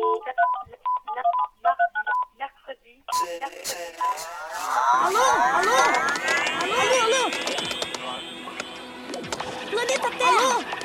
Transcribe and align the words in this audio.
Alô? 0.00 0.22
Alô? 5.02 5.76
Alô, 6.62 6.96
alô? 7.04 7.22
Planeta 9.70 10.10
Terra! 10.16 10.48
Alô? 10.48 10.80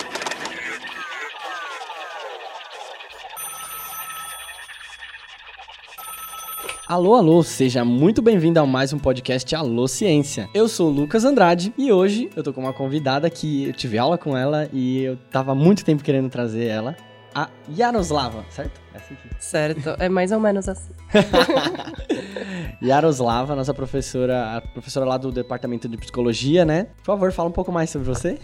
Alô, 6.87 7.15
alô, 7.15 7.41
seja 7.41 7.83
muito 7.85 8.21
bem-vindo 8.21 8.59
a 8.59 8.65
mais 8.65 8.91
um 8.93 8.99
podcast 8.99 9.55
Alô 9.55 9.87
Ciência. 9.87 10.49
Eu 10.53 10.67
sou 10.67 10.89
o 10.89 10.93
Lucas 10.93 11.23
Andrade 11.23 11.73
e 11.77 11.91
hoje 11.91 12.29
eu 12.35 12.43
tô 12.43 12.53
com 12.53 12.61
uma 12.61 12.73
convidada 12.73 13.29
que 13.29 13.65
eu 13.65 13.73
tive 13.73 13.97
aula 13.97 14.17
com 14.17 14.37
ela 14.37 14.69
e 14.71 15.03
eu 15.03 15.17
tava 15.31 15.55
muito 15.55 15.83
tempo 15.85 16.03
querendo 16.03 16.29
trazer 16.29 16.65
ela, 16.65 16.95
a 17.35 17.49
Yaroslava, 17.77 18.45
certo? 18.49 18.79
É 18.93 18.97
assim 18.97 19.15
que... 19.15 19.43
Certo, 19.43 19.95
é 19.99 20.07
mais 20.07 20.31
ou 20.31 20.39
menos 20.39 20.69
assim. 20.69 20.93
Yaroslava, 22.81 23.53
nossa 23.55 23.73
professora, 23.73 24.55
a 24.55 24.61
professora 24.61 25.05
lá 25.05 25.17
do 25.17 25.33
departamento 25.33 25.89
de 25.89 25.97
psicologia, 25.97 26.63
né? 26.63 26.87
Por 26.97 27.05
favor, 27.05 27.31
fala 27.33 27.49
um 27.49 27.51
pouco 27.51 27.73
mais 27.73 27.89
sobre 27.89 28.07
você. 28.07 28.39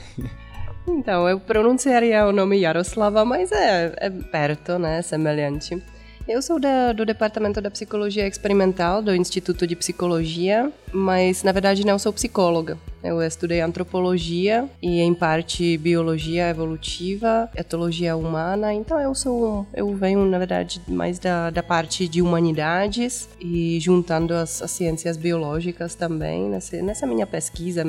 Então, 0.88 1.29
eu 1.29 1.39
pronunciaria 1.39 2.25
o 2.25 2.31
nome 2.31 2.57
Yaroslava, 2.57 3.23
mas 3.23 3.51
é, 3.51 3.93
é 3.98 4.09
perto, 4.09 4.77
né? 4.77 5.01
Semelhante. 5.01 5.81
Eu 6.27 6.41
sou 6.41 6.59
da, 6.59 6.91
do 6.91 7.05
Departamento 7.05 7.62
da 7.62 7.71
Psicologia 7.71 8.27
Experimental 8.27 9.01
do 9.01 9.15
Instituto 9.15 9.65
de 9.65 9.76
Psicologia, 9.76 10.71
mas 10.91 11.43
na 11.43 11.51
verdade 11.51 11.85
não 11.85 11.98
sou 11.98 12.13
psicóloga. 12.13 12.77
Eu 13.03 13.21
estudei 13.21 13.61
antropologia 13.61 14.69
e 14.81 15.01
em 15.01 15.13
parte 15.13 15.77
biologia 15.77 16.49
evolutiva, 16.49 17.49
etologia 17.55 18.15
humana. 18.15 18.73
Então 18.73 18.99
eu 18.99 19.15
sou, 19.15 19.65
eu 19.73 19.93
venho 19.95 20.25
na 20.25 20.37
verdade 20.37 20.81
mais 20.87 21.19
da, 21.19 21.49
da 21.49 21.63
parte 21.63 22.07
de 22.07 22.21
humanidades 22.21 23.27
e 23.39 23.79
juntando 23.79 24.34
as, 24.34 24.61
as 24.61 24.71
ciências 24.71 25.17
biológicas 25.17 25.95
também 25.95 26.49
nessa, 26.49 26.81
nessa 26.81 27.07
minha 27.07 27.26
pesquisa 27.26 27.84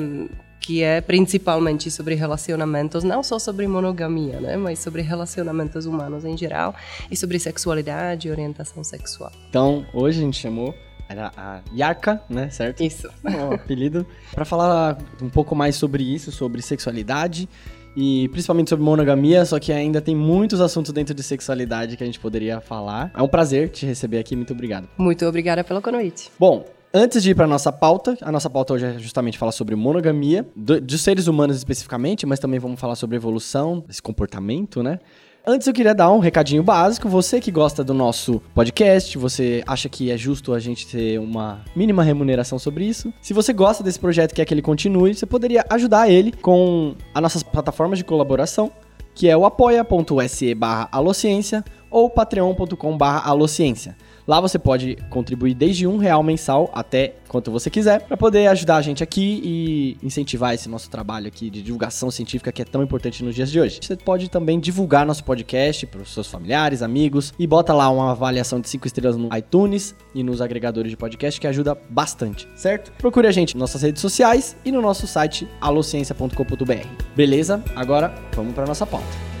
que 0.63 0.81
é 0.81 1.01
principalmente 1.01 1.91
sobre 1.91 2.15
relacionamentos, 2.15 3.03
não 3.03 3.21
só 3.21 3.37
sobre 3.37 3.67
monogamia, 3.67 4.39
né, 4.39 4.55
mas 4.55 4.79
sobre 4.79 5.01
relacionamentos 5.01 5.85
humanos 5.85 6.23
em 6.23 6.37
geral 6.37 6.73
e 7.11 7.17
sobre 7.17 7.37
sexualidade 7.37 8.29
e 8.29 8.31
orientação 8.31 8.81
sexual. 8.81 9.31
Então, 9.49 9.85
hoje 9.93 10.19
a 10.19 10.23
gente 10.23 10.39
chamou 10.39 10.73
era 11.09 11.31
a 11.35 11.61
Yarka, 11.75 12.21
né, 12.29 12.49
certo? 12.49 12.83
Isso. 12.83 13.09
O 13.23 13.53
apelido. 13.53 14.05
Para 14.33 14.45
falar 14.45 14.97
um 15.21 15.29
pouco 15.29 15.55
mais 15.55 15.75
sobre 15.75 16.03
isso, 16.03 16.31
sobre 16.31 16.61
sexualidade 16.61 17.47
e 17.95 18.27
principalmente 18.29 18.69
sobre 18.69 18.83
monogamia, 18.83 19.45
só 19.45 19.59
que 19.59 19.71
ainda 19.71 20.01
tem 20.01 20.15
muitos 20.15 20.59
assuntos 20.59 20.91
dentro 20.91 21.13
de 21.13 21.21
sexualidade 21.21 21.95
que 21.95 22.03
a 22.03 22.05
gente 22.05 22.19
poderia 22.19 22.59
falar. 22.59 23.11
É 23.15 23.21
um 23.21 23.27
prazer 23.27 23.69
te 23.69 23.85
receber 23.85 24.17
aqui, 24.17 24.35
muito 24.35 24.53
obrigado. 24.53 24.87
Muito 24.97 25.25
obrigada 25.25 25.63
pelo 25.63 25.81
convite. 25.81 26.31
Bom, 26.39 26.65
Antes 26.95 27.23
de 27.23 27.31
ir 27.31 27.33
para 27.33 27.47
nossa 27.47 27.71
pauta, 27.71 28.15
a 28.21 28.31
nossa 28.31 28.47
pauta 28.47 28.73
hoje 28.75 28.85
é 28.85 28.99
justamente 28.99 29.35
falar 29.35 29.51
sobre 29.51 29.75
monogamia, 29.75 30.47
do, 30.55 30.79
de 30.79 30.95
seres 30.99 31.25
humanos 31.25 31.57
especificamente, 31.57 32.23
mas 32.23 32.37
também 32.37 32.59
vamos 32.59 32.79
falar 32.79 32.93
sobre 32.93 33.15
evolução, 33.15 33.83
esse 33.89 33.99
comportamento, 33.99 34.83
né? 34.83 34.99
Antes 35.45 35.67
eu 35.67 35.73
queria 35.73 35.93
dar 35.93 36.09
um 36.09 36.19
recadinho 36.19 36.63
básico. 36.63 37.09
Você 37.09 37.41
que 37.41 37.51
gosta 37.51 37.83
do 37.83 37.93
nosso 37.93 38.41
podcast, 38.55 39.17
você 39.17 39.61
acha 39.67 39.89
que 39.89 40.09
é 40.09 40.15
justo 40.15 40.53
a 40.53 40.59
gente 40.59 40.87
ter 40.87 41.19
uma 41.19 41.59
mínima 41.75 42.01
remuneração 42.01 42.57
sobre 42.57 42.85
isso? 42.85 43.13
Se 43.21 43.33
você 43.33 43.51
gosta 43.51 43.83
desse 43.83 43.99
projeto 43.99 44.31
e 44.31 44.35
quer 44.35 44.45
que 44.45 44.53
ele 44.53 44.61
continue, 44.61 45.13
você 45.13 45.25
poderia 45.25 45.65
ajudar 45.69 46.09
ele 46.09 46.31
com 46.31 46.95
as 47.13 47.21
nossas 47.21 47.43
plataformas 47.43 47.97
de 47.97 48.05
colaboração, 48.05 48.71
que 49.13 49.27
é 49.27 49.35
o 49.35 49.45
apoia.se 49.45 50.55
barra 50.55 50.87
alociência 50.89 51.61
ou 51.91 52.09
patreon.com 52.09 52.97
barra 52.97 53.29
alociência. 53.29 53.97
Lá 54.27 54.39
você 54.39 54.57
pode 54.57 54.97
contribuir 55.09 55.53
desde 55.53 55.85
um 55.85 55.97
real 55.97 56.23
mensal 56.23 56.69
até 56.73 57.15
quanto 57.27 57.51
você 57.51 57.69
quiser 57.69 58.01
para 58.01 58.15
poder 58.15 58.47
ajudar 58.47 58.77
a 58.77 58.81
gente 58.81 59.03
aqui 59.03 59.41
e 59.43 59.97
incentivar 60.05 60.53
esse 60.53 60.69
nosso 60.69 60.89
trabalho 60.89 61.27
aqui 61.27 61.49
de 61.49 61.61
divulgação 61.61 62.09
científica 62.09 62.51
que 62.51 62.61
é 62.61 62.65
tão 62.65 62.83
importante 62.83 63.23
nos 63.23 63.35
dias 63.35 63.51
de 63.51 63.59
hoje. 63.59 63.79
Você 63.81 63.95
pode 63.95 64.29
também 64.29 64.59
divulgar 64.59 65.05
nosso 65.05 65.23
podcast 65.23 65.85
para 65.87 66.01
os 66.01 66.13
seus 66.13 66.27
familiares, 66.27 66.81
amigos 66.81 67.33
e 67.37 67.45
bota 67.45 67.73
lá 67.73 67.89
uma 67.89 68.11
avaliação 68.11 68.59
de 68.59 68.69
5 68.69 68.87
estrelas 68.87 69.17
no 69.17 69.35
iTunes 69.35 69.95
e 70.13 70.23
nos 70.23 70.41
agregadores 70.41 70.91
de 70.91 70.97
podcast 70.97 71.39
que 71.39 71.47
ajuda 71.47 71.77
bastante, 71.89 72.47
certo? 72.55 72.91
Procure 72.93 73.27
a 73.27 73.31
gente 73.31 73.55
nas 73.55 73.61
nossas 73.61 73.81
redes 73.81 74.01
sociais 74.01 74.55
e 74.63 74.71
no 74.71 74.81
nosso 74.81 75.07
site 75.07 75.47
alociência.com.br. 75.59 76.87
Beleza? 77.15 77.63
Agora 77.75 78.13
vamos 78.35 78.53
para 78.53 78.65
nossa 78.65 78.85
pauta. 78.85 79.32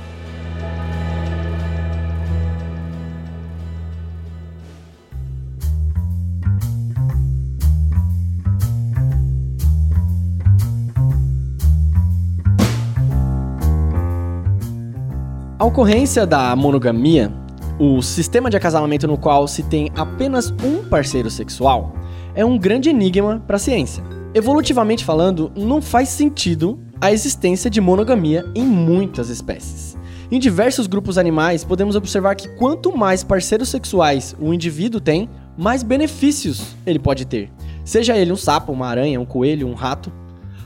A 15.63 15.65
ocorrência 15.65 16.25
da 16.25 16.53
monogamia, 16.57 17.31
o 17.79 18.01
sistema 18.01 18.49
de 18.49 18.57
acasalamento 18.57 19.07
no 19.07 19.17
qual 19.17 19.47
se 19.47 19.63
tem 19.63 19.89
apenas 19.95 20.51
um 20.61 20.83
parceiro 20.83 21.31
sexual, 21.31 21.95
é 22.35 22.43
um 22.43 22.57
grande 22.57 22.89
enigma 22.89 23.41
para 23.47 23.55
a 23.55 23.59
ciência. 23.59 24.03
Evolutivamente 24.33 25.05
falando, 25.05 25.53
não 25.55 25.81
faz 25.81 26.09
sentido 26.09 26.81
a 26.99 27.13
existência 27.13 27.69
de 27.69 27.79
monogamia 27.79 28.43
em 28.53 28.65
muitas 28.65 29.29
espécies. 29.29 29.97
Em 30.29 30.37
diversos 30.37 30.85
grupos 30.85 31.17
animais, 31.17 31.63
podemos 31.63 31.95
observar 31.95 32.35
que 32.35 32.49
quanto 32.57 32.97
mais 32.97 33.23
parceiros 33.23 33.69
sexuais 33.69 34.35
o 34.41 34.53
indivíduo 34.53 34.99
tem, 34.99 35.29
mais 35.57 35.81
benefícios 35.81 36.75
ele 36.85 36.99
pode 36.99 37.23
ter. 37.23 37.49
Seja 37.85 38.17
ele 38.17 38.33
um 38.33 38.35
sapo, 38.35 38.73
uma 38.73 38.87
aranha, 38.87 39.17
um 39.17 39.25
coelho, 39.25 39.69
um 39.69 39.73
rato, 39.75 40.11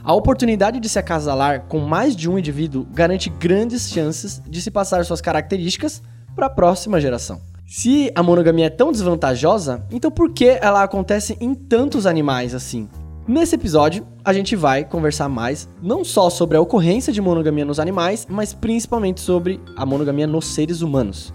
a 0.02 0.14
oportunidade 0.14 0.80
de 0.80 0.88
se 0.88 0.98
acasalar 0.98 1.62
com 1.68 1.78
mais 1.78 2.14
de 2.14 2.28
um 2.28 2.38
indivíduo 2.38 2.86
garante 2.92 3.30
grandes 3.30 3.90
chances 3.90 4.42
de 4.48 4.60
se 4.60 4.70
passar 4.70 5.04
suas 5.04 5.20
características 5.20 6.02
para 6.34 6.46
a 6.46 6.50
próxima 6.50 7.00
geração. 7.00 7.40
Se 7.66 8.10
a 8.14 8.22
monogamia 8.22 8.66
é 8.66 8.70
tão 8.70 8.90
desvantajosa, 8.90 9.84
então 9.90 10.10
por 10.10 10.32
que 10.32 10.58
ela 10.62 10.82
acontece 10.82 11.36
em 11.40 11.54
tantos 11.54 12.06
animais 12.06 12.54
assim? 12.54 12.88
Nesse 13.28 13.56
episódio, 13.56 14.06
a 14.24 14.32
gente 14.32 14.56
vai 14.56 14.86
conversar 14.86 15.28
mais 15.28 15.68
não 15.82 16.02
só 16.02 16.30
sobre 16.30 16.56
a 16.56 16.60
ocorrência 16.62 17.12
de 17.12 17.20
monogamia 17.20 17.66
nos 17.66 17.78
animais, 17.78 18.26
mas 18.26 18.54
principalmente 18.54 19.20
sobre 19.20 19.60
a 19.76 19.84
monogamia 19.84 20.26
nos 20.26 20.46
seres 20.46 20.80
humanos. 20.80 21.34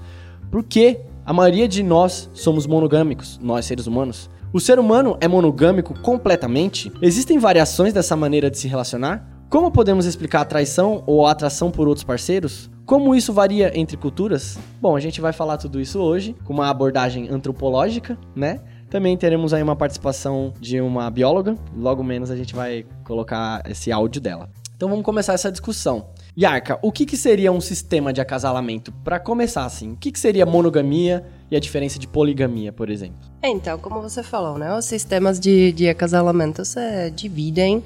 Por 0.49 0.63
que 0.63 1.01
a 1.23 1.31
maioria 1.31 1.67
de 1.67 1.83
nós 1.83 2.31
somos 2.33 2.65
monogâmicos, 2.65 3.39
nós 3.43 3.67
seres 3.67 3.85
humanos? 3.85 4.27
O 4.53 4.59
ser 4.59 4.77
humano 4.77 5.17
é 5.19 5.27
monogâmico 5.27 5.99
completamente? 5.99 6.93
Existem 7.01 7.39
variações 7.39 7.91
dessa 7.91 8.15
maneira 8.15 8.51
de 8.51 8.59
se 8.59 8.67
relacionar? 8.67 9.27
Como 9.49 9.71
podemos 9.71 10.05
explicar 10.05 10.41
a 10.41 10.45
traição 10.45 11.03
ou 11.07 11.25
a 11.25 11.31
atração 11.31 11.71
por 11.71 11.87
outros 11.87 12.03
parceiros? 12.03 12.69
Como 12.85 13.15
isso 13.15 13.33
varia 13.33 13.71
entre 13.75 13.97
culturas? 13.97 14.59
Bom, 14.79 14.95
a 14.95 14.99
gente 14.99 15.19
vai 15.19 15.33
falar 15.33 15.57
tudo 15.57 15.81
isso 15.81 15.99
hoje 15.99 16.35
com 16.43 16.53
uma 16.53 16.69
abordagem 16.69 17.29
antropológica, 17.29 18.15
né? 18.35 18.61
Também 18.91 19.17
teremos 19.17 19.55
aí 19.55 19.63
uma 19.63 19.75
participação 19.75 20.53
de 20.59 20.79
uma 20.79 21.09
bióloga, 21.09 21.55
logo 21.75 22.03
menos 22.03 22.29
a 22.29 22.35
gente 22.35 22.53
vai 22.53 22.85
colocar 23.03 23.63
esse 23.67 23.91
áudio 23.91 24.21
dela. 24.21 24.51
Então 24.75 24.87
vamos 24.87 25.03
começar 25.03 25.33
essa 25.33 25.51
discussão. 25.51 26.09
Yarka, 26.35 26.79
o 26.81 26.91
que, 26.91 27.05
que 27.05 27.15
seria 27.15 27.51
um 27.51 27.61
sistema 27.61 28.11
de 28.11 28.19
acasalamento? 28.19 28.91
Para 29.03 29.19
começar 29.19 29.65
assim, 29.65 29.91
o 29.91 29.95
que, 29.95 30.11
que 30.11 30.19
seria 30.19 30.45
monogamia 30.45 31.23
e 31.51 31.55
a 31.55 31.59
diferença 31.59 31.99
de 31.99 32.07
poligamia, 32.07 32.73
por 32.73 32.89
exemplo? 32.89 33.19
Então, 33.43 33.77
como 33.77 34.01
você 34.01 34.23
falou, 34.23 34.57
né, 34.57 34.75
os 34.75 34.85
sistemas 34.85 35.39
de, 35.39 35.71
de 35.73 35.87
acasalamento 35.87 36.65
se 36.65 37.11
dividem 37.11 37.83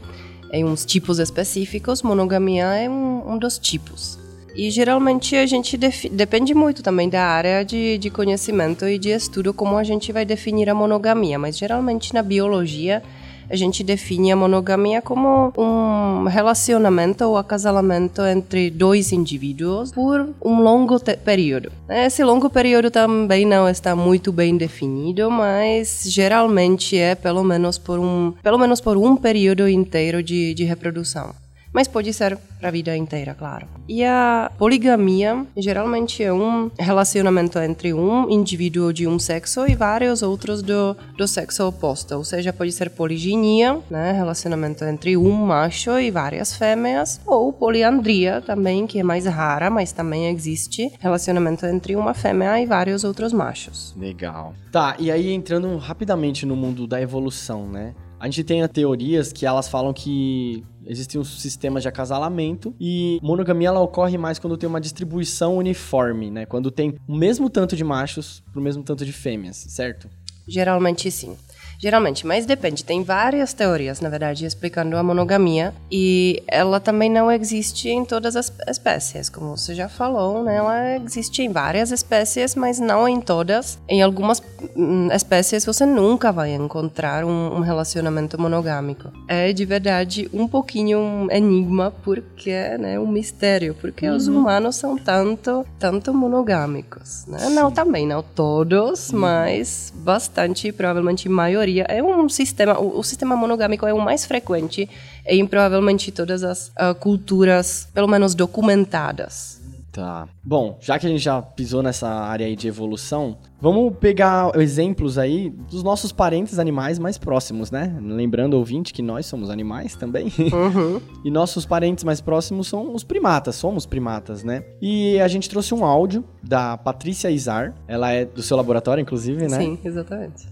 em 0.53 0.63
uns 0.63 0.85
tipos 0.85 1.19
específicos, 1.19 2.02
monogamia 2.02 2.68
é 2.75 2.90
um, 2.90 3.34
um 3.34 3.38
dos 3.38 3.59
tipos. 3.59 4.18
E 4.56 4.72
geralmente 4.72 5.35
a 5.35 5.46
gente 5.46 5.78
depende 5.78 6.53
muito 6.53 6.81
também 6.81 7.09
da 7.09 7.24
área 7.24 7.64
de, 7.66 7.97
de 7.97 8.09
conhecimento 8.09 8.88
e 8.88 8.97
de 8.97 9.09
estudo 9.09 9.53
como 9.53 9.78
a 9.78 9.84
gente 9.84 10.11
vai 10.14 10.26
definir 10.26 10.70
a 10.70 10.73
monogamia, 10.73 11.38
mas 11.38 11.58
geralmente 11.58 12.14
na 12.14 12.23
biologia 12.23 13.03
a 13.49 13.55
gente 13.55 13.84
define 13.84 14.32
a 14.32 14.35
monogamia 14.35 15.02
como 15.02 15.53
um 15.58 16.26
relacionamento 16.26 17.23
ou 17.23 17.38
acasalamento 17.38 18.22
entre 18.22 18.70
dois 18.70 19.11
indivíduos 19.11 19.91
por 19.91 20.29
um 20.44 20.61
longo 20.61 20.99
período. 20.99 21.72
Esse 21.90 22.23
longo 22.23 22.49
período 22.49 22.91
também 22.91 23.46
não 23.46 23.67
está 23.67 23.96
muito 23.96 24.32
bem 24.32 24.58
definido, 24.58 25.29
mas 25.32 26.03
geralmente 26.05 26.97
é 26.97 27.16
pelo 27.16 27.44
menos 27.44 27.78
por 27.78 27.99
um, 27.99 28.34
pelo 28.44 28.58
menos 28.58 28.82
por 28.82 28.97
um 28.97 29.16
período 29.16 29.67
inteiro 29.67 30.22
de, 30.22 30.53
de 30.53 30.64
reprodução. 30.64 31.34
Mas 31.78 31.88
pode 31.88 32.12
ser 32.12 32.35
para 32.58 32.70
a 32.70 32.72
vida 32.72 32.97
inteira, 32.97 33.35
claro. 33.35 33.68
E 33.88 34.03
a 34.03 34.52
poligamia 34.58 35.46
geralmente 35.56 36.24
é 36.24 36.34
um 36.34 36.72
relacionamento 36.79 37.59
entre 37.59 37.94
um 37.94 38.28
indivíduo 38.32 38.91
de 38.91 39.08
um 39.08 39.20
sexo 39.20 39.64
e 39.68 39.76
vários 39.76 40.24
outros 40.24 40.64
do, 40.64 40.97
do 41.16 41.28
sexo 41.28 41.68
oposto, 41.68 42.16
ou 42.16 42.24
seja, 42.24 42.52
pode 42.52 42.72
ser 42.72 42.90
poliginia, 42.90 43.78
né, 43.91 44.12
relacionamento 44.12 44.84
entre 44.85 45.16
um 45.16 45.32
macho 45.32 46.00
e 46.00 46.09
várias 46.09 46.56
fêmeas, 46.58 47.22
ou 47.28 47.53
poliandria 47.53 48.41
também, 48.41 48.88
que 48.88 49.00
é 49.00 49.03
mais 49.03 49.28
rara, 49.28 49.70
mas 49.70 49.91
também 49.91 50.30
existe 50.30 50.91
relacionamento 51.00 51.64
entre 51.68 51.96
uma 51.96 52.16
fêmea 52.16 52.59
e 52.59 52.66
vários 52.66 53.03
outros 53.03 53.32
machos. 53.32 53.94
Legal. 53.96 54.56
Tá, 54.72 54.96
e 54.97 55.12
aí 55.12 55.32
entrando 55.32 55.78
rapidamente 55.78 56.44
no 56.44 56.56
mundo 56.56 56.88
da 56.88 57.00
evolução, 57.00 57.68
né? 57.68 57.94
A 58.20 58.26
gente 58.26 58.44
tem 58.44 58.68
teorias 58.68 59.32
que 59.32 59.46
elas 59.46 59.70
falam 59.70 59.94
que 59.94 60.64
existem 60.87 61.19
uns 61.19 61.41
sistemas 61.41 61.84
de 61.84 61.89
acasalamento 61.89 62.73
e 62.79 63.19
monogamia 63.22 63.67
ela 63.69 63.79
ocorre 63.79 64.17
mais 64.17 64.39
quando 64.39 64.57
tem 64.57 64.67
uma 64.67 64.81
distribuição 64.81 65.57
uniforme, 65.57 66.31
né? 66.31 66.45
Quando 66.45 66.72
tem 66.72 66.95
o 67.07 67.16
mesmo 67.16 67.49
tanto 67.49 67.75
de 67.75 67.84
machos 67.84 68.43
pro 68.51 68.61
mesmo 68.61 68.84
tanto 68.84 69.05
de 69.05 69.11
fêmeas, 69.11 69.57
certo? 69.57 70.09
Geralmente 70.47 71.11
sim. 71.11 71.35
Geralmente, 71.79 72.26
mas 72.26 72.46
depende. 72.46 72.84
Tem 72.84 73.03
várias 73.03 73.53
teorias, 73.53 74.02
na 74.02 74.09
verdade, 74.09 74.46
explicando 74.46 74.97
a 74.97 75.03
monogamia 75.03 75.74
e 75.91 76.41
ela 76.47 76.79
também 76.79 77.09
não 77.09 77.32
existe 77.32 77.90
em 77.90 78.03
todas 78.03 78.35
as 78.35 78.52
espécies, 78.68 79.29
como 79.29 79.56
você 79.56 79.76
já 79.76 79.88
falou, 79.88 80.44
né? 80.44 80.56
Ela 80.56 80.96
existe 80.96 81.44
em 81.44 81.52
várias 81.52 81.91
espécies, 81.91 82.56
mas 82.56 82.79
não 82.79 83.08
em 83.08 83.22
todas. 83.22 83.78
Em 83.88 84.02
algumas 84.02 84.41
hum, 84.76 85.09
espécies 85.14 85.66
você 85.66 85.85
nunca 85.85 86.32
vai 86.32 86.53
encontrar 86.53 87.24
um, 87.24 87.58
um 87.58 87.59
relacionamento 87.59 88.41
monogâmico. 88.41 89.12
É 89.28 89.53
de 89.53 89.66
verdade 89.66 90.30
um 90.34 90.47
pouquinho 90.47 90.97
um 90.97 91.32
enigma, 91.32 91.94
porque, 92.03 92.78
né, 92.80 93.00
um 93.00 93.08
mistério, 93.08 93.76
porque 93.76 94.09
uhum. 94.09 94.16
os 94.16 94.28
humanos 94.28 94.76
são 94.76 94.97
tanto, 94.97 95.66
tanto 95.78 96.14
monogâmicos, 96.14 97.26
né? 97.28 97.50
Não 97.50 97.72
também, 97.72 98.08
não 98.08 98.23
todos, 98.23 99.09
uhum. 99.09 99.20
mas 99.20 99.94
bastante, 99.96 100.72
provavelmente 100.72 101.30
maioria 101.30 101.66
maioria 101.67 101.85
é 101.90 102.02
um 102.02 102.29
sistema, 102.29 102.79
o, 102.79 102.99
o 102.99 103.03
sistema 103.03 103.35
monogâmico 103.35 103.85
é 103.85 103.93
o 103.93 103.99
mais 103.99 104.25
frequente 104.25 104.90
em 105.25 105.46
provavelmente 105.46 106.11
todas 106.11 106.43
as 106.43 106.69
uh, 106.69 106.96
culturas, 106.99 107.87
pelo 107.93 108.08
menos 108.08 108.34
documentadas. 108.34 109.58
Tá. 109.91 110.28
Bom, 110.43 110.78
já 110.79 110.99
que 110.99 111.08
a 111.08 111.09
gente 111.09 111.23
já 111.23 111.41
pisou 111.41 111.81
nessa 111.81 112.08
área 112.08 112.46
aí 112.46 112.55
de 112.55 112.67
evolução, 112.67 113.35
vamos 113.59 113.96
pegar 113.97 114.55
exemplos 114.55 115.17
aí 115.17 115.49
dos 115.49 115.81
nossos 115.81 116.11
parentes 116.11 116.59
animais 116.59 116.99
mais 116.99 117.17
próximos, 117.17 117.72
né? 117.72 117.97
Lembrando, 117.99 118.53
ouvinte, 118.53 118.93
que 118.93 119.02
nós 119.02 119.25
somos 119.25 119.49
animais 119.49 119.96
também. 119.96 120.28
Uhum. 120.37 121.02
e 121.25 121.31
nossos 121.31 121.66
parentes 121.66 122.03
mais 122.03 122.22
próximos 122.22 122.67
são 122.67 122.93
os 122.93 123.03
primatas, 123.03 123.55
somos 123.55 123.87
primatas, 123.87 124.43
né? 124.43 124.63
E 124.79 125.20
a 125.20 125.28
gente 125.28 125.49
trouxe 125.49 125.73
um 125.73 125.84
áudio 125.84 126.23
da 126.43 126.78
Patrícia 126.78 127.31
Izar, 127.31 127.73
ela 127.87 128.11
é 128.11 128.23
do 128.23 128.43
seu 128.43 128.55
laboratório, 128.55 129.02
inclusive, 129.02 129.47
né? 129.47 129.58
Sim, 129.58 129.79
exatamente. 129.84 130.46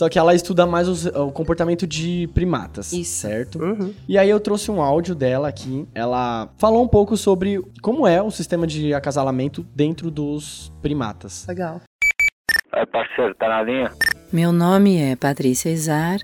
Só 0.00 0.08
que 0.08 0.18
ela 0.18 0.34
estuda 0.34 0.64
mais 0.66 0.88
os, 0.88 1.04
o 1.04 1.30
comportamento 1.30 1.86
de 1.86 2.26
primatas, 2.32 2.90
Isso. 2.90 3.20
certo? 3.20 3.62
Uhum. 3.62 3.92
E 4.08 4.16
aí 4.16 4.30
eu 4.30 4.40
trouxe 4.40 4.70
um 4.70 4.80
áudio 4.80 5.14
dela 5.14 5.46
aqui. 5.46 5.86
Ela 5.94 6.48
falou 6.56 6.82
um 6.82 6.88
pouco 6.88 7.18
sobre 7.18 7.62
como 7.82 8.08
é 8.08 8.22
o 8.22 8.30
sistema 8.30 8.66
de 8.66 8.94
acasalamento 8.94 9.62
dentro 9.76 10.10
dos 10.10 10.72
primatas. 10.80 11.46
Legal. 11.46 11.82
Oi, 12.74 12.86
parceiro, 12.86 13.34
tá 13.34 13.46
na 13.46 13.62
linha? 13.62 13.92
Meu 14.32 14.52
nome 14.52 14.96
é 14.96 15.14
Patrícia 15.14 15.68
Izar. 15.68 16.20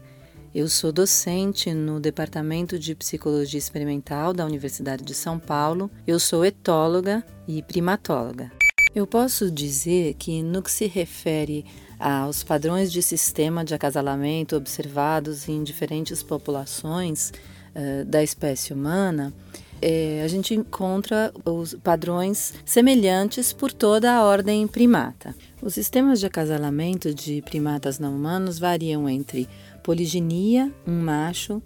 Eu 0.55 0.69
sou 0.69 0.91
docente 0.91 1.75
no 1.75 2.01
Departamento 2.01 2.79
de 2.79 2.95
Psicologia 2.95 3.59
Experimental 3.59 4.33
da 4.33 4.47
Universidade 4.47 5.05
de 5.05 5.13
São 5.13 5.39
Paulo. 5.39 5.91
Eu 6.07 6.19
sou 6.19 6.47
etóloga 6.47 7.23
e 7.47 7.63
primatóloga. 7.63 8.51
Eu 8.95 9.07
posso 9.07 9.51
dizer 9.51 10.15
que, 10.15 10.43
no 10.43 10.63
que 10.63 10.71
se 10.71 10.87
refere 10.87 11.67
aos 11.99 12.43
padrões 12.43 12.93
de 12.93 13.03
sistema 13.03 13.65
de 13.65 13.75
acasalamento 13.75 14.57
observados 14.57 15.49
em 15.49 15.63
diferentes 15.63 16.23
populações 16.23 17.33
uh, 17.75 18.05
da 18.05 18.23
espécie 18.23 18.73
humana, 18.73 19.33
é, 19.81 20.23
a 20.25 20.29
gente 20.29 20.55
encontra 20.55 21.33
os 21.45 21.75
padrões 21.75 22.55
semelhantes 22.65 23.53
por 23.53 23.73
toda 23.73 24.13
a 24.13 24.25
ordem 24.25 24.67
primata. 24.67 25.35
Os 25.61 25.75
sistemas 25.75 26.21
de 26.21 26.27
acasalamento 26.27 27.15
de 27.15 27.43
primatas 27.43 27.99
não 27.99 28.15
humanos 28.15 28.59
variam 28.59 29.09
entre 29.09 29.49
poliginia, 29.83 30.73
um 30.87 31.01
macho, 31.03 31.63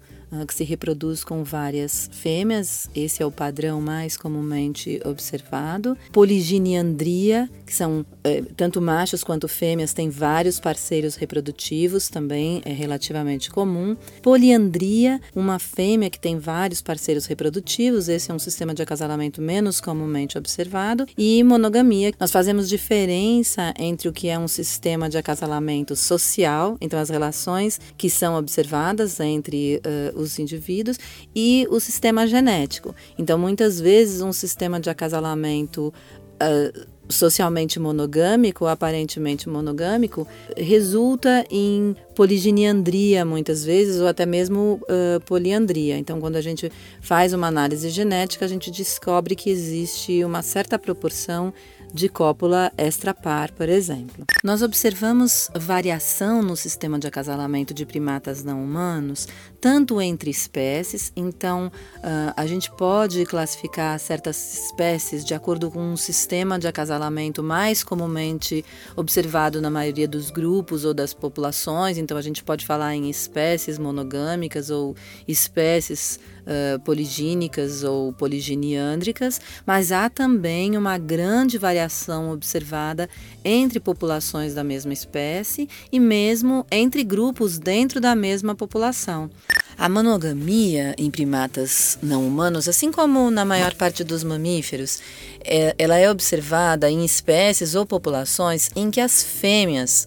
que 0.47 0.53
se 0.53 0.63
reproduz 0.63 1.23
com 1.23 1.43
várias 1.43 2.09
fêmeas, 2.11 2.89
esse 2.95 3.21
é 3.21 3.25
o 3.25 3.31
padrão 3.31 3.81
mais 3.81 4.15
comumente 4.15 5.01
observado. 5.05 5.97
Poliginiandria, 6.11 7.49
que 7.65 7.73
são 7.73 8.05
eh, 8.23 8.43
tanto 8.55 8.81
machos 8.81 9.23
quanto 9.23 9.47
fêmeas 9.47 9.93
têm 9.93 10.09
vários 10.09 10.59
parceiros 10.59 11.15
reprodutivos, 11.15 12.07
também 12.07 12.61
é 12.65 12.71
relativamente 12.71 13.49
comum. 13.49 13.95
Poliandria, 14.21 15.19
uma 15.35 15.59
fêmea 15.59 16.09
que 16.09 16.19
tem 16.19 16.39
vários 16.39 16.81
parceiros 16.81 17.25
reprodutivos, 17.25 18.07
esse 18.07 18.31
é 18.31 18.33
um 18.33 18.39
sistema 18.39 18.73
de 18.73 18.81
acasalamento 18.81 19.41
menos 19.41 19.81
comumente 19.81 20.37
observado. 20.37 21.05
E 21.17 21.43
monogamia, 21.43 22.13
nós 22.19 22.31
fazemos 22.31 22.69
diferença 22.69 23.73
entre 23.77 24.07
o 24.07 24.13
que 24.13 24.29
é 24.29 24.39
um 24.39 24.47
sistema 24.47 25.09
de 25.09 25.17
acasalamento 25.17 25.95
social, 25.95 26.77
então 26.79 26.99
as 26.99 27.09
relações 27.09 27.79
que 27.97 28.09
são 28.09 28.35
observadas 28.35 29.19
entre 29.19 29.81
uh, 30.15 30.20
os 30.21 30.39
indivíduos 30.39 30.97
e 31.35 31.67
o 31.69 31.79
sistema 31.79 32.27
genético. 32.27 32.95
Então, 33.17 33.37
muitas 33.37 33.79
vezes, 33.79 34.21
um 34.21 34.33
sistema 34.33 34.79
de 34.79 34.89
acasalamento 34.89 35.93
uh, 36.41 36.87
socialmente 37.11 37.79
monogâmico, 37.79 38.65
aparentemente 38.65 39.49
monogâmico, 39.49 40.27
resulta 40.57 41.45
em 41.49 41.95
poliginiandria 42.15 43.25
muitas 43.25 43.63
vezes, 43.63 43.99
ou 43.99 44.07
até 44.07 44.25
mesmo 44.25 44.79
uh, 44.83 45.19
poliandria. 45.25 45.97
Então, 45.97 46.19
quando 46.19 46.37
a 46.37 46.41
gente 46.41 46.71
faz 47.01 47.33
uma 47.33 47.47
análise 47.47 47.89
genética, 47.89 48.45
a 48.45 48.47
gente 48.47 48.71
descobre 48.71 49.35
que 49.35 49.49
existe 49.49 50.23
uma 50.23 50.41
certa 50.41 50.79
proporção 50.79 51.53
de 51.93 52.07
cópula 52.07 52.71
extrapar, 52.77 53.51
por 53.51 53.67
exemplo. 53.67 54.25
Nós 54.43 54.61
observamos 54.61 55.49
variação 55.53 56.41
no 56.41 56.55
sistema 56.55 56.97
de 56.97 57.07
acasalamento 57.07 57.73
de 57.73 57.85
primatas 57.85 58.43
não 58.43 58.63
humanos, 58.63 59.27
tanto 59.61 60.01
entre 60.01 60.31
espécies, 60.31 61.13
então 61.15 61.67
uh, 61.67 62.33
a 62.35 62.47
gente 62.47 62.71
pode 62.71 63.23
classificar 63.25 63.97
certas 63.99 64.65
espécies 64.65 65.23
de 65.23 65.35
acordo 65.35 65.69
com 65.69 65.79
um 65.79 65.95
sistema 65.95 66.57
de 66.57 66.67
acasalamento 66.67 67.43
mais 67.43 67.83
comumente 67.83 68.65
observado 68.95 69.61
na 69.61 69.69
maioria 69.69 70.07
dos 70.07 70.31
grupos 70.31 70.83
ou 70.83 70.95
das 70.95 71.13
populações, 71.13 71.99
então 71.99 72.17
a 72.17 72.21
gente 72.23 72.43
pode 72.43 72.65
falar 72.65 72.95
em 72.95 73.07
espécies 73.07 73.77
monogâmicas 73.77 74.71
ou 74.71 74.95
espécies 75.27 76.19
uh, 76.41 76.79
poligínicas 76.79 77.83
ou 77.83 78.11
poliginiândricas, 78.13 79.39
mas 79.65 79.91
há 79.91 80.09
também 80.09 80.75
uma 80.75 80.97
grande 80.97 81.59
variação 81.59 82.31
observada 82.31 83.07
entre 83.43 83.79
populações 83.79 84.55
da 84.55 84.63
mesma 84.63 84.93
espécie 84.93 85.69
e 85.91 85.99
mesmo 85.99 86.65
entre 86.71 87.03
grupos 87.03 87.59
dentro 87.59 88.01
da 88.01 88.15
mesma 88.15 88.55
população. 88.55 89.29
A 89.77 89.89
monogamia 89.89 90.93
em 90.97 91.09
primatas 91.09 91.97
não 92.03 92.27
humanos, 92.27 92.67
assim 92.67 92.91
como 92.91 93.31
na 93.31 93.43
maior 93.43 93.73
parte 93.73 94.03
dos 94.03 94.23
mamíferos, 94.23 94.99
é, 95.43 95.73
ela 95.77 95.97
é 95.97 96.09
observada 96.09 96.89
em 96.89 97.03
espécies 97.03 97.73
ou 97.73 97.85
populações 97.85 98.69
em 98.75 98.91
que 98.91 99.01
as 99.01 99.23
fêmeas 99.23 100.05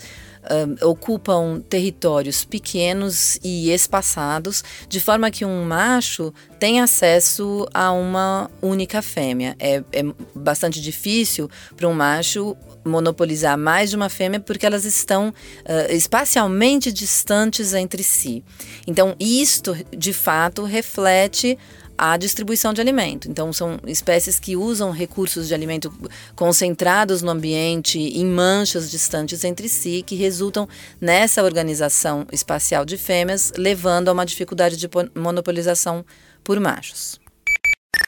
ocupam 0.83 1.61
territórios 1.69 2.45
pequenos 2.45 3.39
e 3.43 3.71
espaçados, 3.71 4.63
de 4.89 5.01
forma 5.01 5.31
que 5.31 5.45
um 5.45 5.65
macho 5.65 6.33
tem 6.59 6.81
acesso 6.81 7.67
a 7.73 7.93
uma 7.93 8.51
única 8.63 9.03
fêmea. 9.03 9.57
É, 9.59 9.83
é 9.93 10.03
bastante 10.35 10.81
difícil 10.81 11.51
para 11.77 11.89
um 11.89 11.95
macho 11.95 12.57
monopolizar 12.85 13.57
mais 13.57 13.91
de 13.91 13.97
uma 13.97 14.09
fêmea 14.09 14.39
porque 14.39 14.67
elas 14.67 14.85
estão 14.85 15.29
uh, 15.29 15.93
espacialmente 15.93 16.93
distantes 16.93 17.73
entre 17.73 18.03
si. 18.03 18.45
Então, 18.87 19.17
isto 19.19 19.75
de 19.97 20.13
fato 20.13 20.65
reflete 20.65 21.59
a 21.97 22.17
distribuição 22.17 22.73
de 22.73 22.81
alimento. 22.81 23.31
Então, 23.31 23.53
são 23.53 23.79
espécies 23.87 24.39
que 24.39 24.57
usam 24.57 24.91
recursos 24.91 25.49
de 25.49 25.55
alimento 25.55 25.93
concentrados 26.35 27.23
no 27.23 27.31
ambiente, 27.31 27.99
em 27.99 28.27
manchas 28.27 28.91
distantes 28.91 29.45
entre 29.45 29.69
si, 29.69 30.03
que 30.07 30.15
resultam 30.15 30.69
nessa 31.01 31.43
organização 31.43 32.27
espacial 32.33 32.85
de 32.85 32.97
fêmeas, 32.97 33.53
levando 33.57 34.09
a 34.09 34.13
uma 34.13 34.27
dificuldade 34.27 34.77
de 34.77 34.89
monopolização 35.15 36.05
por 36.43 36.61
machos. 36.61 37.24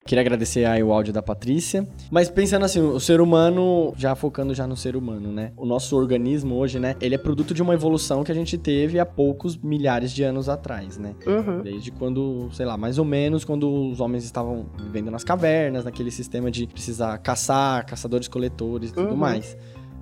Queria 0.07 0.21
agradecer 0.21 0.64
aí 0.64 0.83
o 0.85 0.93
áudio 0.93 1.12
da 1.12 1.21
Patrícia. 1.21 1.87
Mas 2.12 2.31
pensando 2.31 2.64
assim, 2.64 2.81
o 2.81 3.00
ser 3.00 3.21
humano, 3.21 3.93
já 3.97 4.14
focando 4.14 4.55
já 4.55 4.64
no 4.64 4.76
ser 4.76 4.95
humano, 4.95 5.33
né? 5.33 5.50
O 5.57 5.66
nosso 5.66 5.97
organismo 5.97 6.55
hoje, 6.55 6.78
né? 6.78 6.95
Ele 7.00 7.16
é 7.16 7.19
produto 7.19 7.52
de 7.52 7.61
uma 7.61 7.75
evolução 7.75 8.23
que 8.23 8.31
a 8.31 8.35
gente 8.35 8.57
teve 8.57 9.00
há 9.00 9.05
poucos 9.05 9.57
milhares 9.57 10.12
de 10.12 10.23
anos 10.23 10.49
atrás, 10.49 10.97
né? 10.97 11.14
Uhum. 11.26 11.61
Desde 11.61 11.90
quando, 11.90 12.49
sei 12.52 12.64
lá, 12.64 12.76
mais 12.76 12.99
ou 12.99 13.05
menos 13.05 13.45
quando 13.45 13.69
os 13.90 13.99
homens 13.99 14.23
estavam 14.25 14.66
vivendo 14.81 15.11
nas 15.11 15.25
cavernas, 15.25 15.85
naquele 15.85 16.12
sistema 16.12 16.52
de 16.52 16.69
precisar 16.69 17.19
caçar, 17.19 17.85
caçadores-coletores 17.85 18.90
e 18.90 18.95
tudo 18.95 19.11
Uhum. 19.11 19.16
mais. 19.16 19.57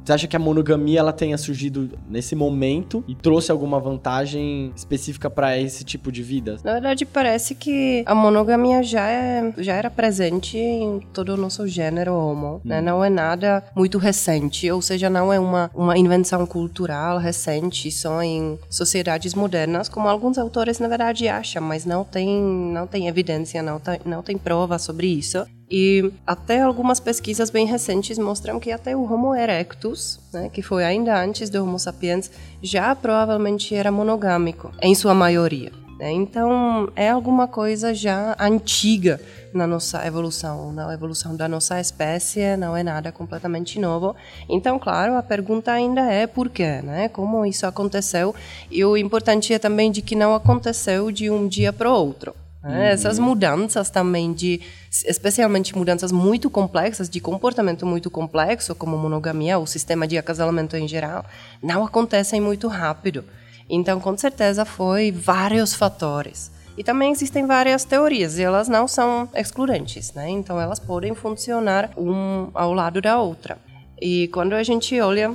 Você 0.04 0.12
acha 0.12 0.26
que 0.26 0.37
a 0.37 0.38
monogamia 0.38 1.00
ela 1.00 1.12
tenha 1.12 1.38
surgido 1.38 1.90
nesse 2.08 2.37
momento 2.37 3.02
e 3.08 3.14
trouxe 3.14 3.50
alguma 3.50 3.80
vantagem 3.80 4.70
específica 4.76 5.30
para 5.30 5.58
esse 5.58 5.82
tipo 5.82 6.12
de 6.12 6.23
vida? 6.23 6.58
Na 6.62 6.75
verdade, 6.75 7.06
parece 7.06 7.54
que 7.54 8.02
a 8.04 8.14
monogamia 8.14 8.82
já, 8.82 9.08
é, 9.08 9.52
já 9.56 9.75
era 9.75 9.90
presente 9.90 10.58
em 10.58 11.00
todo 11.12 11.30
o 11.30 11.37
nosso 11.38 11.66
gênero 11.66 12.12
homo, 12.12 12.61
né? 12.62 12.82
Não 12.82 13.02
é 13.02 13.08
nada 13.08 13.64
muito 13.75 13.96
recente, 13.96 14.70
ou 14.70 14.82
seja, 14.82 15.08
não 15.08 15.32
é 15.32 15.40
uma, 15.40 15.70
uma 15.75 15.96
invenção 15.96 16.44
cultural 16.44 17.18
recente 17.18 17.90
só 17.90 18.23
em 18.23 18.58
sociedades 18.68 19.34
modernas, 19.34 19.88
como 19.88 20.06
alguns 20.06 20.37
autores, 20.37 20.78
na 20.78 20.88
verdade, 20.88 21.28
acham, 21.28 21.62
mas 21.62 21.87
não 21.87 22.04
tem, 22.04 22.28
não 22.28 22.87
tem 22.87 23.08
evidência, 23.08 23.62
não 23.62 23.80
não 24.04 24.23
tem 24.23 24.37
prova 24.37 24.78
sobre 24.78 25.06
isso. 25.06 25.44
E 25.71 26.12
até 26.26 26.61
algumas 26.61 27.00
pesquisas 27.00 27.50
bem 27.50 27.66
recentes 27.66 28.18
mostram 28.18 28.61
que 28.61 28.71
até 28.71 28.94
o 28.94 29.02
Homo 29.11 29.35
erectus, 29.35 30.21
né, 30.33 30.50
que 30.52 30.62
foi 30.62 30.85
ainda 30.85 31.18
antes 31.18 31.49
do 31.49 31.62
Homo 31.62 31.78
sapiens, 31.78 32.30
já 32.62 32.94
provavelmente 32.94 33.75
era 33.75 33.90
monogâmico, 33.90 34.71
em 34.83 34.94
sua 34.94 35.14
maioria. 35.14 35.73
né? 35.99 36.11
Então, 36.12 36.90
é 36.94 37.09
alguma 37.09 37.49
coisa 37.49 37.94
já 37.94 38.37
antiga 38.38 39.21
na 39.54 39.66
nossa 39.66 40.04
evolução, 40.06 40.73
na 40.73 40.92
evolução 40.92 41.37
da 41.37 41.49
nossa 41.49 41.80
espécie, 41.80 42.56
não 42.56 42.76
é 42.76 42.83
nada 42.83 43.12
completamente 43.12 43.78
novo. 43.78 44.14
Então, 44.49 44.78
claro, 44.78 45.14
a 45.14 45.23
pergunta 45.23 45.73
ainda 45.73 46.02
é 46.02 46.26
por 46.26 46.49
quê, 46.50 46.83
né? 46.83 47.09
Como 47.09 47.47
isso 47.47 47.64
aconteceu? 47.64 48.35
E 48.71 48.85
o 48.85 48.97
importante 48.97 49.54
é 49.54 49.59
também 49.59 49.90
de 49.92 50.02
que 50.02 50.16
não 50.16 50.35
aconteceu 50.35 51.11
de 51.11 51.30
um 51.30 51.47
dia 51.47 51.73
para 51.73 51.88
o 51.88 51.94
outro. 51.94 52.35
Né? 52.64 52.90
Essas 52.90 53.18
mudanças 53.18 53.90
também 53.90 54.33
de, 54.33 54.61
especialmente 55.06 55.76
mudanças 55.76 56.11
muito 56.11 56.49
complexas, 56.49 57.11
de 57.11 57.21
comportamento 57.21 57.85
muito 57.85 58.11
complexo, 58.11 58.75
como 58.75 58.97
monogamia, 58.97 59.59
o 59.59 59.66
sistema 59.66 60.09
de 60.09 60.16
acasalamento 60.16 60.75
em 60.76 60.88
geral, 60.88 61.26
não 61.62 61.85
acontecem 61.85 62.40
muito 62.40 62.66
rápido. 62.66 63.23
Então, 63.68 64.00
com 64.00 64.16
certeza, 64.16 64.64
foi 64.64 65.12
vários 65.12 65.75
fatores. 65.75 66.50
E 66.76 66.83
também 66.83 67.12
existem 67.12 67.47
várias 67.47 67.85
teorias, 67.85 68.38
e 68.38 68.42
elas 68.42 68.66
não 68.66 68.88
são 68.88 69.28
excludentes, 69.35 70.12
né? 70.14 70.28
Então, 70.30 70.61
elas 70.61 70.80
podem 70.80 71.14
funcionar 71.14 71.90
um 71.97 72.49
ao 72.54 72.73
lado 72.73 73.00
da 73.00 73.21
outra. 73.21 73.59
E 74.00 74.28
quando 74.28 74.54
a 74.54 74.62
gente 74.62 74.99
olha 75.00 75.35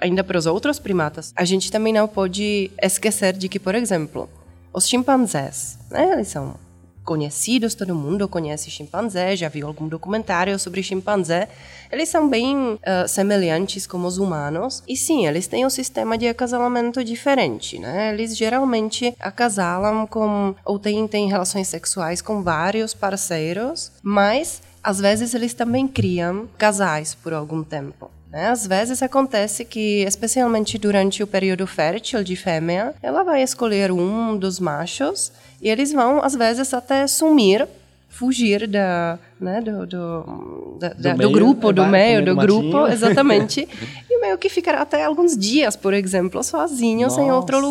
ainda 0.00 0.22
para 0.22 0.38
os 0.38 0.46
outros 0.46 0.78
primatas, 0.78 1.32
a 1.34 1.44
gente 1.44 1.72
também 1.72 1.92
não 1.92 2.06
pode 2.06 2.70
esquecer 2.80 3.32
de 3.32 3.48
que, 3.48 3.58
por 3.58 3.74
exemplo, 3.74 4.28
os 4.74 4.88
chimpanzés, 4.88 5.78
né? 5.90 6.12
Eles 6.12 6.28
são 6.28 6.56
conhecidos, 7.04 7.74
todo 7.74 7.94
mundo 7.94 8.26
conhece 8.26 8.70
chimpanzé, 8.70 9.36
já 9.36 9.48
viu 9.48 9.66
algum 9.66 9.86
documentário 9.86 10.58
sobre 10.58 10.82
chimpanzé. 10.82 11.48
Eles 11.92 12.08
são 12.08 12.28
bem 12.28 12.78
ah, 12.84 13.06
semelhantes 13.06 13.86
como 13.86 14.08
os 14.08 14.18
humanos. 14.18 14.82
E 14.88 14.96
sim, 14.96 15.26
eles 15.26 15.46
têm 15.46 15.64
um 15.64 15.70
sistema 15.70 16.18
de 16.18 16.26
acasalamento 16.26 17.04
diferente, 17.04 17.78
né? 17.78 18.12
Eles 18.12 18.36
geralmente 18.36 19.14
acasalam 19.20 20.06
com 20.06 20.54
ou 20.64 20.78
têm, 20.78 21.06
têm 21.06 21.28
relações 21.28 21.68
sexuais 21.68 22.20
com 22.20 22.42
vários 22.42 22.94
parceiros, 22.94 23.92
mas 24.02 24.62
às 24.82 24.98
vezes 24.98 25.34
eles 25.34 25.54
também 25.54 25.86
criam 25.86 26.48
casais 26.58 27.14
por 27.14 27.32
algum 27.32 27.62
tempo. 27.62 28.10
Né? 28.34 28.48
Às 28.48 28.66
vezes 28.66 29.00
acontece 29.02 29.64
que, 29.64 30.02
especialmente 30.02 30.76
durante 30.76 31.22
o 31.22 31.26
período 31.26 31.66
fértil 31.66 32.24
de 32.24 32.34
fêmea, 32.34 32.92
ela 33.00 33.22
vai 33.22 33.42
escolher 33.42 33.92
um 33.92 34.36
dos 34.36 34.58
machos 34.58 35.30
e 35.62 35.68
eles 35.70 35.92
vão, 35.92 36.20
às 36.22 36.34
vezes, 36.34 36.74
até 36.74 37.06
sumir, 37.06 37.66
fugir 38.08 38.66
da, 38.66 39.18
né, 39.40 39.60
do, 39.60 39.86
do, 39.86 40.76
da- 40.80 40.88
da- 40.88 41.12
do 41.12 41.18
meio, 41.18 41.30
grupo, 41.30 41.72
do 41.72 41.84
meio, 41.86 42.24
do 42.24 42.34
do 42.34 42.40
grupo, 42.40 42.72
matinho. 42.72 42.92
exatamente. 42.92 43.68
e 44.10 44.20
meio 44.20 44.36
que 44.36 44.48
ficar 44.48 44.74
até 44.76 45.04
alguns 45.04 45.36
dias, 45.36 45.76
por 45.76 45.94
exemplo, 45.94 46.42
sozinhos 46.42 47.16
em 47.18 47.30
outro 47.30 47.56
Nossa. 47.60 47.68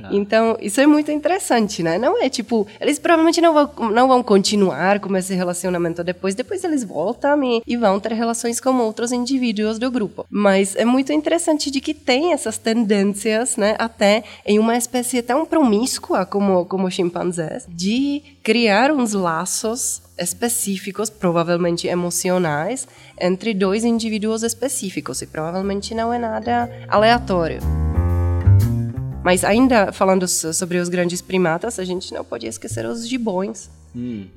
Lugar. 0.00 0.14
Então, 0.14 0.56
isso 0.60 0.80
é 0.80 0.86
muito 0.86 1.10
interessante, 1.10 1.82
né? 1.82 1.98
Não 1.98 2.22
é 2.22 2.28
tipo, 2.28 2.66
eles 2.80 2.98
provavelmente 2.98 3.40
não 3.40 3.52
vão, 3.52 3.90
não 3.90 4.08
vão 4.08 4.22
continuar 4.22 5.00
com 5.00 5.16
esse 5.16 5.34
relacionamento 5.34 6.02
depois, 6.02 6.34
depois 6.34 6.64
eles 6.64 6.84
voltam 6.84 7.42
e, 7.44 7.62
e 7.66 7.76
vão 7.76 7.98
ter 8.00 8.12
relações 8.12 8.60
com 8.60 8.76
outros 8.78 9.12
indivíduos 9.12 9.78
do 9.78 9.90
grupo. 9.90 10.26
Mas 10.30 10.76
é 10.76 10.84
muito 10.84 11.12
interessante 11.12 11.70
de 11.70 11.80
que 11.80 11.94
tem 11.94 12.32
essas 12.32 12.58
tendências, 12.58 13.56
né? 13.56 13.76
Até 13.78 14.24
em 14.46 14.58
uma 14.58 14.76
espécie 14.76 15.22
tão 15.22 15.44
promíscua 15.44 16.24
como, 16.24 16.64
como 16.66 16.90
chimpanzés, 16.90 17.66
de 17.68 18.22
criar 18.42 18.90
uns 18.90 19.12
laços 19.12 20.02
específicos, 20.18 21.08
provavelmente 21.08 21.88
emocionais, 21.88 22.86
entre 23.18 23.54
dois 23.54 23.84
indivíduos 23.84 24.42
específicos. 24.42 25.22
E 25.22 25.26
provavelmente 25.26 25.94
não 25.94 26.12
é 26.12 26.18
nada 26.18 26.70
aleatório. 26.88 27.60
Mas 29.22 29.44
ainda 29.44 29.92
falando 29.92 30.26
so- 30.26 30.52
sobre 30.52 30.78
os 30.78 30.88
grandes 30.88 31.20
primatas, 31.20 31.78
a 31.78 31.84
gente 31.84 32.12
não 32.14 32.24
pode 32.24 32.46
esquecer 32.46 32.86
os 32.86 33.06
gibões. 33.06 33.70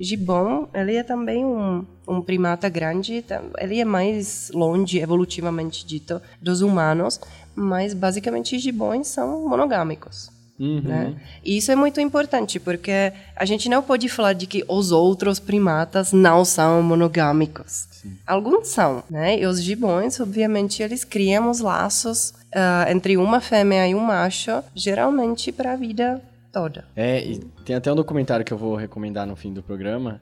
Gibão, 0.00 0.68
ele 0.74 0.96
é 0.96 1.02
também 1.04 1.44
um, 1.44 1.86
um 2.08 2.20
primata 2.20 2.68
grande, 2.68 3.24
ele 3.58 3.78
é 3.80 3.84
mais 3.84 4.50
longe, 4.52 4.98
evolutivamente 4.98 5.86
dito, 5.86 6.20
dos 6.42 6.60
humanos, 6.60 7.20
mas 7.54 7.94
basicamente 7.94 8.58
gibões 8.58 9.06
são 9.06 9.48
monogâmicos. 9.48 10.28
Né? 10.58 11.14
E 11.44 11.56
isso 11.56 11.72
é 11.72 11.76
muito 11.76 12.00
importante, 12.00 12.60
porque 12.60 13.12
a 13.34 13.44
gente 13.44 13.68
não 13.68 13.82
pode 13.82 14.08
falar 14.08 14.32
de 14.32 14.46
que 14.46 14.64
os 14.68 14.92
outros 14.92 15.38
primatas 15.38 16.12
não 16.12 16.44
são 16.44 16.82
monogâmicos. 16.82 17.88
Alguns 18.26 18.68
são, 18.68 19.02
né? 19.10 19.40
E 19.40 19.46
os 19.46 19.62
gibões, 19.62 20.20
obviamente, 20.20 20.82
eles 20.82 21.04
criam 21.04 21.50
os 21.50 21.60
laços 21.60 22.34
ah, 22.54 22.86
entre 22.88 23.16
uma 23.16 23.40
fêmea 23.40 23.88
e 23.88 23.94
um 23.94 24.00
macho, 24.00 24.62
geralmente 24.74 25.50
para 25.50 25.72
a 25.72 25.76
vida 25.76 26.22
toda. 26.54 26.84
É, 26.94 27.22
e 27.24 27.38
tem 27.64 27.74
até 27.74 27.92
um 27.92 27.96
documentário 27.96 28.44
que 28.44 28.52
eu 28.52 28.56
vou 28.56 28.76
recomendar 28.76 29.26
no 29.26 29.34
fim 29.34 29.52
do 29.52 29.62
programa, 29.62 30.20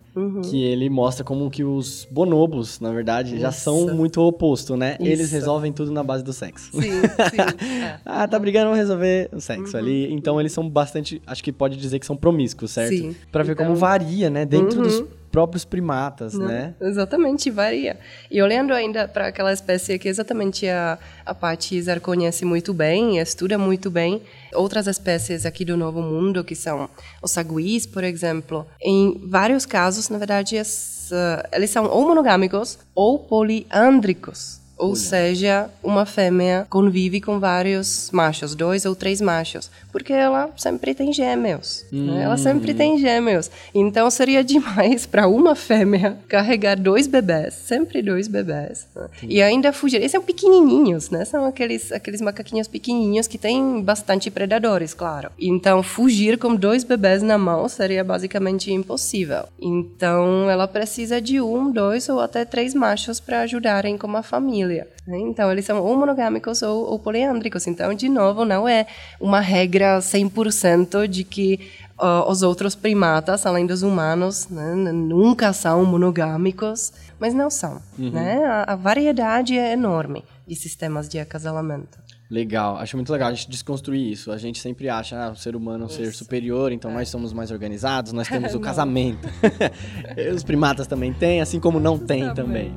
que 0.50 0.64
ele 0.64 0.88
mostra 0.88 1.22
como 1.22 1.50
que 1.50 1.62
os 1.62 2.08
bonobos, 2.10 2.80
na 2.80 2.90
verdade, 2.90 3.38
já 3.38 3.52
são 3.52 3.86
Isso. 3.86 3.94
muito 3.94 4.20
oposto, 4.22 4.76
né? 4.76 4.96
Eles 4.98 5.26
Isso. 5.26 5.34
resolvem 5.34 5.72
tudo 5.72 5.92
na 5.92 6.02
base 6.02 6.24
do 6.24 6.32
sexo. 6.32 6.70
Sim, 6.72 6.80
sim. 6.80 7.66
é. 7.84 8.00
ah, 8.06 8.26
tá 8.26 8.38
brigando, 8.38 8.64
vamos 8.66 8.78
resolver 8.78 9.28
o 9.32 9.40
sexo 9.40 9.76
ali. 9.76 10.10
Então 10.12 10.40
eles 10.40 10.52
são 10.52 10.68
bastante, 10.68 11.20
acho 11.26 11.44
que 11.44 11.52
pode 11.52 11.76
dizer 11.76 11.98
que 11.98 12.06
são 12.06 12.16
promíscuos, 12.16 12.70
certo? 12.70 12.96
Sim. 12.96 13.14
Pra 13.30 13.42
ver 13.42 13.54
como 13.54 13.70
Então- 13.70 13.76
varia, 13.80 14.30
né? 14.30 14.46
Dentro 14.46 14.82
dos 14.82 15.04
próprios 15.32 15.64
primatas, 15.64 16.34
né? 16.34 16.74
Exatamente, 16.80 17.50
varia. 17.50 17.98
E 18.30 18.40
olhando 18.42 18.72
ainda 18.72 19.08
para 19.08 19.26
aquela 19.28 19.52
espécie 19.52 19.98
que 19.98 20.08
exatamente 20.08 20.68
a, 20.68 20.98
a 21.26 21.34
Paty 21.34 21.76
Izar 21.76 22.00
conhece 22.00 22.44
muito 22.44 22.72
bem, 22.74 23.18
estuda 23.18 23.56
muito 23.58 23.90
bem, 23.90 24.22
outras 24.54 24.86
espécies 24.86 25.44
aqui 25.46 25.64
do 25.64 25.76
Novo 25.76 26.00
Mundo, 26.02 26.44
que 26.44 26.54
são 26.54 26.88
os 27.22 27.30
saguis, 27.30 27.86
por 27.86 28.04
exemplo, 28.04 28.66
em 28.80 29.20
vários 29.26 29.64
casos, 29.66 30.08
na 30.10 30.18
verdade, 30.18 30.56
es- 30.56 31.10
eh, 31.10 31.48
eles 31.54 31.70
são 31.70 31.86
ou 31.86 32.06
monogâmicos 32.06 32.78
ou 32.94 33.18
poliândricos. 33.18 34.60
Ou 34.78 34.96
seja, 34.96 35.70
uma 35.82 36.04
fêmea 36.04 36.66
convive 36.68 37.20
com 37.20 37.38
vários 37.38 38.10
machos, 38.10 38.54
dois 38.56 38.84
ou 38.84 38.96
três 38.96 39.20
machos, 39.20 39.70
porque 39.92 40.12
ela 40.12 40.50
sempre 40.56 40.94
tem 40.94 41.12
gêmeos. 41.12 41.84
né? 41.92 42.22
Ela 42.24 42.36
sempre 42.38 42.72
tem 42.74 42.98
gêmeos. 42.98 43.50
Então 43.74 44.10
seria 44.10 44.42
demais 44.42 45.04
para 45.06 45.28
uma 45.28 45.54
fêmea 45.54 46.16
carregar 46.28 46.76
dois 46.76 47.06
bebés, 47.06 47.54
sempre 47.54 48.00
dois 48.02 48.26
bebés. 48.26 48.86
né? 48.96 49.06
E 49.22 49.42
ainda 49.42 49.72
fugir. 49.72 49.96
Eles 49.98 50.10
são 50.10 50.22
pequenininhos, 50.22 51.10
né? 51.10 51.24
São 51.24 51.44
aqueles, 51.44 51.92
aqueles 51.92 52.20
macaquinhos 52.20 52.66
pequenininhos 52.66 53.26
que 53.26 53.36
têm 53.38 53.82
bastante 53.82 54.30
predadores, 54.30 54.94
claro. 54.94 55.30
Então 55.38 55.82
fugir 55.82 56.38
com 56.38 56.54
dois 56.54 56.84
bebés 56.84 57.22
na 57.22 57.36
mão 57.36 57.68
seria 57.68 58.02
basicamente 58.02 58.72
impossível. 58.72 59.44
Então 59.60 60.48
ela 60.48 60.66
precisa 60.66 61.20
de 61.20 61.40
um, 61.40 61.70
dois 61.70 62.08
ou 62.08 62.20
até 62.20 62.44
três 62.44 62.72
machos 62.74 63.20
para 63.20 63.40
ajudarem 63.42 63.98
com 63.98 64.16
a 64.16 64.22
família. 64.22 64.88
né? 65.06 65.18
Então 65.18 65.50
eles 65.52 65.64
são 65.64 65.82
ou 65.82 65.96
monogâmicos 65.96 66.62
ou, 66.62 66.86
ou 66.90 66.98
poliândricos. 66.98 67.66
Então, 67.66 67.92
de 67.92 68.08
novo, 68.08 68.44
não 68.44 68.68
é 68.68 68.86
uma 69.20 69.40
regra 69.40 69.81
100% 69.82 71.06
de 71.06 71.24
que 71.24 71.60
ó, 71.98 72.30
os 72.30 72.42
outros 72.42 72.74
primatas, 72.74 73.46
além 73.46 73.66
dos 73.66 73.82
humanos, 73.82 74.48
né, 74.48 74.74
nunca 74.74 75.52
são 75.52 75.84
monogâmicos, 75.84 76.92
mas 77.18 77.34
não 77.34 77.50
são. 77.50 77.80
Né? 77.96 78.44
A, 78.44 78.72
a 78.72 78.76
variedade 78.76 79.56
é 79.56 79.72
enorme 79.72 80.24
e 80.46 80.56
sistemas 80.56 81.08
de 81.08 81.18
acasalamento. 81.18 82.02
Legal, 82.32 82.78
acho 82.78 82.96
muito 82.96 83.12
legal 83.12 83.28
a 83.28 83.34
gente 83.34 83.50
desconstruir 83.50 84.10
isso. 84.10 84.32
A 84.32 84.38
gente 84.38 84.58
sempre 84.58 84.88
acha, 84.88 85.22
ah, 85.22 85.30
o 85.32 85.36
ser 85.36 85.54
humano 85.54 85.84
é 85.84 85.86
um 85.86 85.90
ser 85.90 86.14
superior, 86.14 86.72
então 86.72 86.90
nós 86.90 87.10
somos 87.10 87.30
mais 87.30 87.50
organizados, 87.50 88.10
nós 88.12 88.26
temos 88.26 88.54
o 88.56 88.60
casamento. 88.60 89.28
Os 90.34 90.42
primatas 90.42 90.86
também 90.86 91.12
têm, 91.12 91.42
assim 91.42 91.60
como 91.60 91.78
não 91.78 91.98
tem 92.00 92.32
também. 92.32 92.72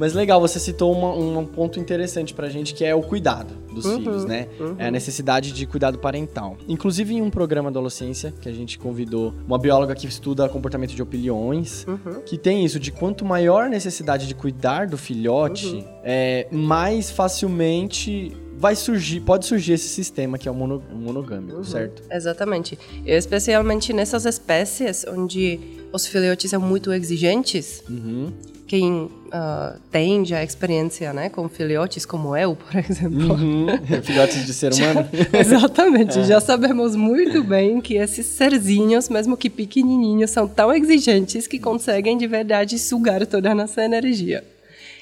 Mas 0.00 0.14
legal, 0.14 0.40
você 0.40 0.58
citou 0.58 0.92
uma- 0.92 1.12
um 1.14 1.44
ponto 1.44 1.78
interessante 1.78 2.32
pra 2.32 2.48
gente, 2.48 2.72
que 2.72 2.84
é 2.84 2.94
o 2.94 3.02
cuidado 3.02 3.52
dos 3.72 3.84
filhos, 3.98 4.24
né? 4.24 4.48
É 4.78 4.86
a 4.86 4.90
necessidade 4.90 5.52
de 5.52 5.66
cuidado 5.66 5.98
parental. 5.98 6.56
Inclusive, 6.66 7.14
em 7.14 7.20
um 7.22 7.28
programa 7.30 7.70
da 7.70 7.78
Holociência, 7.78 8.32
que 8.40 8.48
a 8.48 8.52
gente 8.52 8.78
convidou 8.78 9.34
uma 9.46 9.58
bióloga 9.58 9.94
que 9.94 10.06
estuda 10.06 10.48
comportamento 10.48 10.94
de 10.94 11.02
opiliões, 11.02 11.84
que 12.24 12.38
tem 12.38 12.64
isso, 12.64 12.80
de 12.80 12.90
quanto 12.90 13.24
maior 13.26 13.64
a 13.64 13.68
necessidade 13.68 14.26
de 14.26 14.34
cuidar 14.34 14.86
do 14.86 14.96
filhote, 14.96 15.86
é, 16.02 16.46
mais 16.50 17.10
facilmente 17.10 18.34
vai 18.56 18.74
surgir, 18.76 19.20
pode 19.20 19.46
surgir 19.46 19.72
esse 19.74 19.88
sistema 19.88 20.36
que 20.36 20.46
é 20.46 20.50
o 20.50 20.54
mono- 20.54 20.82
monogâmico, 20.92 21.64
certo? 21.64 22.02
Exatamente. 22.10 22.78
Especialmente 23.06 23.92
nessas 23.92 24.26
espécies 24.26 25.04
onde 25.08 25.58
os 25.92 26.06
filhotes 26.06 26.50
são 26.50 26.60
muito 26.60 26.92
exigentes, 26.92 27.82
Uhum. 27.88 28.32
quem 28.66 29.10
ah, 29.32 29.76
tem 29.90 30.24
já 30.24 30.42
experiência 30.44 31.12
né, 31.12 31.28
com 31.28 31.48
filhotes 31.48 32.04
como 32.06 32.36
eu, 32.36 32.54
por 32.56 32.74
exemplo, 32.78 33.34
Uhum. 33.34 33.66
Filhotes 34.02 34.46
de 34.46 34.52
ser 34.54 34.72
humano. 34.74 35.08
Exatamente, 35.32 36.22
já 36.24 36.40
sabemos 36.40 36.94
muito 36.96 37.42
bem 37.42 37.80
que 37.80 37.94
esses 37.94 38.26
serzinhos, 38.26 39.08
mesmo 39.08 39.36
que 39.36 39.50
pequenininhos, 39.50 40.30
são 40.30 40.46
tão 40.46 40.72
exigentes 40.72 41.46
que 41.46 41.58
conseguem 41.58 42.16
de 42.16 42.26
verdade 42.26 42.78
sugar 42.78 43.26
toda 43.26 43.50
a 43.50 43.54
nossa 43.54 43.84
energia. 43.84 44.44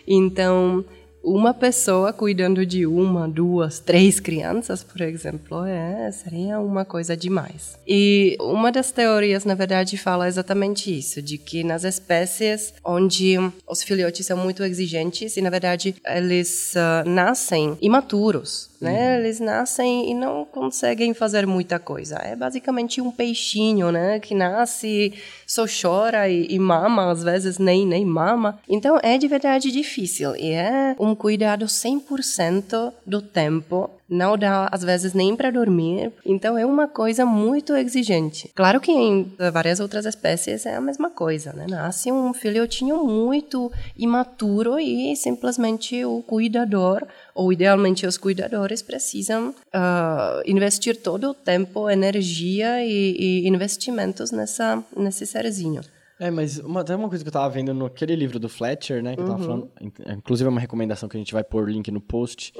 Então, 0.07 0.85
uma 1.23 1.53
pessoa 1.53 2.13
cuidando 2.13 2.65
de 2.65 2.87
uma, 2.87 3.29
duas, 3.29 3.79
três 3.81 4.21
crianças, 4.21 4.83
por 4.83 5.01
exemplo, 5.01 5.65
é, 5.65 6.11
seria 6.11 6.61
uma 6.61 6.85
coisa 6.85 7.17
demais. 7.17 7.79
E 7.87 8.37
uma 8.41 8.71
das 8.71 8.91
teorias, 8.91 9.45
na 9.45 9.55
verdade, 9.55 9.97
fala 9.97 10.29
exatamente 10.29 10.97
isso, 10.97 11.21
de 11.21 11.37
que 11.37 11.65
nas 11.65 11.85
espécies 11.85 12.73
onde 12.85 13.37
os 13.67 13.83
filhotes 13.83 14.27
são 14.27 14.37
muito 14.37 14.63
exigentes 14.63 15.37
e, 15.37 15.43
na 15.43 15.51
verdade, 15.51 15.95
eles 16.07 16.75
ah, 16.77 17.05
nascem 17.07 17.77
imaturos, 17.81 18.71
né? 18.81 19.19
Eles 19.19 19.41
nascem 19.41 20.11
e 20.11 20.15
não 20.15 20.45
conseguem 20.45 21.13
fazer 21.13 21.47
muita 21.47 21.79
coisa. 21.79 22.17
É 22.17 22.37
basicamente 22.37 23.01
um 23.01 23.11
peixinho, 23.11 23.91
né? 23.91 24.21
Que 24.21 24.35
nasce, 24.35 25.13
só 25.47 25.65
chora 25.67 26.29
e, 26.29 26.47
e 26.49 26.59
mama, 26.59 27.11
às 27.11 27.23
vezes 27.23 27.59
nem, 27.59 27.87
nem 27.87 28.05
mama. 28.05 28.59
Então 28.69 28.99
é 29.03 29.19
de 29.19 29.27
verdade 29.27 29.71
difícil 29.71 30.37
e 30.37 30.53
é 30.53 30.95
um 30.99 31.08
cuidado 31.15 31.67
100% 31.67 32.93
do 33.07 33.21
tempo. 33.23 33.91
Não 34.09 34.39
dá, 34.39 34.69
às 34.73 34.83
vezes, 34.83 35.13
nem 35.13 35.37
para 35.37 35.51
dormir. 35.51 36.13
Então 36.25 36.57
é 36.57 36.65
uma 36.65 36.89
coisa 36.89 37.27
muito 37.27 37.75
exigente. 37.77 38.51
Claro 38.55 38.81
que 38.81 38.91
em 38.91 39.31
várias 39.53 39.81
outras 39.81 40.07
espécies 40.07 40.65
é 40.65 40.77
a 40.77 40.81
mesma 40.81 41.11
coisa, 41.11 41.53
né? 41.53 41.67
Nasce 41.69 42.11
um 42.11 42.33
filhotinho 42.33 43.05
muito 43.05 43.71
imaturo 43.97 44.79
e 44.79 45.15
simplesmente 45.15 46.05
o 46.05 46.23
cuidador 46.23 47.07
ou 47.35 47.53
idealmente 47.53 48.07
os 48.07 48.17
cuidadores 48.17 48.81
precisam 48.81 49.55
ah, 49.73 50.43
investir 50.47 50.97
todo 51.03 51.31
o 51.31 51.35
tempo, 51.35 51.91
energia 51.91 52.83
e, 52.83 53.45
e 53.45 53.49
investimentos 53.49 54.31
nessa 54.31 54.83
nesse 54.97 55.27
serzinho. 55.27 55.83
É, 56.21 56.31
mas 56.31 56.59
uma, 56.59 56.83
tem 56.83 56.97
uma 56.97 57.09
coisa 57.09 57.23
que 57.23 57.29
eu 57.29 57.33
tava 57.33 57.49
vendo 57.49 57.73
naquele 57.73 58.17
livro 58.17 58.39
do 58.41 58.49
Fletcher, 58.49 59.03
né? 59.03 59.15
Que 59.15 59.23
eu 59.23 59.27
tava 59.27 59.39
falando. 59.45 59.71
in- 59.81 59.93
Inclusive 60.15 60.47
é 60.49 60.51
uma 60.51 60.61
recomendação 60.61 61.09
que 61.09 61.17
a 61.17 61.21
gente 61.21 61.33
vai 61.33 61.45
pôr 61.45 61.71
link 61.71 61.91
no 61.91 62.01
post. 62.01 62.53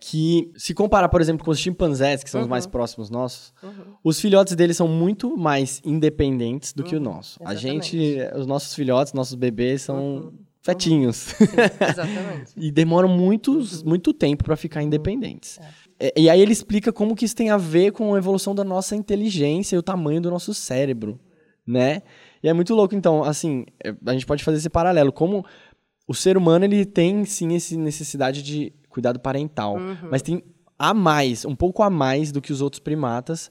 Que 0.00 0.50
se 0.56 0.72
comparar, 0.72 1.08
por 1.10 1.20
exemplo, 1.20 1.44
com 1.44 1.50
os 1.50 1.58
chimpanzés, 1.58 2.24
que 2.24 2.30
são 2.30 2.40
os 2.40 2.46
mais 2.48 2.66
próximos 2.66 3.10
nossos, 3.10 3.52
os 4.02 4.18
filhotes 4.20 4.56
deles 4.56 4.76
são 4.76 4.88
muito 4.88 5.36
mais 5.36 5.82
independentes 5.84 6.72
do 6.72 6.82
que 6.82 6.96
o 6.96 7.00
nosso. 7.00 7.38
A 7.44 7.54
gente, 7.54 8.16
os 8.36 8.46
nossos 8.46 8.74
filhotes, 8.74 9.12
nossos 9.12 9.34
bebês 9.34 9.82
são 9.82 10.32
fetinhos. 10.62 11.34
Exatamente. 11.42 12.52
e 12.56 12.70
demoram 12.70 13.08
muitos, 13.08 13.82
muito 13.82 14.14
tempo 14.14 14.44
pra 14.44 14.56
ficar 14.56 14.82
independentes. 14.82 15.58
É, 16.00 16.12
E 16.16 16.30
aí 16.30 16.40
ele 16.40 16.52
explica 16.52 16.90
como 16.92 17.14
que 17.14 17.26
isso 17.26 17.36
tem 17.36 17.50
a 17.50 17.56
ver 17.58 17.92
com 17.92 18.14
a 18.14 18.18
evolução 18.18 18.54
da 18.54 18.64
nossa 18.64 18.96
inteligência 18.96 19.76
e 19.76 19.78
o 19.78 19.82
tamanho 19.82 20.20
do 20.22 20.30
nosso 20.30 20.54
cérebro, 20.54 21.20
né? 21.66 22.02
E 22.44 22.48
é 22.48 22.52
muito 22.52 22.74
louco, 22.74 22.94
então, 22.94 23.24
assim, 23.24 23.64
é, 23.82 23.94
a 24.04 24.12
gente 24.12 24.26
pode 24.26 24.44
fazer 24.44 24.58
esse 24.58 24.68
paralelo, 24.68 25.10
como 25.10 25.46
o 26.06 26.12
ser 26.12 26.36
humano, 26.36 26.66
ele 26.66 26.84
tem, 26.84 27.24
sim, 27.24 27.56
essa 27.56 27.74
necessidade 27.74 28.42
de 28.42 28.70
cuidado 28.90 29.18
parental, 29.18 29.78
mas 30.10 30.20
tem 30.20 30.44
a 30.78 30.92
mais, 30.92 31.46
um 31.46 31.56
pouco 31.56 31.82
a 31.82 31.88
mais 31.88 32.30
do 32.30 32.42
que 32.42 32.52
os 32.52 32.60
outros 32.60 32.80
primatas, 32.80 33.50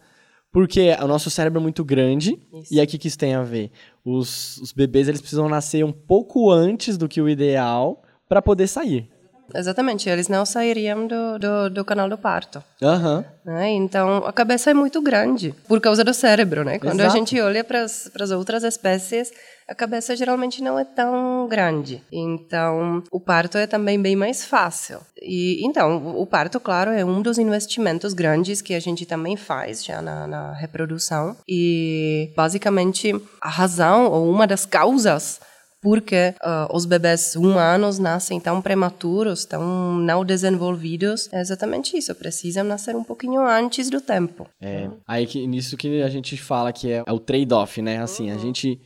porque 0.52 0.96
o 1.02 1.08
nosso 1.08 1.32
cérebro 1.32 1.60
é 1.60 1.64
muito 1.64 1.84
grande, 1.84 2.40
e 2.70 2.80
aí 2.80 2.86
o 2.86 2.88
que, 2.88 3.00
que 3.00 3.08
isso 3.08 3.18
tem 3.18 3.34
a 3.34 3.42
ver? 3.42 3.72
Os, 4.06 4.58
os 4.60 4.72
bebês, 4.72 5.08
eles 5.08 5.22
precisam 5.22 5.50
nascer 5.50 5.84
um 5.84 5.92
pouco 5.92 6.52
antes 6.52 6.96
do 6.96 7.10
que 7.10 7.20
o 7.20 7.28
ideal 7.28 8.04
para 8.30 8.44
poder 8.44 8.68
sair. 8.68 9.10
Exatamente, 9.56 10.10
eles 10.10 10.28
não 10.28 10.46
sairiam 10.46 11.06
do, 11.08 11.40
do, 11.40 11.70
do 11.70 11.86
canal 11.86 12.10
do 12.10 12.18
parto. 12.18 12.64
Aham. 12.82 13.24
né? 13.46 13.70
Então, 13.72 14.18
a 14.26 14.34
cabeça 14.34 14.72
é 14.72 14.74
muito 14.74 15.02
grande 15.02 15.54
por 15.68 15.80
causa 15.82 16.04
do 16.04 16.14
cérebro, 16.14 16.64
né? 16.64 16.80
Quando 16.80 17.00
a 17.02 17.04
Exato. 17.06 17.18
gente 17.18 17.40
olha 17.40 17.64
para 17.64 17.82
as 17.84 18.32
outras 18.32 18.64
espécies, 18.64 19.32
a 19.68 19.74
cabeça 19.76 20.16
geralmente 20.16 20.62
não 20.62 20.78
é 20.78 20.84
tão 20.84 21.48
grande. 21.50 22.04
Então, 22.12 23.04
o 23.12 23.20
parto 23.20 23.58
é 23.58 23.66
também 23.68 24.02
bem 24.02 24.16
mais 24.16 24.44
fácil. 24.46 25.00
E 25.22 25.66
então, 25.66 25.98
o- 25.98 26.22
o 26.22 26.26
parto, 26.28 26.60
claro, 26.60 26.92
é 26.92 27.06
um 27.06 27.22
dos 27.22 27.38
investimentos 27.38 28.14
grandes 28.14 28.62
que 28.62 28.74
a 28.74 28.80
gente 28.80 29.06
também 29.06 29.38
faz 29.38 29.84
já 29.84 30.02
na, 30.02 30.28
na 30.28 30.54
reprodução. 30.54 31.36
E 31.48 32.32
basicamente 32.36 33.14
a 33.42 33.50
razão 33.50 34.12
ou 34.12 34.30
uma 34.30 34.46
das 34.46 34.66
causas 34.66 35.40
porque 35.84 36.34
ah, 36.42 36.70
os 36.72 36.86
bebês 36.86 37.36
humanos 37.36 38.00
nascem 38.00 38.40
tão 38.40 38.62
prematuros, 38.62 39.44
tão 39.44 39.96
não 39.98 40.24
desenvolvidos, 40.24 41.30
é 41.32 41.42
exatamente 41.42 41.98
isso. 41.98 42.16
Precisam 42.16 42.64
nascer 42.64 42.96
um 42.96 43.04
pouquinho 43.04 43.46
antes 43.46 43.90
do 43.90 44.00
tempo. 44.00 44.48
É, 44.62 44.90
aí 45.06 45.28
que, 45.28 45.46
nisso 45.46 45.76
que 45.76 46.02
a 46.02 46.10
gente 46.10 46.38
fala 46.38 46.72
que 46.72 46.90
é, 46.90 47.04
é 47.06 47.12
o 47.12 47.20
trade-off, 47.20 47.82
né? 47.82 48.02
Assim, 48.02 48.32
a 48.32 48.38
gente 48.38 48.80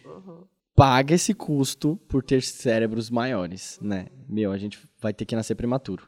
paga 0.75 1.13
esse 1.13 1.35
custo 1.35 1.99
por 2.07 2.23
ter 2.23 2.41
cérebros 2.41 3.11
maiores, 3.11 3.77
né? 3.81 4.07
Meu, 4.27 4.51
a 4.51 4.57
gente 4.57 4.79
vai 4.99 5.13
ter 5.13 5.25
que 5.25 5.35
nascer 5.35 5.53
prematuro. 5.53 6.03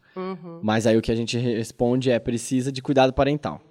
Mas 0.63 0.87
aí 0.87 0.97
o 0.97 1.01
que 1.01 1.11
a 1.11 1.15
gente 1.15 1.37
responde 1.37 2.09
é 2.09 2.17
precisa 2.17 2.71
de 2.71 2.81
cuidado 2.81 3.13
parental. 3.13 3.61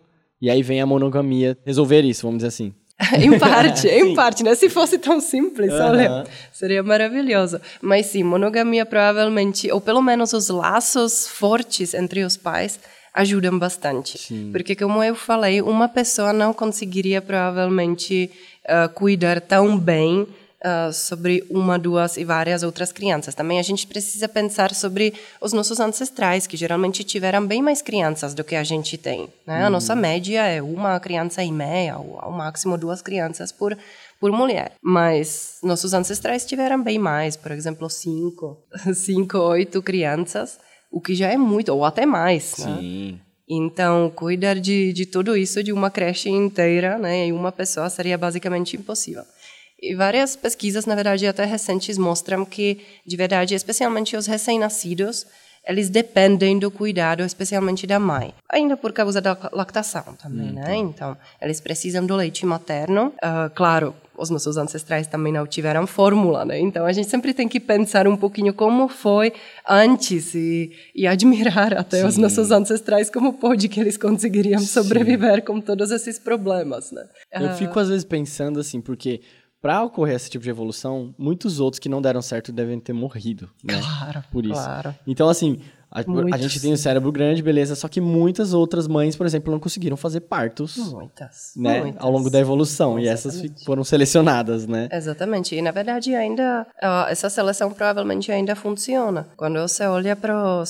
E 0.41 0.49
aí 0.49 0.63
vem 0.63 0.81
a 0.81 0.87
monogamia 0.87 1.59
resolver 1.67 2.03
isso, 2.03 2.23
vamos 2.23 2.39
dizer 2.39 2.49
assim. 2.49 2.73
em 3.17 3.39
parte, 3.39 3.87
em 3.87 4.15
parte, 4.15 4.43
né? 4.43 4.55
Se 4.55 4.69
fosse 4.69 4.99
tão 4.99 5.21
simples, 5.21 5.73
olha, 5.73 6.25
seria 6.53 6.83
maravilhoso. 6.83 7.61
Mas 7.81 8.07
sim, 8.07 8.25
monogamia 8.25 8.85
provavelmente, 8.85 9.71
ou 9.71 9.81
pelo 9.81 10.03
menos 10.03 10.33
os 10.33 10.49
laços 10.49 11.29
fortes 11.29 11.95
entre 11.95 12.25
os 12.25 12.37
pais, 12.37 12.81
ajudam 13.15 13.57
bastante. 13.59 14.19
Sim. 14.19 14.51
Porque, 14.53 14.75
como 14.75 15.03
eu 15.03 15.15
falei, 15.15 15.63
uma 15.63 15.89
pessoa 15.89 16.33
não 16.33 16.53
conseguiria 16.53 17.23
provavelmente 17.23 18.31
ah, 18.67 18.89
cuidar 18.89 19.41
tão 19.41 19.79
bem 19.79 20.27
ah, 20.61 20.91
sobre 20.93 21.45
uma, 21.49 21.79
duas 21.79 22.17
e 22.17 22.25
várias 22.25 22.65
outras 22.65 22.91
crianças. 22.91 23.33
Também 23.33 23.61
a 23.61 23.63
gente 23.63 23.87
precisa 23.87 24.29
pensar 24.29 24.75
sobre 24.75 25.15
os 25.41 25.53
nossos 25.53 25.79
ancestrais, 25.79 26.49
que 26.49 26.57
geralmente 26.57 27.05
tiveram 27.05 27.47
bem 27.47 27.63
mais 27.63 27.81
crianças 27.81 28.35
do 28.35 28.43
que 28.43 28.57
a 28.57 28.65
gente 28.65 28.99
tem. 28.99 29.29
Né? 29.47 29.65
A 29.65 29.71
nossa 29.71 29.95
média 29.95 30.45
é 30.45 30.61
uma 30.61 30.99
criança 30.99 31.45
e 31.45 31.53
meia, 31.53 31.97
ou 31.99 32.19
ao 32.21 32.33
máximo 32.33 32.77
duas 32.77 33.01
crianças 33.01 33.53
por, 33.53 33.79
por 34.19 34.33
mulher. 34.33 34.73
Mas 34.83 35.59
nossos 35.63 35.95
ancestrais 35.95 36.45
tiveram 36.45 36.83
bem 36.83 36.99
mais, 36.99 37.37
por 37.37 37.53
exemplo, 37.53 37.89
cinco, 37.89 38.59
cinco, 38.95 39.39
oito 39.39 39.81
crianças, 39.81 40.59
o 40.91 41.01
que 41.01 41.15
já 41.15 41.29
é 41.29 41.37
muito, 41.37 41.73
ou 41.73 41.85
até 41.85 42.05
mais. 42.05 42.57
Né? 42.59 42.79
Sim. 42.81 43.21
Então, 43.49 44.11
cuidar 44.15 44.55
de, 44.55 44.93
de 44.93 45.07
tudo 45.07 45.35
isso 45.35 45.63
de 45.63 45.73
uma 45.73 45.91
creche 45.91 46.29
inteira, 46.29 46.99
né, 46.99 47.27
em 47.27 47.33
uma 47.33 47.51
pessoa 47.51 47.89
seria 47.89 48.19
basicamente 48.19 48.77
impossível. 48.77 49.25
E 49.81 49.95
várias 49.95 50.35
pesquisas, 50.35 50.87
na 50.87 50.95
verdade, 50.95 51.27
até 51.27 51.45
recentes, 51.45 51.97
mostram 51.97 52.45
que, 52.45 52.81
de 53.07 53.17
verdade, 53.17 53.55
especialmente 53.55 54.17
os 54.17 54.27
recém-nascidos, 54.27 55.27
eles 55.67 55.91
dependem 55.91 56.59
do 56.59 56.71
cuidado, 56.71 57.23
especialmente 57.23 57.87
da 57.87 57.99
mãe. 58.01 58.35
Ainda 58.51 58.77
por 58.77 58.93
causa 58.93 59.21
da 59.21 59.37
lactação 59.53 60.15
também, 60.21 60.51
né? 60.51 60.75
Então, 60.77 61.17
eles 61.43 61.61
precisam 61.61 62.07
do 62.07 62.17
leite 62.17 62.47
materno. 62.47 63.13
Uh, 63.23 63.51
claro, 63.55 63.95
os 64.17 64.31
nossos 64.31 64.57
ancestrais 64.57 65.07
também 65.07 65.33
não 65.33 65.47
tiveram 65.47 65.87
fórmula, 65.87 66.45
né? 66.45 66.59
Então, 66.59 66.87
a 66.87 66.93
gente 66.93 67.09
sempre 67.09 67.33
tem 67.33 67.47
que 67.47 67.61
pensar 67.61 68.09
um 68.09 68.17
pouquinho 68.17 68.53
como 68.55 68.89
foi 68.89 69.33
antes 69.69 70.35
e, 70.35 70.73
e 70.95 71.07
admirar 71.07 71.73
até 71.75 72.01
Sim. 72.01 72.07
os 72.07 72.17
nossos 72.17 72.51
ancestrais 72.51 73.09
como 73.11 73.35
pode 73.35 73.69
que 73.69 73.79
eles 73.79 73.97
conseguiriam 73.97 74.61
sobreviver 74.61 75.37
Sim. 75.37 75.43
com 75.43 75.61
todos 75.61 75.91
esses 75.91 76.19
problemas, 76.19 76.91
né? 76.91 77.05
Eu 77.33 77.51
uh... 77.51 77.55
fico 77.55 77.79
às 77.79 77.89
vezes 77.89 78.05
pensando 78.05 78.59
assim, 78.59 78.81
porque 78.81 79.21
para 79.61 79.83
ocorrer 79.83 80.17
esse 80.17 80.31
tipo 80.31 80.45
de 80.45 80.51
evolução, 80.51 81.15
muitos 81.19 81.61
outros 81.61 81.79
que 81.79 81.89
não 81.89 82.01
deram 82.01 82.23
certo 82.23 82.53
devem 82.53 82.79
ter 82.79 82.93
morrido, 82.93 83.51
né? 83.63 83.81
Claro, 83.81 84.25
Por 84.31 84.45
isso. 84.45 84.55
Claro. 84.55 84.95
Então, 85.07 85.29
assim, 85.29 85.61
a, 85.91 86.01
a, 86.35 86.39
gente 86.39 86.61
tem 86.61 86.71
o 86.71 86.75
um 86.75 86.77
cérebro 86.77 87.11
grande, 87.11 87.43
beleza, 87.43 87.75
só 87.75 87.89
que 87.89 88.01
muitas 88.01 88.53
outras 88.53 88.87
mães, 88.87 89.17
por 89.17 89.25
exemplo, 89.25 89.51
não 89.51 89.59
conseguiram 89.59 89.97
fazer 89.97 90.21
partos. 90.21 90.77
Muitas. 90.77 91.53
Né, 91.57 91.81
muitas. 91.81 92.03
Ao 92.03 92.11
longo 92.11 92.29
da 92.29 92.39
evolução. 92.39 92.99
Exatamente. 92.99 93.43
E 93.43 93.47
essas 93.47 93.65
foram 93.65 93.83
selecionadas, 93.83 94.67
né? 94.67 94.89
Exatamente. 94.93 95.55
E, 95.55 95.63
na 95.63 95.71
verdade, 95.71 96.15
ainda, 96.15 96.67
essa 97.09 97.31
seleção 97.31 97.73
provavelmente 97.73 98.31
ainda 98.31 98.55
funciona. 98.55 99.29
Quando 99.37 99.61
você 99.61 99.87
olha 99.87 100.15
para 100.15 100.63